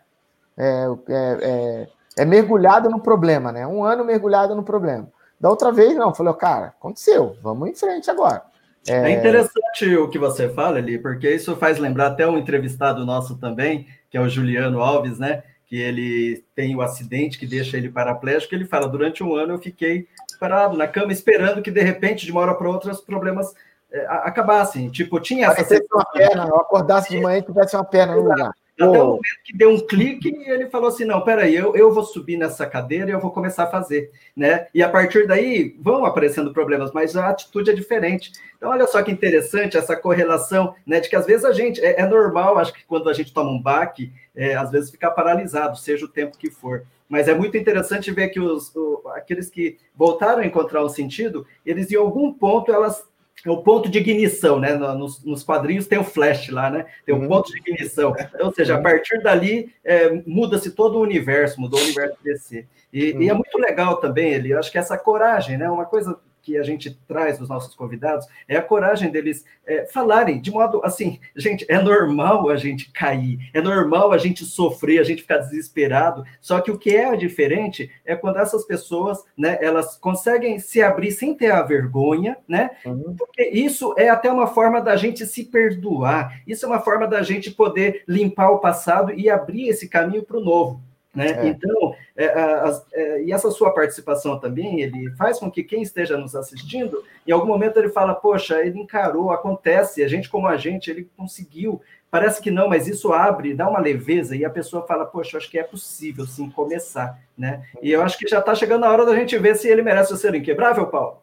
É, 0.55 0.87
é, 1.09 1.39
é, 1.41 1.89
é, 2.19 2.25
mergulhado 2.27 2.91
no 2.91 3.01
problema, 3.01 3.51
né? 3.51 3.67
Um 3.67 3.83
ano 3.83 4.05
mergulhado 4.05 4.55
no 4.55 4.63
problema. 4.63 5.09
Da 5.41 5.49
outra 5.49 5.73
vez, 5.73 5.97
não, 5.97 6.15
falei, 6.15 6.35
cara, 6.35 6.67
aconteceu, 6.79 7.39
vamos 7.43 7.71
em 7.71 7.75
frente 7.75 8.11
agora. 8.11 8.43
É... 8.87 9.13
é 9.13 9.13
interessante 9.13 9.97
o 9.97 10.11
que 10.11 10.19
você 10.19 10.51
fala 10.51 10.77
ali, 10.77 10.99
porque 10.99 11.35
isso 11.35 11.57
faz 11.57 11.79
lembrar 11.79 12.09
até 12.09 12.27
um 12.27 12.37
entrevistado 12.37 13.07
nosso 13.07 13.39
também, 13.39 13.87
que 14.11 14.19
é 14.19 14.21
o 14.21 14.29
Juliano 14.29 14.83
Alves, 14.83 15.19
né? 15.19 15.43
Que 15.69 15.77
ele 15.77 16.45
tem 16.55 16.75
o 16.75 16.81
acidente 16.81 17.39
que 17.39 17.47
deixa 17.47 17.77
ele 17.77 17.91
paraplégico. 17.91 18.55
Ele 18.55 18.65
fala: 18.65 18.89
durante 18.89 19.23
um 19.23 19.35
ano 19.35 19.55
eu 19.55 19.59
fiquei 19.59 20.09
parado 20.41 20.77
na 20.77 20.89
cama, 20.89 21.13
esperando 21.13 21.63
que 21.63 21.71
de 21.71 21.83
repente, 21.83 22.25
de 22.25 22.33
uma 22.33 22.41
hora 22.41 22.55
para 22.55 22.69
outra, 22.69 22.91
os 22.91 23.01
problemas 23.01 23.55
é, 23.91 24.07
acabassem. 24.07 24.89
Tipo, 24.91 25.21
tinha 25.21 25.49
essa. 25.49 25.81
Uma 25.93 26.05
perna, 26.07 26.47
eu 26.49 26.57
acordasse 26.57 27.11
de 27.11 27.21
manhã 27.21 27.39
e 27.39 27.43
tivesse 27.43 27.77
uma 27.77 27.85
perna 27.85 28.15
no 28.15 28.23
lugar. 28.23 28.53
Até 28.79 29.03
o 29.03 29.07
momento 29.07 29.23
que 29.45 29.57
deu 29.57 29.71
um 29.71 29.81
clique 29.81 30.29
e 30.29 30.51
ele 30.51 30.71
falou 30.71 30.89
assim: 30.89 31.05
não, 31.05 31.21
peraí, 31.21 31.55
eu, 31.55 31.75
eu 31.75 31.93
vou 31.93 32.05
subir 32.05 32.37
nessa 32.37 32.67
cadeira 32.67 33.11
e 33.11 33.13
eu 33.13 33.21
vou 33.21 33.31
começar 33.31 33.65
a 33.65 33.71
fazer. 33.71 34.11
né? 34.37 34.67
E 34.73 34.83
a 34.83 34.89
partir 34.89 35.27
daí 35.27 35.77
vão 35.81 36.05
aparecendo 36.05 36.53
problemas, 36.53 36.93
mas 36.93 37.17
a 37.17 37.29
atitude 37.29 37.71
é 37.71 37.75
diferente. 37.75 38.33
Então, 38.57 38.71
olha 38.71 38.87
só 38.87 39.03
que 39.03 39.11
interessante 39.11 39.77
essa 39.77 39.97
correlação, 39.97 40.75
né? 40.87 41.01
De 41.01 41.09
que 41.09 41.17
às 41.17 41.27
vezes 41.27 41.45
a 41.45 41.53
gente 41.53 41.81
é, 41.85 42.01
é 42.01 42.07
normal, 42.07 42.59
acho 42.59 42.73
que 42.73 42.85
quando 42.85 43.09
a 43.09 43.13
gente 43.13 43.33
toma 43.33 43.51
um 43.51 43.61
baque, 43.61 44.13
é, 44.35 44.55
às 44.55 44.71
vezes 44.71 44.91
ficar 44.91 45.11
paralisado, 45.11 45.77
seja 45.77 46.05
o 46.05 46.09
tempo 46.09 46.39
que 46.39 46.51
for. 46.51 46.85
Mas 47.09 47.27
é 47.27 47.35
muito 47.35 47.57
interessante 47.57 48.11
ver 48.11 48.29
que 48.29 48.39
os, 48.39 48.75
o, 48.77 49.03
aqueles 49.15 49.49
que 49.49 49.79
voltaram 49.97 50.43
a 50.43 50.47
encontrar 50.47 50.85
um 50.85 50.89
sentido, 50.89 51.47
eles 51.65 51.91
em 51.91 51.97
algum 51.97 52.33
ponto 52.33 52.71
elas 52.71 53.08
é 53.47 53.51
o 53.51 53.63
ponto 53.63 53.89
de 53.89 53.99
ignição, 53.99 54.59
né? 54.59 54.75
Nos, 54.75 55.25
nos, 55.25 55.43
quadrinhos 55.43 55.87
tem 55.87 55.99
o 55.99 56.05
flash 56.05 56.49
lá, 56.49 56.71
né? 56.71 56.87
Tem 57.05 57.15
o 57.15 57.19
uhum. 57.19 57.29
ponto 57.29 57.53
de 57.53 57.59
ignição. 57.59 58.15
Ou 58.41 58.53
seja, 58.53 58.75
a 58.75 58.77
uhum. 58.77 58.83
partir 58.83 59.23
dali 59.23 59.73
é, 59.85 60.11
muda-se 60.27 60.73
todo 60.73 60.99
o 60.99 61.03
universo, 61.03 61.61
mudou 61.61 61.79
o 61.79 61.83
universo 61.83 62.17
DC. 62.23 62.67
E, 62.93 63.13
uhum. 63.13 63.23
e, 63.23 63.29
é 63.29 63.35
muito 63.35 63.59
legal 63.59 63.97
também, 63.97 64.33
ele, 64.33 64.53
eu 64.53 64.59
acho 64.59 64.73
que 64.73 64.79
essa 64.79 64.99
coragem, 64.99 65.57
né? 65.57 65.71
Uma 65.71 65.85
coisa 65.85 66.19
que 66.49 66.57
a 66.57 66.63
gente 66.63 66.99
traz 67.07 67.39
dos 67.39 67.47
nossos 67.47 67.75
convidados 67.75 68.27
é 68.49 68.57
a 68.57 68.63
coragem 68.63 69.11
deles 69.11 69.45
é, 69.67 69.85
falarem 69.85 70.41
de 70.41 70.51
modo 70.51 70.81
assim, 70.83 71.21
gente, 71.37 71.67
é 71.69 71.79
normal 71.79 72.49
a 72.49 72.57
gente 72.57 72.91
cair, 72.91 73.51
é 73.53 73.61
normal 73.61 74.13
a 74.13 74.19
gente 74.19 74.47
sofrer, 74.47 74.99
a 74.99 75.03
gente 75.03 75.21
ficar 75.21 75.37
desesperado. 75.37 76.25
Só 76.41 76.59
que 76.63 76.71
o 76.71 76.79
que 76.79 76.97
é 76.97 77.15
diferente 77.15 77.91
é 78.03 78.17
quando 78.17 78.39
essas 78.39 78.65
pessoas, 78.65 79.23
né, 79.37 79.59
elas 79.61 79.99
conseguem 79.99 80.59
se 80.59 80.81
abrir 80.81 81.13
sem 81.13 81.35
ter 81.35 81.51
a 81.51 81.61
vergonha, 81.61 82.39
né? 82.49 82.71
Uhum. 82.87 83.15
Porque 83.19 83.43
isso 83.43 83.95
é 83.99 84.09
até 84.09 84.33
uma 84.33 84.47
forma 84.47 84.81
da 84.81 84.97
gente 84.97 85.27
se 85.27 85.45
perdoar. 85.45 86.41
Isso 86.47 86.65
é 86.65 86.69
uma 86.69 86.81
forma 86.81 87.07
da 87.07 87.23
gente 87.23 87.51
poder 87.51 88.05
limpar 88.09 88.51
o 88.53 88.61
passado 88.61 89.13
e 89.13 89.29
abrir 89.29 89.69
esse 89.69 89.87
caminho 89.87 90.23
para 90.23 90.39
o 90.39 90.45
novo. 90.45 90.88
Né? 91.15 91.31
É. 91.31 91.49
Então, 91.49 91.95
é, 92.17 92.85
é, 92.93 93.23
e 93.25 93.33
essa 93.33 93.51
sua 93.51 93.73
participação 93.73 94.39
também, 94.39 94.81
ele 94.81 95.11
faz 95.17 95.39
com 95.39 95.51
que 95.51 95.63
quem 95.63 95.83
esteja 95.83 96.17
nos 96.17 96.37
assistindo, 96.37 97.03
em 97.27 97.33
algum 97.33 97.47
momento 97.47 97.79
ele 97.79 97.89
fala, 97.89 98.15
poxa, 98.15 98.61
ele 98.61 98.79
encarou, 98.79 99.31
acontece, 99.31 100.03
a 100.03 100.09
gente 100.09 100.29
como 100.29 100.47
a 100.47 100.57
gente, 100.57 100.91
ele 100.91 101.09
conseguiu, 101.17 101.81
parece 102.11 102.41
que 102.41 102.51
não, 102.51 102.69
mas 102.69 102.87
isso 102.87 103.13
abre, 103.13 103.55
dá 103.55 103.69
uma 103.69 103.81
leveza, 103.81 104.37
e 104.37 104.45
a 104.45 104.51
pessoa 104.51 104.87
fala, 104.87 105.07
poxa, 105.07 105.39
acho 105.39 105.51
que 105.51 105.59
é 105.59 105.63
possível 105.63 106.27
sim 106.27 106.51
começar, 106.51 107.19
né? 107.37 107.63
E 107.83 107.91
eu 107.91 108.03
acho 108.03 108.19
que 108.19 108.29
já 108.29 108.39
está 108.39 108.55
chegando 108.55 108.85
a 108.85 108.91
hora 108.91 109.07
da 109.07 109.17
gente 109.17 109.37
ver 109.39 109.57
se 109.57 109.69
ele 109.69 109.83
merece 109.83 110.17
ser 110.17 110.35
inquebrável, 110.35 110.87
Paulo. 110.87 111.23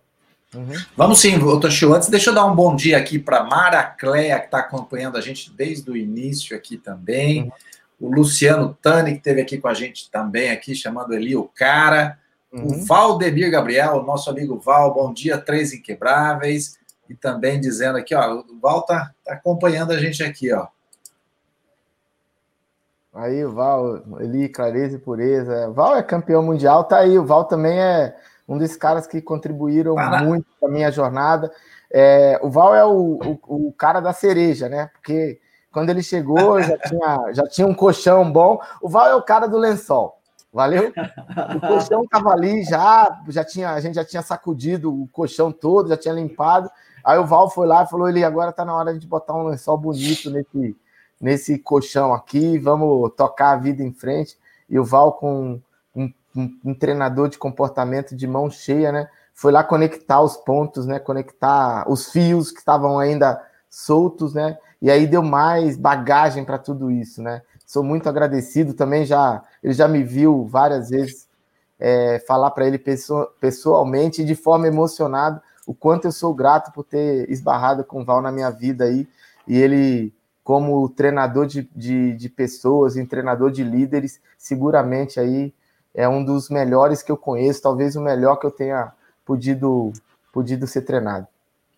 Uhum. 0.54 0.74
Vamos 0.96 1.20
sim, 1.20 1.38
Toshio. 1.60 1.94
Antes, 1.94 2.08
deixa 2.08 2.30
eu 2.30 2.34
dar 2.34 2.46
um 2.46 2.56
bom 2.56 2.76
dia 2.76 2.98
aqui 2.98 3.20
para 3.20 3.44
Mara 3.44 3.84
Cléia, 3.84 4.40
que 4.40 4.46
está 4.46 4.60
acompanhando 4.60 5.18
a 5.18 5.22
gente 5.22 5.52
desde 5.52 5.90
o 5.90 5.98
início 5.98 6.56
aqui 6.56 6.78
também. 6.78 7.44
Uhum 7.44 7.52
o 8.00 8.10
Luciano 8.10 8.78
Tani, 8.82 9.12
que 9.12 9.18
esteve 9.18 9.42
aqui 9.42 9.58
com 9.58 9.68
a 9.68 9.74
gente 9.74 10.10
também, 10.12 10.52
aqui, 10.52 10.76
chamando 10.76 11.14
ele 11.14 11.36
o 11.36 11.44
cara, 11.44 12.20
uhum. 12.52 12.66
o 12.66 12.86
Valdemir 12.86 13.52
Gabriel, 13.52 14.04
nosso 14.04 14.30
amigo 14.30 14.60
Val, 14.60 14.94
bom 14.94 15.14
dia, 15.14 15.38
Três 15.38 15.74
Inquebráveis, 15.74 16.78
e 17.10 17.16
também 17.16 17.60
dizendo 17.60 17.98
aqui, 17.98 18.14
ó, 18.16 18.36
o 18.36 18.60
Val 18.60 18.84
tá, 18.84 19.12
tá 19.24 19.34
acompanhando 19.34 19.92
a 19.92 19.98
gente 19.98 20.24
aqui, 20.24 20.52
ó. 20.52 20.68
Aí 23.16 23.46
o 23.46 23.52
Val, 23.54 24.04
Eli, 24.20 24.50
clareza 24.50 24.98
e 24.98 25.00
pureza. 25.00 25.72
Val 25.72 25.96
é 25.96 26.04
campeão 26.04 26.44
mundial, 26.44 26.84
tá 26.84 26.98
aí. 27.00 27.18
O 27.18 27.26
Val 27.26 27.46
também 27.46 27.80
é 27.80 28.14
um 28.46 28.58
dos 28.58 28.76
caras 28.76 29.08
que 29.08 29.22
contribuíram 29.22 29.96
Para. 29.96 30.22
muito 30.22 30.46
para 30.60 30.70
minha 30.70 30.92
jornada. 30.92 31.50
É, 31.90 32.38
o 32.44 32.50
Val 32.50 32.76
é 32.76 32.84
o, 32.84 33.40
o, 33.48 33.68
o, 33.68 33.72
cara 33.72 34.02
da 34.02 34.12
cereja, 34.12 34.68
né? 34.68 34.90
Porque 34.94 35.40
quando 35.76 35.90
ele 35.90 36.02
chegou, 36.02 36.62
já 36.62 36.78
tinha, 36.78 37.34
já 37.34 37.44
tinha 37.50 37.68
um 37.68 37.74
colchão 37.74 38.32
bom. 38.32 38.62
O 38.82 38.88
Val 38.88 39.08
é 39.08 39.16
o 39.16 39.22
cara 39.22 39.46
do 39.46 39.58
lençol. 39.58 40.18
Valeu? 40.54 40.94
O 41.54 41.60
colchão 41.60 42.04
estava 42.04 42.32
ali 42.32 42.64
já, 42.64 43.22
já 43.28 43.44
tinha, 43.44 43.72
a 43.72 43.82
gente 43.82 43.96
já 43.96 44.06
tinha 44.06 44.22
sacudido 44.22 44.90
o 44.90 45.06
colchão 45.10 45.52
todo, 45.52 45.90
já 45.90 45.98
tinha 45.98 46.14
limpado. 46.14 46.72
Aí 47.04 47.20
o 47.20 47.26
Val 47.26 47.50
foi 47.50 47.68
lá 47.68 47.84
e 47.84 47.88
falou: 47.88 48.08
ele 48.08 48.24
agora 48.24 48.52
está 48.52 48.64
na 48.64 48.74
hora 48.74 48.98
de 48.98 49.06
botar 49.06 49.34
um 49.34 49.48
lençol 49.48 49.78
bonito 49.78 50.32
nesse, 50.32 50.78
nesse 51.20 51.60
colchão 51.60 52.14
aqui, 52.14 52.58
vamos 52.58 53.12
tocar 53.18 53.52
a 53.52 53.58
vida 53.58 53.84
em 53.84 53.92
frente. 53.92 54.38
E 54.70 54.80
o 54.80 54.86
Val, 54.86 55.12
com 55.12 55.60
um, 55.94 56.14
um, 56.34 56.60
um 56.68 56.74
treinador 56.74 57.28
de 57.28 57.38
comportamento 57.38 58.16
de 58.16 58.26
mão 58.26 58.50
cheia, 58.50 58.94
né? 58.94 59.10
Foi 59.34 59.52
lá 59.52 59.62
conectar 59.62 60.22
os 60.22 60.38
pontos, 60.38 60.86
né? 60.86 61.00
Conectar 61.00 61.84
os 61.92 62.14
fios 62.14 62.50
que 62.50 62.60
estavam 62.60 62.98
ainda 62.98 63.46
soltos, 63.70 64.34
né? 64.34 64.58
E 64.86 64.92
aí 64.92 65.08
deu 65.08 65.24
mais 65.24 65.76
bagagem 65.76 66.46
para 66.46 66.60
tudo 66.60 66.92
isso, 66.92 67.20
né? 67.20 67.42
Sou 67.66 67.84
muito 67.84 68.08
agradecido 68.08 68.76
também, 68.76 69.04
já 69.04 69.44
ele 69.64 69.74
já 69.74 69.88
me 69.88 70.04
viu 70.04 70.46
várias 70.46 70.92
vezes 70.92 71.28
é, 71.80 72.24
falar 72.28 72.52
para 72.52 72.68
ele 72.68 72.78
pessoalmente 73.40 74.24
de 74.24 74.36
forma 74.36 74.68
emocionada 74.68 75.42
o 75.66 75.74
quanto 75.74 76.06
eu 76.06 76.12
sou 76.12 76.36
grato 76.36 76.72
por 76.72 76.84
ter 76.84 77.28
esbarrado 77.32 77.84
com 77.84 78.04
o 78.04 78.06
Val 78.06 78.22
na 78.22 78.32
minha 78.32 78.52
vida 78.52 78.86
aí. 78.86 79.08
E 79.48 79.58
ele, 79.58 80.14
como 80.44 80.88
treinador 80.88 81.48
de, 81.48 81.68
de, 81.76 82.14
de 82.14 82.30
pessoas, 82.30 82.96
e 82.96 83.04
treinador 83.08 83.50
de 83.50 83.64
líderes, 83.64 84.22
seguramente 84.38 85.20
aí 85.20 85.52
é 85.96 86.08
um 86.08 86.24
dos 86.24 86.48
melhores 86.48 87.02
que 87.02 87.12
eu 87.12 87.18
conheço, 87.18 87.60
talvez 87.60 87.96
o 87.96 88.02
melhor 88.02 88.36
que 88.36 88.46
eu 88.46 88.52
tenha 88.52 88.94
podido 89.26 89.92
podido 90.32 90.68
ser 90.68 90.84
treinado. 90.84 91.26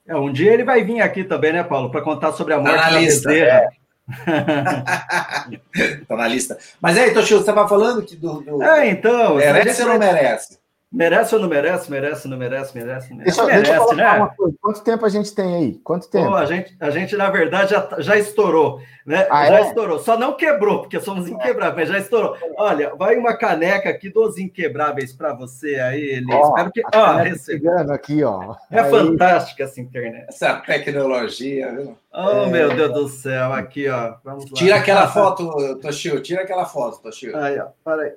É, 0.08 0.16
um 0.16 0.32
dia 0.32 0.53
ele 0.53 0.64
vai 0.64 0.84
vir 0.84 1.01
aqui 1.01 1.24
também, 1.24 1.51
né, 1.51 1.64
Paulo, 1.64 1.91
para 1.91 2.01
contar 2.01 2.32
sobre 2.32 2.53
a 2.53 2.60
morte 2.60 2.82
tá 2.82 2.89
da 2.89 2.99
lista. 2.99 3.34
É. 3.34 3.68
tá 6.08 6.16
na 6.16 6.28
lista. 6.28 6.58
Mas 6.82 6.97
aí, 6.97 7.14
Toshio, 7.14 7.38
você 7.38 7.41
estava 7.41 7.68
falando 7.68 8.03
que 8.03 8.16
do, 8.16 8.41
do... 8.41 8.64
É, 8.64 8.89
então. 8.89 9.36
Merece 9.36 9.82
ou 9.84 9.89
não 9.89 9.99
merece? 9.99 10.58
Merece 10.89 11.35
ou 11.35 11.41
não 11.41 11.49
merece? 11.49 11.91
Merece, 11.91 12.27
não 12.29 12.38
merece, 12.38 12.73
merece, 12.73 13.13
merece. 13.13 13.38
Deixa, 13.38 13.45
merece, 13.45 13.71
deixa 13.71 13.93
né? 13.93 14.29
Quanto 14.61 14.83
tempo 14.83 15.05
a 15.05 15.09
gente 15.09 15.35
tem 15.35 15.55
aí? 15.55 15.73
Quanto 15.83 16.09
tempo? 16.09 16.33
a, 16.33 16.45
gente, 16.45 16.77
a 16.79 16.89
gente, 16.89 17.15
na 17.17 17.29
verdade, 17.29 17.71
já, 17.71 17.89
já 17.99 18.17
estourou. 18.17 18.79
Né? 19.05 19.27
Ah, 19.29 19.47
já 19.47 19.59
é? 19.59 19.61
estourou. 19.63 19.99
Só 19.99 20.17
não 20.17 20.33
quebrou, 20.35 20.79
porque 20.79 20.97
somos 21.01 21.27
inquebráveis, 21.27 21.89
mas 21.89 21.97
já 21.97 21.97
estourou. 21.97 22.38
Olha, 22.57 22.95
vai 22.95 23.17
uma 23.17 23.35
caneca 23.35 23.89
aqui 23.89 24.09
dos 24.09 24.38
inquebráveis 24.38 25.11
para 25.11 25.33
você 25.33 25.75
aí, 25.75 26.01
Eli. 26.01 26.33
Oh, 26.33 26.47
Espero 26.47 26.71
que. 26.71 26.81
Ó, 26.93 27.15
recebendo 27.17 27.91
aqui, 27.91 28.23
ó. 28.23 28.55
É 28.71 28.79
aí. 28.79 28.89
fantástica 28.89 29.63
essa 29.65 29.81
internet. 29.81 30.25
Essa 30.29 30.55
tecnologia, 30.55 31.69
viu? 31.73 31.97
Oh, 32.13 32.43
é... 32.43 32.47
meu 32.47 32.73
Deus 32.73 32.93
do 32.93 33.09
céu, 33.09 33.51
aqui, 33.51 33.89
ó. 33.89 34.15
Vamos 34.23 34.45
lá. 34.45 34.57
Tira 34.57 34.75
aquela 34.77 35.07
foto, 35.09 35.75
Toshio, 35.81 36.21
tira 36.21 36.43
aquela 36.43 36.65
foto, 36.65 37.01
Toshio. 37.01 37.35
Aí, 37.38 37.59
ó, 37.59 37.67
para 37.83 38.03
aí. 38.03 38.13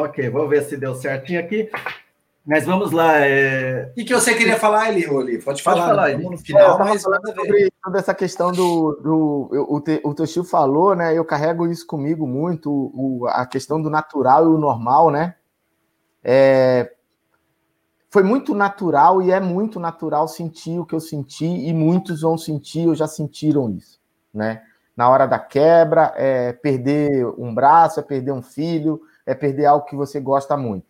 Ok, 0.00 0.30
vou 0.30 0.48
ver 0.48 0.62
se 0.64 0.76
deu 0.76 0.94
certinho 0.94 1.40
aqui. 1.40 1.70
Mas 2.46 2.64
vamos 2.64 2.90
lá. 2.90 3.18
É... 3.18 3.88
O 3.90 3.94
que, 3.94 4.04
que 4.04 4.14
você 4.14 4.34
queria 4.34 4.56
falar, 4.56 4.90
Eli? 4.90 5.06
Oli? 5.06 5.42
Pode 5.42 5.62
falar. 5.62 5.94
Pode 5.94 5.96
falar 5.96 6.30
no 6.30 6.38
final, 6.38 6.80
é, 6.80 6.84
mas 6.84 7.02
sobre, 7.02 7.72
sobre 7.84 7.98
essa 7.98 8.14
questão 8.14 8.50
do. 8.50 8.98
do 9.02 9.50
o, 9.68 10.08
o 10.08 10.14
Toshio 10.14 10.42
falou, 10.42 10.96
né? 10.96 11.16
Eu 11.16 11.24
carrego 11.24 11.66
isso 11.66 11.86
comigo 11.86 12.26
muito, 12.26 12.70
o, 12.70 13.26
a 13.28 13.44
questão 13.44 13.80
do 13.80 13.90
natural 13.90 14.44
e 14.44 14.54
o 14.54 14.58
normal, 14.58 15.10
né? 15.10 15.34
É, 16.24 16.90
foi 18.10 18.22
muito 18.22 18.54
natural 18.54 19.22
e 19.22 19.30
é 19.30 19.38
muito 19.38 19.78
natural 19.78 20.26
sentir 20.26 20.78
o 20.78 20.86
que 20.86 20.94
eu 20.94 21.00
senti, 21.00 21.46
e 21.46 21.72
muitos 21.72 22.22
vão 22.22 22.36
sentir 22.36 22.88
ou 22.88 22.94
já 22.94 23.06
sentiram 23.06 23.70
isso, 23.70 24.00
né? 24.32 24.62
Na 24.96 25.08
hora 25.08 25.26
da 25.26 25.38
quebra, 25.38 26.12
é 26.16 26.52
perder 26.52 27.24
um 27.38 27.54
braço, 27.54 28.00
é 28.00 28.02
perder 28.02 28.32
um 28.32 28.42
filho, 28.42 29.00
é 29.30 29.34
perder 29.34 29.66
algo 29.66 29.86
que 29.86 29.94
você 29.94 30.18
gosta 30.18 30.56
muito. 30.56 30.86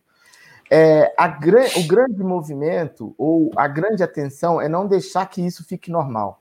É, 0.71 1.13
a, 1.19 1.27
o 1.27 1.87
grande 1.87 2.23
movimento 2.23 3.15
ou 3.19 3.51
a 3.57 3.67
grande 3.67 4.03
atenção 4.03 4.61
é 4.61 4.69
não 4.69 4.87
deixar 4.87 5.27
que 5.27 5.45
isso 5.45 5.65
fique 5.65 5.91
normal. 5.91 6.41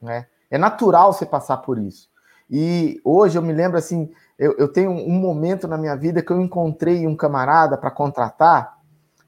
Né? 0.00 0.26
É 0.50 0.56
natural 0.56 1.12
você 1.12 1.26
passar 1.26 1.58
por 1.58 1.78
isso. 1.78 2.08
E 2.48 3.00
hoje 3.04 3.36
eu 3.36 3.42
me 3.42 3.52
lembro 3.52 3.76
assim, 3.76 4.10
eu, 4.38 4.54
eu 4.56 4.68
tenho 4.68 4.90
um 4.90 5.18
momento 5.18 5.66
na 5.66 5.76
minha 5.76 5.96
vida 5.96 6.22
que 6.22 6.30
eu 6.30 6.40
encontrei 6.40 7.06
um 7.06 7.16
camarada 7.16 7.76
para 7.76 7.90
contratar 7.90 8.78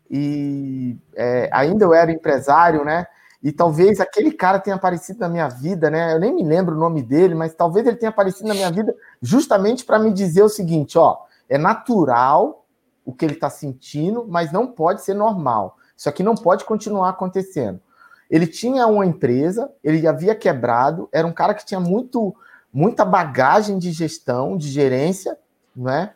e 0.09 0.97
é, 1.15 1.51
ainda 1.53 1.85
eu 1.85 1.93
era 1.93 2.13
empresário, 2.13 2.85
né? 2.85 3.07
E 3.43 3.53
talvez 3.53 4.01
aquele 4.01 4.33
cara 4.33 4.59
tenha 4.59 4.77
aparecido 4.77 5.21
na 5.21 5.29
minha 5.29 5.49
vida, 5.49 5.91
né? 5.91 6.15
Eu 6.15 6.21
nem 6.21 6.35
me 6.35 6.43
lembro 6.43 6.75
o 6.75 6.79
nome 6.79 7.03
dele, 7.03 7.35
mas 7.35 7.55
talvez 7.55 7.87
ele 7.87 7.97
tenha 7.97 8.11
aparecido 8.11 8.49
na 8.49 8.55
minha 8.55 8.71
vida 8.71 8.95
justamente 9.21 9.85
para 9.85 9.99
me 9.99 10.13
dizer 10.13 10.43
o 10.43 10.49
seguinte: 10.49 10.97
ó, 10.97 11.19
é 11.49 11.59
natural 11.59 12.67
o 13.05 13.13
que 13.13 13.25
ele 13.25 13.35
está 13.35 13.49
sentindo, 13.49 14.27
mas 14.29 14.51
não 14.51 14.67
pode 14.67 15.03
ser 15.03 15.15
normal. 15.15 15.77
Isso 15.97 16.09
aqui 16.09 16.23
não 16.23 16.35
pode 16.35 16.65
continuar 16.65 17.11
acontecendo. 17.11 17.81
Ele 18.29 18.47
tinha 18.47 18.87
uma 18.89 19.07
empresa, 19.07 19.71
ele 19.83 20.07
havia 20.07 20.35
quebrado, 20.35 21.09
era 21.13 21.27
um 21.27 21.33
cara 21.33 21.55
que 21.55 21.65
tinha 21.65 21.79
muito, 21.79 22.35
muita 22.73 23.05
bagagem 23.05 23.79
de 23.79 23.93
gestão, 23.93 24.57
de 24.57 24.69
gerência, 24.69 25.39
né? 25.75 26.13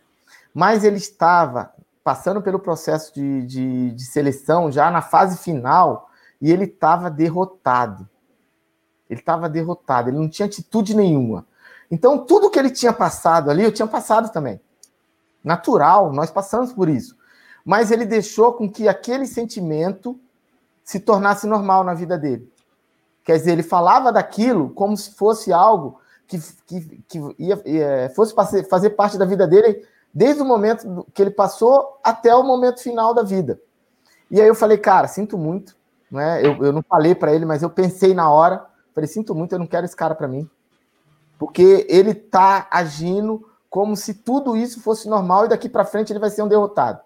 mas 0.53 0.83
ele 0.83 0.97
estava 0.97 1.73
passando 2.03 2.43
pelo 2.43 2.59
processo 2.59 3.15
de, 3.15 3.47
de, 3.47 3.91
de 3.93 4.05
seleção, 4.05 4.73
já 4.73 4.91
na 4.91 5.01
fase 5.01 5.39
final, 5.39 6.11
e 6.41 6.51
ele 6.51 6.65
estava 6.65 7.09
derrotado. 7.09 8.09
Ele 9.09 9.21
estava 9.21 9.49
derrotado, 9.49 10.09
ele 10.11 10.19
não 10.19 10.29
tinha 10.29 10.47
atitude 10.47 10.97
nenhuma. 10.97 11.47
Então, 11.89 12.19
tudo 12.19 12.51
que 12.51 12.59
ele 12.59 12.71
tinha 12.71 12.93
passado 12.93 13.51
ali, 13.51 13.63
eu 13.63 13.73
tinha 13.73 13.87
passado 13.87 14.33
também 14.33 14.61
natural, 15.43 16.13
nós 16.13 16.31
passamos 16.31 16.73
por 16.73 16.89
isso. 16.89 17.17
Mas 17.65 17.91
ele 17.91 18.05
deixou 18.05 18.53
com 18.53 18.71
que 18.71 18.89
aquele 18.89 19.27
sentimento 19.27 20.19
se 20.85 21.01
tornasse 21.01 21.47
normal 21.47 21.85
na 21.85 21.95
vida 21.95 22.19
dele. 22.19 22.51
Quer 23.25 23.37
dizer, 23.37 23.53
ele 23.53 23.63
falava 23.63 24.13
daquilo 24.13 24.71
como 24.71 24.97
se 24.97 25.13
fosse 25.15 25.53
algo 25.53 26.01
que, 26.27 26.39
que, 26.67 27.03
que 27.07 27.19
ia, 27.39 27.63
ia, 27.65 28.13
fosse 28.15 28.35
fazer 28.69 28.91
parte 28.91 29.19
da 29.19 29.25
vida 29.25 29.47
dele 29.47 29.87
desde 30.13 30.43
o 30.43 30.45
momento 30.45 31.07
que 31.15 31.23
ele 31.23 31.31
passou 31.31 31.99
até 32.03 32.35
o 32.35 32.43
momento 32.43 32.83
final 32.83 33.15
da 33.15 33.23
vida. 33.23 33.61
E 34.31 34.41
aí 34.41 34.49
eu 34.49 34.55
falei, 34.55 34.79
cara, 34.79 35.09
sinto 35.09 35.37
muito. 35.37 35.77
Né? 36.11 36.45
Eu, 36.45 36.65
eu 36.65 36.73
não 36.73 36.83
falei 36.83 37.15
para 37.15 37.33
ele, 37.33 37.45
mas 37.45 37.63
eu 37.63 37.71
pensei 37.71 38.15
na 38.15 38.31
hora. 38.31 38.67
Falei, 38.95 39.09
sinto 39.09 39.35
muito, 39.35 39.53
eu 39.53 39.59
não 39.59 39.67
quero 39.67 39.85
esse 39.85 39.97
cara 39.97 40.15
para 40.15 40.29
mim. 40.29 40.49
Porque 41.39 41.87
ele 41.89 42.15
tá 42.15 42.69
agindo 42.71 43.50
como 43.71 43.97
se 43.97 44.13
tudo 44.13 44.57
isso 44.57 44.81
fosse 44.81 45.09
normal 45.09 45.47
e 45.47 45.49
daqui 45.49 45.69
para 45.69 45.85
frente 45.85 46.13
ele 46.13 46.19
vai 46.19 46.29
ser 46.29 46.43
um 46.43 46.49
derrotado. 46.49 47.01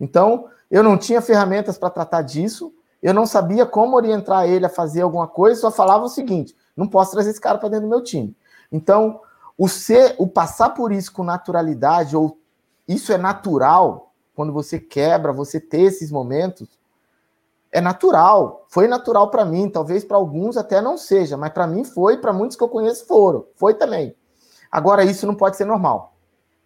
Então, 0.00 0.48
eu 0.70 0.82
não 0.82 0.96
tinha 0.96 1.20
ferramentas 1.20 1.76
para 1.78 1.90
tratar 1.90 2.22
disso, 2.22 2.72
eu 3.02 3.12
não 3.12 3.26
sabia 3.26 3.66
como 3.66 3.96
orientar 3.96 4.48
ele 4.48 4.64
a 4.64 4.70
fazer 4.70 5.02
alguma 5.02 5.28
coisa, 5.28 5.60
só 5.60 5.70
falava 5.70 6.04
o 6.04 6.08
seguinte: 6.08 6.56
não 6.74 6.88
posso 6.88 7.12
trazer 7.12 7.30
esse 7.30 7.40
cara 7.40 7.58
para 7.58 7.68
dentro 7.68 7.86
do 7.86 7.90
meu 7.90 8.02
time. 8.02 8.34
Então, 8.72 9.20
o 9.56 9.68
ser, 9.68 10.16
o 10.18 10.26
passar 10.26 10.70
por 10.70 10.90
isso 10.90 11.12
com 11.12 11.22
naturalidade 11.22 12.16
ou 12.16 12.38
isso 12.88 13.12
é 13.12 13.18
natural 13.18 14.12
quando 14.34 14.52
você 14.52 14.78
quebra, 14.78 15.32
você 15.32 15.60
ter 15.60 15.82
esses 15.82 16.10
momentos, 16.10 16.68
é 17.70 17.80
natural. 17.80 18.64
Foi 18.68 18.88
natural 18.88 19.30
para 19.30 19.44
mim, 19.44 19.68
talvez 19.68 20.04
para 20.04 20.16
alguns 20.16 20.56
até 20.56 20.80
não 20.80 20.96
seja, 20.96 21.36
mas 21.36 21.52
para 21.52 21.66
mim 21.66 21.84
foi, 21.84 22.18
para 22.18 22.32
muitos 22.32 22.56
que 22.56 22.62
eu 22.62 22.68
conheço 22.68 23.06
foram. 23.06 23.46
Foi 23.54 23.74
também. 23.74 24.14
Agora, 24.76 25.04
isso 25.04 25.26
não 25.26 25.34
pode 25.34 25.56
ser 25.56 25.64
normal. 25.64 26.12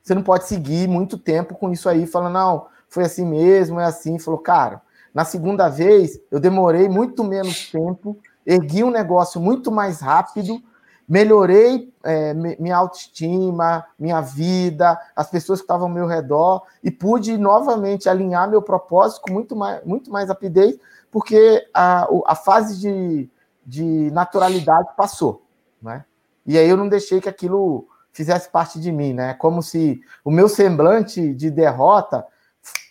Você 0.03 0.17
não 0.17 0.23
pode 0.25 0.49
seguir 0.49 0.89
muito 0.89 1.17
tempo 1.17 1.55
com 1.55 1.71
isso 1.71 1.89
aí, 1.89 2.09
falando, 2.09 2.33
não, 2.33 2.67
foi 2.89 3.05
assim 3.05 3.25
mesmo, 3.25 3.79
é 3.79 3.85
assim. 3.85 4.19
Falou, 4.19 4.41
cara, 4.41 4.83
na 5.15 5.25
segunda 5.25 5.69
vez, 5.69 6.21
eu 6.29 6.41
demorei 6.41 6.89
muito 6.89 7.23
menos 7.23 7.71
tempo, 7.71 8.19
ergui 8.45 8.83
um 8.83 8.91
negócio 8.91 9.41
muito 9.41 9.71
mais 9.71 10.01
rápido, 10.01 10.61
melhorei 11.09 11.95
é, 12.03 12.35
minha 12.35 12.79
autoestima, 12.79 13.87
minha 13.97 14.21
vida, 14.21 15.01
as 15.15 15.31
pessoas 15.31 15.61
que 15.61 15.65
estavam 15.65 15.87
ao 15.87 15.95
meu 15.95 16.09
redor, 16.09 16.65
e 16.83 16.91
pude 16.91 17.39
novamente 17.39 18.09
alinhar 18.09 18.51
meu 18.51 18.61
propósito 18.61 19.21
com 19.23 19.33
muito 19.33 19.55
mais, 19.55 19.85
muito 19.85 20.11
mais 20.11 20.29
rapidez, 20.29 20.77
porque 21.13 21.65
a, 21.73 22.09
a 22.27 22.35
fase 22.35 22.77
de, 22.81 23.31
de 23.65 24.11
naturalidade 24.11 24.89
passou. 24.97 25.45
Né? 25.81 26.05
E 26.45 26.59
aí 26.59 26.69
eu 26.69 26.77
não 26.77 26.89
deixei 26.89 27.21
que 27.21 27.29
aquilo 27.29 27.87
fizesse 28.13 28.49
parte 28.51 28.81
de 28.81 28.91
mim, 28.91 29.13
né? 29.13 29.35
Como 29.35 29.63
se 29.63 30.01
o 30.25 30.31
meu 30.31 30.49
semblante 30.49 31.35
de 31.35 31.51
derrota 31.51 32.27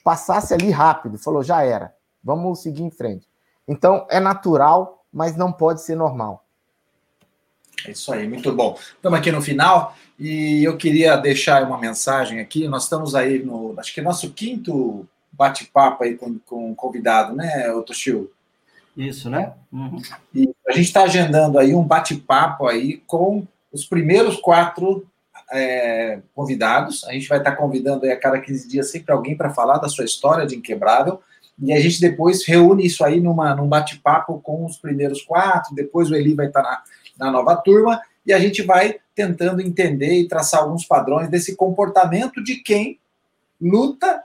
passasse 0.04 0.54
ali 0.54 0.72
rápido. 0.72 1.18
Falou, 1.18 1.44
já 1.44 1.64
era. 1.64 1.94
Vamos 2.24 2.62
seguir 2.62 2.84
em 2.84 2.92
frente. 2.92 3.28
Então 3.68 4.08
é 4.10 4.20
natural, 4.20 5.06
mas 5.12 5.36
não 5.36 5.52
pode 5.52 5.82
ser 5.82 5.96
normal. 5.96 6.44
É 7.86 7.92
isso 7.92 8.12
aí, 8.12 8.28
muito 8.28 8.52
bom. 8.52 8.78
Estamos 8.96 9.18
aqui 9.18 9.32
no 9.32 9.42
final 9.42 9.96
e 10.18 10.64
eu 10.64 10.76
queria 10.76 11.16
deixar 11.16 11.64
uma 11.64 11.78
mensagem 11.78 12.40
aqui. 12.40 12.68
Nós 12.68 12.84
estamos 12.84 13.16
aí 13.16 13.44
no, 13.44 13.74
acho 13.78 13.94
que 13.94 14.00
é 14.00 14.04
nosso 14.04 14.32
quinto 14.32 15.08
bate-papo 15.32 16.04
aí 16.04 16.16
com, 16.16 16.38
com 16.40 16.72
um 16.72 16.76
convidado, 16.76 17.34
né, 17.34 17.72
Otoshio? 17.72 18.30
Isso, 18.98 19.30
né? 19.30 19.54
Uhum. 19.72 20.02
E 20.36 20.50
a 20.68 20.74
gente 20.74 20.88
está 20.88 21.04
agendando 21.04 21.58
aí 21.58 21.74
um 21.74 21.84
bate-papo 21.84 22.68
aí 22.68 22.98
com 23.08 23.48
os 23.72 23.86
primeiros 23.86 24.38
quatro 24.38 25.08
é, 25.52 26.20
convidados. 26.36 27.04
A 27.06 27.14
gente 27.14 27.28
vai 27.28 27.40
estar 27.40 27.56
convidando 27.56 28.10
a 28.10 28.16
cada 28.16 28.40
15 28.40 28.68
dias 28.68 28.92
sempre 28.92 29.12
alguém 29.12 29.36
para 29.36 29.50
falar 29.50 29.78
da 29.78 29.90
sua 29.90 30.06
história 30.06 30.46
de 30.46 30.56
Inquebrável. 30.56 31.22
E 31.62 31.74
a 31.74 31.80
gente 31.80 32.00
depois 32.00 32.46
reúne 32.46 32.86
isso 32.86 33.04
aí 33.04 33.20
numa, 33.20 33.54
num 33.56 33.68
bate-papo 33.68 34.40
com 34.42 34.66
os 34.66 34.78
primeiros 34.78 35.22
quatro. 35.22 35.76
Depois 35.76 36.10
o 36.10 36.16
Eli 36.16 36.34
vai 36.34 36.48
estar 36.48 36.62
na, 36.62 36.82
na 37.18 37.32
nova 37.32 37.56
turma. 37.56 38.02
E 38.26 38.32
a 38.32 38.40
gente 38.40 38.62
vai 38.62 38.96
tentando 39.14 39.62
entender 39.62 40.14
e 40.14 40.28
traçar 40.28 40.62
alguns 40.62 40.86
padrões 40.86 41.30
desse 41.30 41.56
comportamento 41.56 42.44
de 42.44 42.58
quem 42.58 43.00
luta. 43.62 44.24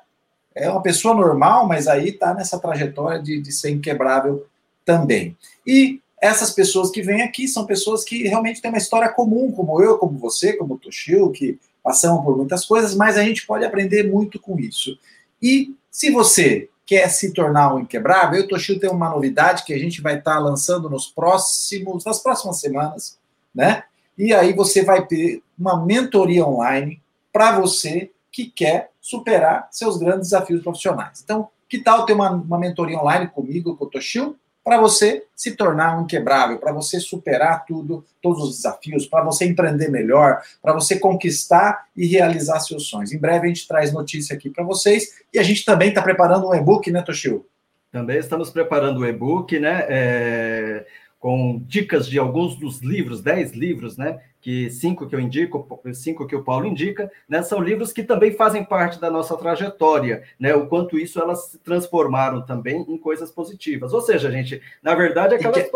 É 0.55 0.71
uma 0.71 0.83
pessoa 0.83 1.15
normal, 1.15 1.67
mas 1.67 1.89
aí 1.89 2.11
está 2.11 2.33
nessa 2.33 2.59
trajetória 2.61 3.21
de, 3.21 3.41
de 3.41 3.51
ser 3.51 3.71
inquebrável 3.71 4.47
também. 4.85 5.37
E 5.67 6.01
essas 6.25 6.53
pessoas 6.53 6.91
que 6.91 7.03
vêm 7.03 7.21
aqui 7.21 7.47
são 7.47 7.67
pessoas 7.67 8.03
que 8.03 8.23
realmente 8.27 8.63
têm 8.63 8.71
uma 8.71 8.79
história 8.79 9.11
comum, 9.11 9.53
como 9.53 9.83
eu, 9.83 9.99
como 9.99 10.19
você, 10.19 10.55
como 10.55 10.75
o 10.75 10.79
Toshio, 10.79 11.31
que 11.31 11.59
passam 11.83 12.23
por 12.23 12.35
muitas 12.35 12.65
coisas, 12.65 12.95
mas 12.95 13.19
a 13.19 13.23
gente 13.23 13.47
pode 13.47 13.63
aprender 13.63 14.11
muito 14.11 14.41
com 14.41 14.59
isso. 14.59 14.99
E 15.43 15.75
se 15.91 16.11
você 16.11 16.71
quer 16.87 17.11
se 17.11 17.35
tornar 17.35 17.75
um 17.75 17.81
inquebrável, 17.81 18.41
eu, 18.41 18.49
Toshio, 18.49 18.81
tem 18.81 18.89
uma 18.89 19.11
novidade 19.11 19.65
que 19.65 19.75
a 19.75 19.79
gente 19.79 20.01
vai 20.01 20.17
estar 20.17 20.39
lançando 20.39 20.89
nos 20.89 21.07
próximos, 21.09 22.07
nas 22.07 22.23
próximas 22.23 22.59
semanas, 22.59 23.19
né? 23.55 23.85
E 24.17 24.33
aí 24.33 24.55
você 24.55 24.83
vai 24.83 25.07
ter 25.07 25.43
uma 25.59 25.85
mentoria 25.85 26.47
online 26.47 27.03
para 27.31 27.61
você 27.61 28.11
que 28.33 28.47
quer 28.47 28.93
superar 28.99 29.69
seus 29.71 29.99
grandes 29.99 30.31
desafios 30.31 30.63
profissionais. 30.63 31.21
Então, 31.23 31.49
Que 31.69 31.79
tal 31.83 32.07
ter 32.07 32.15
uma, 32.15 32.31
uma 32.31 32.59
mentoria 32.59 32.99
online 32.99 33.27
comigo, 33.29 33.77
com 33.77 33.85
o 33.85 33.91
Toshio? 33.91 34.37
Para 34.65 34.81
você 34.81 35.25
se 35.37 35.55
tornar 35.55 35.99
um 35.99 36.05
inquebrável, 36.05 36.59
para 36.59 36.73
você 36.73 36.99
superar 36.99 37.67
tudo, 37.67 38.03
todos 38.23 38.43
os 38.43 38.57
desafios, 38.57 39.07
para 39.07 39.23
você 39.23 39.45
empreender 39.45 39.89
melhor, 39.89 40.41
para 40.63 40.73
você 40.73 40.99
conquistar 40.99 41.87
e 41.95 42.07
realizar 42.07 42.59
seus 42.61 42.89
sonhos. 42.89 43.13
Em 43.13 43.19
breve 43.19 43.45
a 43.45 43.49
gente 43.49 43.69
traz 43.69 43.93
notícia 43.93 44.35
aqui 44.35 44.49
para 44.49 44.65
vocês 44.65 45.23
e 45.33 45.39
a 45.39 45.43
gente 45.43 45.65
também 45.67 45.91
está 45.91 46.01
preparando 46.01 46.49
um 46.49 46.55
e-book, 46.55 46.91
né, 46.91 47.03
Toshio? 47.03 47.45
Também 47.93 48.19
estamos 48.19 48.51
preparando 48.51 49.01
o 49.01 49.07
e-book, 49.07 49.57
né? 49.61 49.85
É, 49.89 50.87
com 51.25 51.59
dicas 51.67 52.07
de 52.07 52.19
alguns 52.19 52.55
dos 52.55 52.83
livros, 52.83 53.23
dez 53.23 53.53
livros, 53.53 53.97
né? 53.97 54.21
Que 54.43 54.69
cinco 54.69 55.07
que 55.07 55.15
eu 55.17 55.21
indico, 55.21 55.67
cinco 55.95 56.27
que 56.27 56.37
o 56.37 56.45
Paulo 56.45 56.67
indica, 56.67 57.11
né? 57.27 57.43
São 57.43 57.63
livros 57.63 57.95
que 57.95 58.03
também 58.03 58.33
fazem 58.35 58.63
parte 58.63 59.01
da 59.01 59.11
nossa 59.11 59.35
trajetória, 59.35 60.23
né? 60.39 60.55
O 60.55 60.67
quanto 60.67 60.99
isso 60.99 61.19
elas 61.19 61.47
se 61.47 61.59
transformaram 61.61 62.45
também 62.45 62.85
em 62.87 62.99
coisas 62.99 63.31
positivas. 63.31 63.95
Ou 63.95 64.03
seja, 64.03 64.31
gente, 64.31 64.61
na 64.83 64.95
verdade, 64.95 65.35
aquela 65.35 65.55
que... 65.55 65.71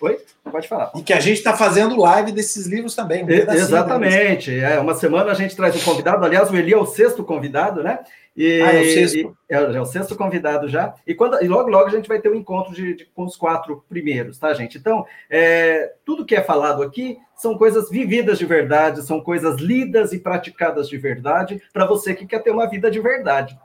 Oi? 0.00 0.20
Pode 0.44 0.68
falar. 0.68 0.92
E 0.94 1.02
que 1.02 1.12
a 1.12 1.18
gente 1.18 1.38
está 1.38 1.56
fazendo 1.56 1.98
live 1.98 2.30
desses 2.30 2.66
livros 2.66 2.94
também. 2.94 3.24
Um 3.24 3.28
Exatamente. 3.28 4.56
É, 4.56 4.78
uma 4.78 4.94
semana 4.94 5.32
a 5.32 5.34
gente 5.34 5.56
traz 5.56 5.74
um 5.74 5.80
convidado. 5.80 6.24
Aliás, 6.24 6.50
o 6.50 6.56
Eli 6.56 6.72
é 6.72 6.76
o 6.76 6.86
sexto 6.86 7.24
convidado, 7.24 7.82
né? 7.82 7.98
E, 8.36 8.60
ah, 8.62 8.72
é 8.72 8.80
o 8.80 8.84
sexto. 8.84 9.36
é, 9.48 9.54
é, 9.54 9.80
o 9.80 9.86
sexto 9.86 10.16
convidado 10.16 10.68
já. 10.68 10.94
E, 11.06 11.14
quando, 11.14 11.40
e 11.42 11.46
logo, 11.46 11.70
logo 11.70 11.86
a 11.86 11.90
gente 11.90 12.08
vai 12.08 12.20
ter 12.20 12.28
um 12.28 12.34
encontro 12.34 12.74
de, 12.74 12.94
de 12.94 13.04
com 13.06 13.24
os 13.24 13.36
quatro 13.36 13.84
primeiros, 13.88 14.38
tá, 14.38 14.52
gente? 14.52 14.76
Então, 14.76 15.06
é, 15.30 15.92
tudo 16.04 16.24
que 16.24 16.34
é 16.34 16.42
falado 16.42 16.82
aqui 16.82 17.16
são 17.36 17.56
coisas 17.56 17.88
vividas 17.88 18.38
de 18.38 18.44
verdade, 18.44 19.02
são 19.02 19.20
coisas 19.20 19.60
lidas 19.60 20.12
e 20.12 20.18
praticadas 20.18 20.88
de 20.88 20.98
verdade, 20.98 21.62
para 21.72 21.86
você 21.86 22.12
que 22.12 22.26
quer 22.26 22.42
ter 22.42 22.50
uma 22.50 22.68
vida 22.68 22.90
de 22.90 23.00
verdade. 23.00 23.56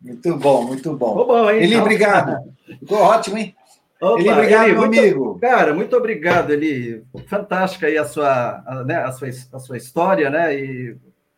Muito 0.00 0.36
bom, 0.36 0.64
muito 0.64 0.92
bom. 0.96 1.10
Ficou 1.10 1.26
bom, 1.26 1.50
hein? 1.50 1.62
Eli, 1.62 1.76
obrigado. 1.76 2.52
Ficou 2.80 2.98
ótimo, 2.98 3.38
hein? 3.38 3.54
Opa, 4.00 4.20
Eli, 4.20 4.30
obrigado, 4.30 4.64
Eli, 4.64 4.72
meu 4.72 4.80
muito, 4.82 4.98
amigo. 4.98 5.38
Cara, 5.38 5.72
muito 5.72 5.96
obrigado, 5.96 6.52
Eli. 6.52 7.04
Fantástica 7.28 7.86
aí 7.86 7.96
a 7.96 8.04
sua, 8.04 8.62
a, 8.66 8.84
né, 8.84 8.96
a 8.96 9.12
sua, 9.12 9.28
a 9.52 9.58
sua 9.58 9.76
história, 9.76 10.28
né? 10.30 10.54
E 10.54 10.96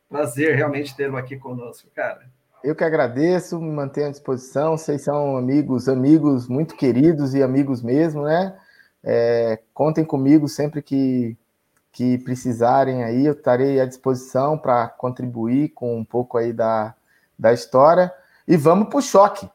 Prazer 0.08 0.56
realmente 0.56 0.96
tê-lo 0.96 1.16
aqui 1.16 1.36
conosco, 1.36 1.88
cara. 1.94 2.22
Eu 2.62 2.74
que 2.74 2.82
agradeço, 2.82 3.60
me 3.60 3.70
mantenho 3.70 4.08
à 4.08 4.10
disposição. 4.10 4.76
Vocês 4.76 5.02
são 5.02 5.36
amigos, 5.36 5.88
amigos 5.88 6.48
muito 6.48 6.74
queridos 6.74 7.34
e 7.34 7.42
amigos 7.42 7.82
mesmo, 7.82 8.22
né? 8.22 8.56
É, 9.04 9.60
contem 9.72 10.04
comigo 10.04 10.48
sempre 10.48 10.82
que, 10.82 11.36
que 11.92 12.18
precisarem 12.18 13.04
aí, 13.04 13.26
eu 13.26 13.32
estarei 13.32 13.80
à 13.80 13.86
disposição 13.86 14.58
para 14.58 14.88
contribuir 14.88 15.68
com 15.70 15.96
um 15.96 16.04
pouco 16.04 16.36
aí 16.36 16.52
da, 16.52 16.94
da 17.38 17.52
história. 17.52 18.12
E 18.46 18.56
vamos 18.56 18.88
para 18.88 18.98
o 18.98 19.02
choque. 19.02 19.48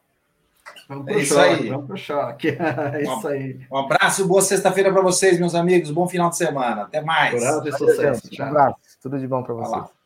Vamos 0.87 1.05
pro 1.05 1.13
é 1.13 1.17
isso 1.17 1.33
choque, 1.33 1.49
aí. 1.49 1.69
Vamos 1.69 1.85
para 1.87 1.95
o 1.95 1.97
choque. 1.97 2.47
é 2.93 3.01
isso 3.01 3.27
aí. 3.27 3.59
Um 3.71 3.77
abraço, 3.77 4.27
boa 4.27 4.41
sexta-feira 4.41 4.93
para 4.93 5.01
vocês, 5.01 5.39
meus 5.39 5.55
amigos. 5.55 5.91
Bom 5.91 6.07
final 6.07 6.29
de 6.29 6.37
semana. 6.37 6.83
Até 6.83 7.01
mais. 7.01 7.41
E. 7.41 8.41
Um 8.41 8.45
abraço. 8.45 8.77
Tudo 9.01 9.19
de 9.19 9.27
bom 9.27 9.43
para 9.43 9.53
vocês. 9.55 10.02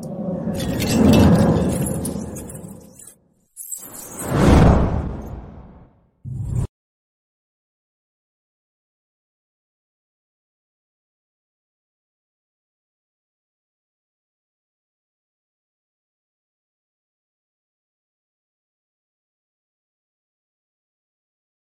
Thank 0.00 1.42
you. 1.42 1.47